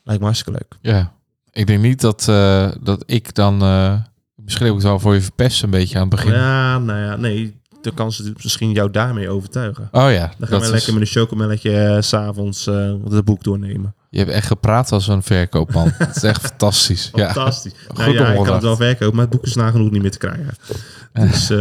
Lijkt 0.04 0.22
me 0.22 0.28
hartstikke 0.28 0.60
leuk. 0.60 0.94
Ja. 0.94 1.14
Ik 1.52 1.68
denk 1.68 1.82
niet 1.82 2.02
dat, 2.02 2.28
eh, 2.28 2.72
dat 2.82 3.04
ik 3.06 3.34
dan... 3.34 3.62
eh 3.62 3.98
misschien 4.46 4.76
ik 4.76 4.82
wel 4.82 5.00
voor 5.00 5.14
je 5.14 5.22
verpest 5.22 5.64
een 5.64 5.70
beetje 5.70 5.96
aan 5.96 6.02
het 6.02 6.10
begin. 6.16 6.32
Ja, 6.34 6.80
nou 6.80 7.00
ja, 7.00 7.16
nee. 7.16 7.64
Dan 7.82 7.94
kan 7.94 8.12
ze 8.12 8.34
misschien 8.44 8.72
jou 8.72 8.92
daarmee 8.92 9.30
overtuigen. 9.30 9.88
Oh 9.92 10.12
ja, 10.12 10.32
Dan 10.38 10.48
gaan 10.48 10.60
we 10.60 10.66
is- 10.66 10.72
lekker 10.72 10.94
met 10.94 11.02
een 11.02 11.08
chocomelletje 11.08 11.72
eh, 11.78 12.02
s 12.02 12.08
s'avonds 12.08 12.68
eh 12.68 12.94
het 13.10 13.26
boek 13.26 13.44
doornemen. 13.44 13.96
je 14.10 14.18
hebt 14.18 14.32
echt 14.32 14.48
gepraat 14.48 14.92
als 14.92 15.08
een 15.08 15.24
verkoopman. 15.24 15.92
Het 15.98 16.16
is 16.16 16.24
echt 16.24 16.42
fantastisch. 16.42 17.10
Ja. 17.14 17.26
Fantastisch. 17.32 17.74
Goed 17.88 17.98
nou 17.98 18.14
ja, 18.14 18.28
ik 18.30 18.44
kan 18.44 18.54
het 18.54 18.64
wel 18.64 18.76
verkopen, 18.76 19.16
maar 19.16 19.26
het 19.26 19.34
boek 19.34 19.46
is 19.46 19.56
nagenoeg 19.56 19.92
niet 19.92 20.02
meer 20.02 20.12
te 20.12 20.18
krijgen. 20.18 20.54
Dus 21.14 21.50
eh, 21.50 21.58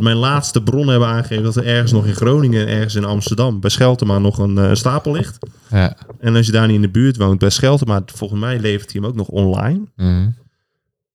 mijn 0.00 0.16
laatste 0.16 0.62
bronnen 0.62 0.88
hebben 0.90 1.08
aangegeven 1.08 1.44
dat 1.44 1.56
er 1.56 1.66
ergens 1.66 1.92
nog 1.92 2.06
in 2.06 2.14
Groningen 2.14 2.66
en 2.66 2.74
ergens 2.74 2.94
in 2.94 3.04
Amsterdam 3.04 3.60
bij 3.60 3.70
Scheltema 3.70 4.18
nog 4.18 4.38
een 4.38 4.58
eh, 4.58 4.74
stapel 4.74 5.12
ligt. 5.12 5.38
Ja. 5.70 5.96
En 6.20 6.36
als 6.36 6.46
je 6.46 6.52
daar 6.52 6.66
niet 6.66 6.76
in 6.76 6.82
de 6.82 6.90
buurt 6.90 7.16
woont 7.16 7.38
bij 7.38 7.50
Scheltema, 7.50 8.02
volgens 8.14 8.40
mij 8.40 8.58
levert 8.60 8.92
hij 8.92 9.00
hem 9.00 9.10
ook 9.10 9.16
nog 9.16 9.28
online. 9.28 9.80
Mhm. 9.96 10.28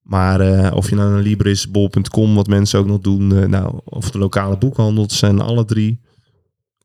Maar 0.07 0.41
eh, 0.41 0.75
of 0.75 0.89
je 0.89 0.95
naar 0.95 1.11
een 1.11 1.21
librisbol.com, 1.21 2.35
wat 2.35 2.47
mensen 2.47 2.79
ook 2.79 2.85
nog 2.85 2.99
doen, 2.99 3.37
eh, 3.37 3.47
nou, 3.47 3.79
of 3.83 4.11
de 4.11 4.17
lokale 4.17 4.57
boekhandel, 4.57 5.03
het 5.03 5.11
zijn 5.11 5.41
alle 5.41 5.65
drie 5.65 5.99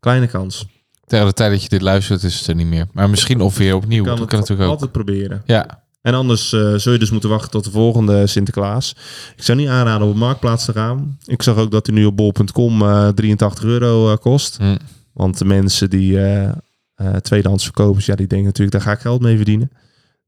kleine 0.01 0.27
kans. 0.27 0.67
Tegen 1.07 1.27
de 1.27 1.33
tijd 1.33 1.51
dat 1.51 1.63
je 1.63 1.69
dit 1.69 1.81
luistert 1.81 2.23
is 2.23 2.39
het 2.39 2.47
er 2.47 2.55
niet 2.55 2.67
meer. 2.67 2.87
Maar 2.93 3.11
misschien 3.11 3.41
of 3.41 3.57
weer 3.57 3.75
opnieuw. 3.75 4.03
Je 4.03 4.09
kan 4.09 4.11
dat 4.11 4.19
het 4.19 4.29
kan 4.29 4.39
natuurlijk 4.39 4.69
ook. 4.69 4.75
altijd 4.75 4.93
proberen. 4.93 5.43
Ja, 5.47 5.85
En 6.01 6.15
anders 6.15 6.53
eh, 6.53 6.75
zul 6.75 6.93
je 6.93 6.99
dus 6.99 7.11
moeten 7.11 7.31
wachten 7.31 7.51
tot 7.51 7.65
de 7.65 7.71
volgende 7.71 8.27
Sinterklaas. 8.27 8.97
Ik 9.37 9.43
zou 9.43 9.59
niet 9.59 9.69
aanraden 9.69 10.09
op 10.09 10.15
Marktplaats 10.15 10.65
te 10.65 10.73
gaan. 10.73 11.19
Ik 11.25 11.43
zag 11.43 11.57
ook 11.57 11.71
dat 11.71 11.87
hij 11.87 11.95
nu 11.95 12.05
op 12.05 12.17
bol.com 12.17 12.83
eh 12.83 13.09
83 13.09 13.65
euro 13.65 14.17
kost. 14.17 14.57
Hm. 14.57 14.77
Want 15.13 15.39
de 15.39 15.45
mensen 15.45 15.91
die 15.91 16.21
eh 16.21 16.51
eh, 16.95 17.15
tweedehands 17.15 17.65
verkopen, 17.65 18.03
ja, 18.05 18.15
die 18.15 18.27
denken 18.27 18.47
natuurlijk, 18.47 18.73
daar 18.73 18.87
ga 18.87 18.93
ik 18.93 19.01
geld 19.01 19.21
mee 19.21 19.37
verdienen. 19.37 19.71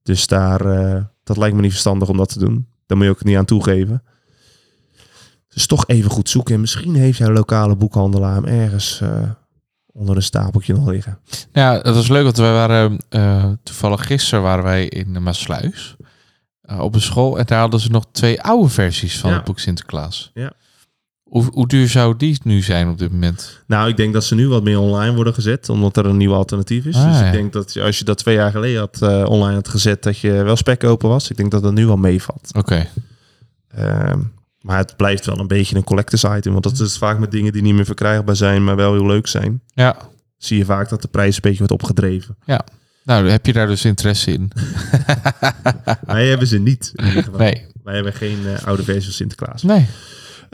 Dus 0.02 0.26
daar, 0.26 0.59
dat 1.24 1.37
lijkt 1.37 1.54
me 1.54 1.61
niet 1.61 1.70
verstandig 1.70 2.09
om 2.09 2.16
dat 2.16 2.33
te 2.33 2.38
doen. 2.38 2.66
Daar 2.87 2.97
moet 2.97 3.07
je 3.07 3.12
ook 3.12 3.25
niet 3.25 3.37
aan 3.37 3.44
toegeven. 3.44 4.03
Dus 5.49 5.66
toch 5.66 5.87
even 5.87 6.11
goed 6.11 6.29
zoeken. 6.29 6.55
En 6.55 6.61
misschien 6.61 6.94
heeft 6.94 7.18
jouw 7.18 7.31
lokale 7.33 7.77
boekhandelaar 7.77 8.35
hem 8.35 8.44
ergens 8.44 9.01
eh, 9.01 9.23
onder 9.87 10.16
een 10.16 10.23
stapeltje 10.23 10.75
nog 10.75 10.88
liggen. 10.88 11.18
Ja, 11.53 11.79
dat 11.79 11.94
was 11.94 12.09
leuk, 12.09 12.23
want 12.25 12.37
wij 12.37 12.53
waren 12.53 12.99
eh, 13.09 13.51
toevallig 13.62 14.07
gisteren 14.07 14.42
waren 14.44 14.64
wij 14.64 14.87
in 14.87 15.12
de 15.12 15.20
Maasluis 15.20 15.97
eh, 16.61 16.79
op 16.81 16.94
een 16.94 17.01
school 17.01 17.38
en 17.38 17.44
daar 17.47 17.61
hadden 17.61 17.81
ze 17.81 17.90
nog 17.90 18.05
twee 18.12 18.42
oude 18.42 18.68
versies 18.68 19.18
van 19.18 19.31
Ja. 19.31 19.37
het 19.37 19.44
boek 19.44 19.59
Sinterklaas. 19.59 20.31
Ja. 20.35 20.53
Hoe, 21.35 21.44
hoe 21.53 21.68
duur 21.68 21.88
zou 21.88 22.16
die 22.16 22.38
nu 22.42 22.62
zijn 22.62 22.88
op 22.88 22.99
dit 22.99 23.12
moment? 23.12 23.62
Nou, 23.66 23.88
ik 23.88 23.97
denk 23.97 24.12
dat 24.12 24.25
ze 24.25 24.35
nu 24.35 24.49
wat 24.49 24.62
meer 24.62 24.79
online 24.79 25.14
worden 25.14 25.35
gezet, 25.35 25.68
omdat 25.68 25.97
er 25.97 26.07
een 26.07 26.16
nieuw 26.16 26.35
alternatief 26.35 26.85
is. 26.85 26.97
Ah, 26.97 27.09
dus 27.09 27.18
ja. 27.18 27.27
ik 27.27 27.33
denk 27.33 27.53
dat 27.53 27.77
als 27.79 27.99
je 27.99 28.05
dat 28.05 28.18
twee 28.18 28.35
jaar 28.35 28.51
geleden 28.51 28.81
had 28.81 29.03
eh, 29.03 29.25
online 29.29 29.55
had 29.55 29.68
gezet, 29.68 30.03
dat 30.03 30.18
je 30.18 30.33
wel 30.33 30.57
spek 30.57 30.85
open 30.85 31.09
was. 31.09 31.31
Ik 31.31 31.37
denk 31.37 31.51
dat 31.51 31.62
dat 31.62 31.73
nu 31.73 31.87
wel 31.87 31.97
meevalt. 31.97 32.51
Oké. 32.57 32.87
Ehm, 33.68 34.18
maar 34.61 34.79
het 34.79 34.97
blijft 34.97 35.27
wel 35.27 35.38
een 35.38 35.47
beetje 35.47 35.77
een 35.77 35.85
collectors 35.85 36.25
item, 36.25 36.53
want 36.53 36.64
dat 36.64 36.81
is 36.81 36.99
vaak 36.99 37.18
met 37.18 37.31
dingen 37.31 37.53
die 37.53 37.62
niet 37.62 37.75
meer 37.75 37.85
verkrijgbaar 37.85 38.37
zijn, 38.37 38.64
maar 38.64 38.77
wel 38.77 38.92
heel 38.92 39.07
leuk 39.07 39.27
zijn. 39.27 39.62
Ja. 39.66 39.97
Zie 40.37 40.59
je 40.59 40.64
vaak 40.64 40.88
dat 40.88 41.03
de 41.03 41.09
prijs 41.09 41.35
een 41.35 41.42
beetje 41.42 41.59
wordt 41.59 41.73
opgedreven. 41.73 42.37
Nou, 43.05 43.29
heb 43.29 43.47
je 43.47 43.53
daar 43.53 43.66
dus 43.66 43.85
interesse 43.85 44.33
in? 44.33 44.51
Wij 46.07 46.29
hebben 46.29 46.47
ze 46.47 46.59
niet. 46.59 46.92
In 46.94 47.07
ieder 47.07 47.23
geval. 47.23 47.38
Nee. 47.38 47.66
Wij 47.83 47.94
hebben 47.94 48.12
geen 48.12 48.38
eh, 48.47 48.64
oude 48.64 48.83
versie 48.83 49.05
van 49.05 49.12
Sinterklaas. 49.12 49.62
Nee. 49.62 49.87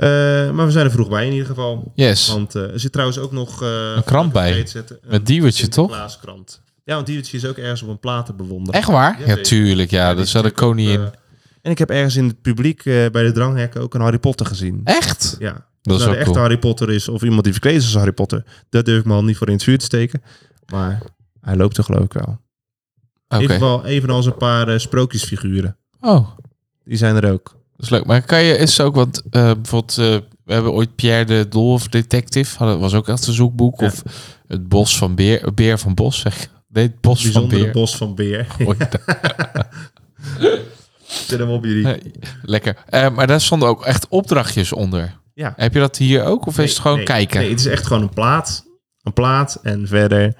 Eh, 0.00 0.50
maar 0.50 0.66
we 0.66 0.72
zijn 0.72 0.84
er 0.84 0.90
vroeg 0.90 1.08
bij 1.08 1.26
in 1.26 1.32
ieder 1.32 1.46
geval. 1.46 1.92
Yes. 1.94 2.28
Want 2.28 2.54
eh, 2.54 2.62
er 2.72 2.80
zit 2.80 2.92
trouwens 2.92 3.18
ook 3.18 3.32
nog... 3.32 3.62
eh, 3.62 3.92
Een 3.96 4.04
krant 4.04 4.32
bij. 4.32 4.66
zetten, 4.66 4.98
een 5.02 5.10
Met 5.10 5.26
Diewertje, 5.26 5.68
toch? 5.68 5.74
Sinterklaaskrant. 5.86 6.62
Ja, 6.84 6.94
want 6.94 7.06
Diewertje 7.06 7.36
is 7.36 7.46
ook 7.46 7.56
ergens 7.56 7.82
op 7.82 7.88
een 7.88 7.98
plaat 7.98 8.26
te 8.26 8.32
bewonderen. 8.34 8.80
Echt 8.80 8.88
waar? 8.88 9.20
Ja, 9.20 9.26
Ja, 9.26 9.36
tuurlijk. 9.42 9.90
Ja, 9.90 10.14
dat 10.14 10.28
zat 10.28 10.42
de 10.44 10.50
koningin. 10.50 11.00
en 11.62 11.70
ik 11.70 11.78
heb 11.78 11.90
ergens 11.90 12.16
in 12.16 12.26
het 12.26 12.42
publiek 12.42 12.82
bij 12.84 13.10
de 13.22 13.32
dranghekken 13.32 13.80
ook 13.80 13.94
een 13.94 14.00
Harry 14.00 14.18
Potter 14.18 14.46
gezien. 14.46 14.80
Echt? 14.84 15.36
Ja. 15.38 15.52
Dat 15.82 15.94
is 15.98 15.98
nou, 15.98 15.98
wel 15.98 16.08
de 16.10 16.16
echte 16.16 16.30
cool. 16.30 16.42
Harry 16.42 16.58
Potter 16.58 16.90
is, 16.90 17.08
of 17.08 17.22
iemand 17.22 17.42
die 17.44 17.52
verkleed 17.52 17.76
is 17.76 17.84
als 17.84 17.94
Harry 17.94 18.12
Potter, 18.12 18.44
daar 18.68 18.82
durf 18.82 18.98
ik 18.98 19.04
me 19.04 19.12
al 19.14 19.24
niet 19.24 19.36
voor 19.36 19.46
in 19.46 19.52
het 19.52 19.62
vuur 19.62 19.78
te 19.78 19.84
steken. 19.84 20.22
Maar 20.72 21.02
hij 21.40 21.56
loopt 21.56 21.76
er 21.76 21.84
geloof 21.84 22.04
ik 22.04 22.12
wel. 22.12 22.38
Ieder 23.40 23.50
geval 23.50 23.84
evenals 23.84 24.26
een 24.26 24.36
paar 24.36 24.80
sprookjesfiguren. 24.80 25.76
Oh, 26.00 26.28
Die 26.84 26.96
zijn 26.96 27.16
er 27.16 27.32
ook. 27.32 27.58
Dat 27.80 27.90
is 27.90 27.96
leuk. 27.98 28.04
Maar 28.04 28.22
kan 28.22 28.42
je 28.42 28.56
is 28.56 28.80
ook, 28.80 28.94
want 28.94 29.22
eh, 29.30 29.52
bijvoorbeeld, 29.52 29.98
eh, 29.98 30.28
we 30.44 30.52
hebben 30.52 30.72
ooit 30.72 30.94
Pierre 30.94 31.24
de 31.24 31.46
Dolf 31.48 31.88
Detective, 31.88 32.58
hadden- 32.58 32.78
was 32.78 32.94
ook 32.94 33.08
echt 33.08 33.26
een 33.26 33.32
zoekboek. 33.32 33.80
Ja. 33.80 33.86
Of 33.86 34.02
het 34.46 34.68
Bos 34.68 34.98
van 34.98 35.14
Beer, 35.14 35.54
Beer 35.54 35.78
van 35.78 35.94
Bos, 35.94 36.20
zeg. 36.20 36.48
Nee, 36.68 36.84
het 36.84 37.00
Bos 37.00 37.26
van 37.26 37.48
Beer. 37.48 37.70
bos 37.70 37.96
van 37.96 38.14
beer. 38.14 38.46
Zet 41.06 41.38
hem 41.38 41.48
op 41.50 41.64
jullie. 41.64 42.12
Lekker. 42.42 42.76
Eh, 42.86 43.10
maar 43.10 43.26
daar 43.26 43.40
stonden 43.40 43.68
ook 43.68 43.84
echt 43.84 44.08
opdrachtjes 44.08 44.72
onder. 44.72 45.18
Ja. 45.34 45.52
Heb 45.56 45.72
je 45.74 45.80
dat 45.80 45.96
hier 45.96 46.24
ook? 46.24 46.46
Of 46.46 46.58
is 46.58 46.70
het 46.70 46.78
gewoon 46.78 46.96
nee, 46.96 47.06
kijken? 47.06 47.40
Nee, 47.40 47.50
het 47.50 47.60
is 47.60 47.66
echt 47.66 47.86
gewoon 47.86 48.02
een 48.02 48.14
plaat. 48.14 48.64
Een 49.02 49.12
plaat 49.12 49.58
en 49.62 49.86
verder 49.86 50.36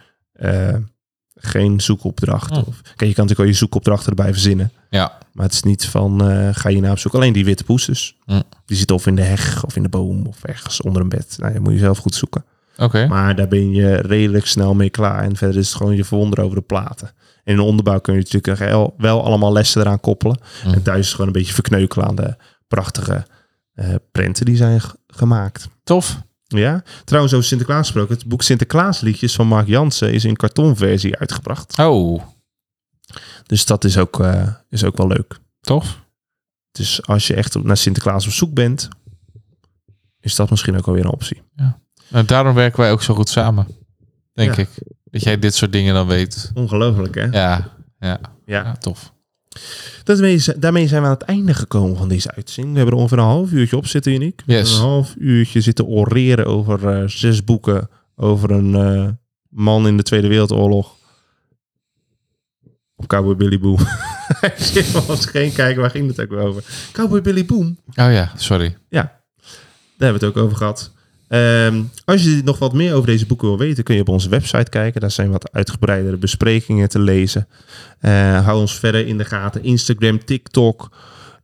geen 1.41 1.81
zoekopdracht. 1.81 2.51
Hm. 2.51 2.63
Of, 2.67 2.81
kijk, 2.83 2.85
je 2.85 2.97
kan 2.97 3.07
natuurlijk 3.07 3.39
al 3.39 3.45
je 3.45 3.53
zoekopdrachten 3.53 4.09
erbij 4.09 4.33
verzinnen. 4.33 4.73
Ja. 4.91 5.19
Maar 5.33 5.45
het 5.45 5.55
is 5.55 5.63
niet 5.63 5.87
van, 5.87 6.31
eh, 6.31 6.49
ga 6.53 6.69
je 6.69 6.81
naar 6.81 6.91
op 6.91 6.99
zoek. 6.99 7.15
Alleen 7.15 7.33
die 7.33 7.45
witte 7.45 7.65
poes 7.65 7.87
dus. 7.87 8.17
Hm. 8.25 8.41
Die 8.67 8.77
zit 8.77 8.91
of 8.91 9.07
in 9.07 9.15
de 9.15 9.23
heg 9.23 9.65
of 9.65 9.77
in 9.77 9.83
de 9.83 9.89
boom 9.89 10.27
of 10.27 10.45
ergens 10.45 10.81
onder 10.81 11.03
een 11.03 11.09
bed. 11.09 11.37
Nou, 11.39 11.53
je 11.53 11.61
moet 11.61 11.73
je 11.73 11.79
zelf 11.79 11.99
goed 11.99 12.15
zoeken. 12.15 12.45
Oké. 12.77 13.07
Maar 13.07 13.37
daar 13.37 13.49
ben 13.49 13.71
je 13.71 13.95
redelijk 13.95 14.47
snel 14.47 14.75
mee 14.75 14.91
klaar. 14.91 15.23
En 15.23 15.37
verder 15.37 15.57
is 15.57 15.69
het 15.69 15.77
gewoon 15.77 15.97
je 15.97 16.05
verwonderen 16.05 16.45
over 16.45 16.57
de 16.57 16.63
platen. 16.63 17.09
En 17.45 17.53
in 17.53 17.57
de 17.57 17.63
onderbouw 17.63 18.01
kun 18.01 18.15
je 18.15 18.21
natuurlijk 18.21 18.59
wel, 18.59 18.95
wel 18.99 19.25
allemaal 19.25 19.53
lessen 19.53 19.81
eraan 19.81 20.01
koppelen. 20.01 20.39
Hm. 20.63 20.69
En 20.69 20.83
thuis 20.83 20.99
is 20.99 21.05
het 21.05 21.15
gewoon 21.15 21.27
een 21.27 21.39
beetje 21.39 21.55
verkneukelen 21.55 22.07
aan 22.07 22.15
de 22.15 22.37
prachtige 22.69 23.27
eh, 23.75 23.95
prenten 24.13 24.45
die 24.45 24.57
zijn 24.57 24.81
gemaakt. 25.07 25.69
Tof. 25.85 26.23
Ja, 26.59 26.83
trouwens 27.05 27.35
over 27.35 27.47
Sinterklaas 27.47 27.81
gesproken. 27.87 28.15
Het 28.15 28.27
boek 28.27 28.43
Sinterklaasliedjes 28.43 29.35
van 29.35 29.47
Mark 29.47 29.67
Jansen 29.67 30.13
is 30.13 30.25
in 30.25 30.37
kartonversie 30.37 31.17
uitgebracht. 31.19 31.79
Oh, 31.79 32.23
Dus 33.47 33.65
dat 33.65 33.85
is 33.85 33.99
ook, 33.99 34.21
eh, 34.21 34.49
is 34.69 34.85
ook 34.85 34.97
wel 34.97 35.07
leuk. 35.07 35.39
tof. 35.61 35.99
Dus 36.73 37.07
als 37.07 37.27
je 37.27 37.35
echt 37.35 37.63
naar 37.63 37.77
Sinterklaas 37.77 38.27
op 38.27 38.33
zoek 38.33 38.55
bent, 38.55 38.89
is 40.21 40.35
dat 40.35 40.51
misschien 40.51 40.77
ook 40.77 40.87
alweer 40.87 41.05
een 41.05 41.11
optie. 41.11 41.43
Nou, 42.09 42.25
daarom 42.27 42.55
werken 42.55 42.81
wij 42.81 42.93
ook 42.93 43.03
zo 43.03 43.15
goed 43.15 43.29
samen. 43.29 43.67
Denk 44.33 44.55
Ja. 44.55 44.63
ik. 44.63 44.69
Dat 45.05 45.23
jij 45.23 45.39
dit 45.39 45.55
soort 45.55 45.73
dingen 45.73 45.95
dan 45.95 46.07
weet. 46.07 46.51
Ongelooflijk, 46.55 47.15
hè? 47.15 47.23
Ja, 47.25 47.31
ja, 47.31 47.69
Ja. 47.99 48.21
ja 48.45 48.77
tof. 48.77 49.13
Daarmee, 50.05 50.39
zijn 50.89 51.03
we 51.03 51.09
aan 51.09 51.11
het 51.11 51.23
einde 51.23 51.55
gekomen 51.55 51.97
van 51.97 52.09
deze 52.09 52.35
uitzending. 52.35 52.73
We 52.73 52.81
hebben 52.81 52.97
er 52.97 53.03
ongeveer 53.03 53.25
een 53.25 53.31
half 53.31 53.53
uurtje 53.53 53.77
op 53.77 53.87
zitten, 53.87 54.13
Uniek. 54.13 54.43
Yes. 54.47 54.75
Een 54.75 54.81
half 54.81 55.15
uurtje 55.19 55.61
zitten 55.61 55.87
oreren 55.87 56.47
over 56.47 56.89
eh, 56.89 57.09
zes 57.09 57.45
boeken 57.45 57.89
over 58.17 58.51
een 58.51 58.75
eh, 58.75 59.09
man 59.49 59.87
in 59.87 59.97
de 59.97 60.03
Tweede 60.03 60.29
Wereldoorlog. 60.29 60.97
Op 62.97 63.07
Cowboy 63.07 63.37
Billy 63.37 63.59
Boom. 63.59 63.79
Ik 64.41 64.75
eens 65.09 65.27
geen 65.27 65.53
kijken, 65.53 65.81
waar 65.81 65.91
ging 65.91 66.09
het 66.09 66.21
ook 66.21 66.31
weer 66.31 66.39
over? 66.39 66.65
Cowboy 66.93 67.21
Billy 67.21 67.45
Boom. 67.45 67.79
Oh 67.87 68.13
ja, 68.13 68.33
sorry. 68.37 68.77
Daar 70.01 70.09
hebben 70.09 70.21
we 70.21 70.27
het 70.27 70.37
ook 70.37 70.45
over 70.45 70.57
gehad. 70.57 70.93
Ehm, 71.31 71.83
als 72.05 72.23
je 72.25 72.41
nog 72.45 72.59
wat 72.59 72.73
meer 72.73 72.95
over 72.95 73.07
deze 73.07 73.27
boeken 73.27 73.49
wil 73.49 73.59
weten, 73.59 73.85
kun 73.85 73.95
je 73.95 74.01
op 74.01 74.09
onze 74.09 74.29
website 74.29 74.71
kijken. 74.71 75.01
Daar 75.01 75.11
zijn 75.11 75.31
wat 75.31 75.53
uitgebreidere 75.53 76.17
besprekingen 76.17 76.89
te 76.89 76.99
lezen. 76.99 77.49
Eh, 78.01 78.45
hou 78.45 78.61
ons 78.61 78.79
verder 78.79 79.07
in 79.07 79.19
de 79.19 79.25
gaten. 79.25 79.63
Instagram, 79.65 80.25
TikTok. 80.25 80.89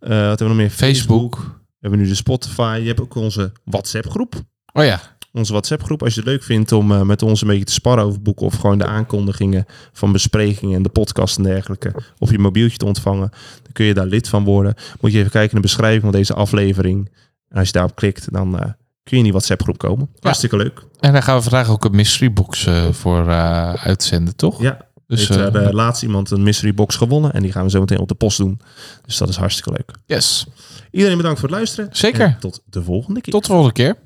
eh, 0.01 0.09
wat 0.09 0.19
hebben 0.19 0.39
we 0.39 0.45
nog 0.45 0.57
meer? 0.57 0.71
Facebook. 0.71 1.37
We 1.37 1.77
hebben 1.81 2.01
nu 2.01 2.07
de 2.07 2.15
Spotify. 2.15 2.79
Je 2.81 2.87
hebt 2.87 3.01
ook 3.01 3.15
onze 3.15 3.53
WhatsApp 3.65 4.09
groep. 4.11 4.35
Oh 4.73 4.85
ja, 4.85 5.01
Onze 5.33 5.53
WhatsApp 5.53 5.83
groep. 5.83 6.03
Als 6.03 6.15
je 6.15 6.21
het 6.21 6.29
leuk 6.29 6.43
vindt 6.43 6.73
om 6.73 6.93
eh, 6.93 7.03
met 7.03 7.23
ons 7.23 7.41
een 7.41 7.49
beetje 7.49 7.65
te 7.65 7.73
sparren 7.73 8.05
over 8.05 8.23
boeken. 8.23 8.47
Of 8.47 8.55
gewoon 8.57 8.79
de 8.79 8.87
aankondigingen 8.87 9.65
van 9.93 10.13
besprekingen 10.13 10.77
en 10.77 10.83
de 10.83 10.89
podcast 10.89 11.37
en 11.37 11.43
dergelijke. 11.43 11.95
Op 12.19 12.31
je 12.31 12.39
mobieltje 12.39 12.77
te 12.77 12.85
ontvangen. 12.87 13.31
Dan 13.63 13.73
kun 13.73 13.85
je 13.85 13.95
daar 13.95 14.07
lid 14.07 14.29
van 14.29 14.45
worden. 14.45 14.75
Moet 15.01 15.13
je 15.13 15.19
even 15.19 15.31
kijken 15.31 15.53
naar 15.53 15.63
de 15.63 15.69
beschrijving 15.69 16.03
van 16.03 16.13
deze 16.13 16.35
aflevering. 16.35 17.11
En 17.49 17.59
als 17.59 17.67
je 17.67 17.73
daarop 17.73 17.95
klikt, 17.95 18.33
dan 18.33 18.77
kun 19.07 19.17
je 19.17 19.17
in 19.17 19.23
die 19.23 19.33
WhatsApp 19.33 19.63
groep 19.63 19.79
komen. 19.79 20.09
Hartstikke 20.21 20.57
leuk. 20.57 20.83
en 21.01 21.13
daar 21.13 21.23
gaan 21.23 21.37
we 21.37 21.43
vandaag 21.43 21.71
ook 21.71 21.85
een 21.85 21.95
mystery 21.95 22.33
box 22.33 22.67
eh, 22.67 22.85
voor 22.91 23.29
eh, 23.29 23.75
uitzenden, 23.75 24.37
toch? 24.37 24.61
Ja, 24.63 24.79
Dus 25.07 25.29
heeft 25.29 25.41
eh, 25.41 25.55
er 25.55 25.75
laatst 25.75 26.03
iemand 26.03 26.31
een 26.31 26.43
mystery 26.43 26.75
box 26.75 26.97
gewonnen. 26.97 27.33
En 27.33 27.43
die 27.43 27.53
gaan 27.53 27.65
we 27.65 27.71
zo 27.71 27.81
meteen 27.81 27.99
op 27.99 28.09
de 28.09 28.15
post 28.15 28.39
doen. 28.39 28.61
Dus 29.05 29.17
dat 29.17 29.29
is 29.29 29.37
hartstikke 29.37 29.71
leuk. 29.71 29.91
yes. 30.07 30.47
Iedereen 30.91 31.17
bedankt 31.17 31.39
voor 31.41 31.49
het 31.49 31.57
luisteren. 31.57 31.89
Zeker. 31.93 32.21
En 32.27 32.37
tot 32.41 32.63
de 32.71 32.83
volgende 32.83 33.21
keer. 33.21 33.33
Tot 33.33 33.43
de 33.43 33.49
volgende 33.49 33.73
keer. 33.73 33.97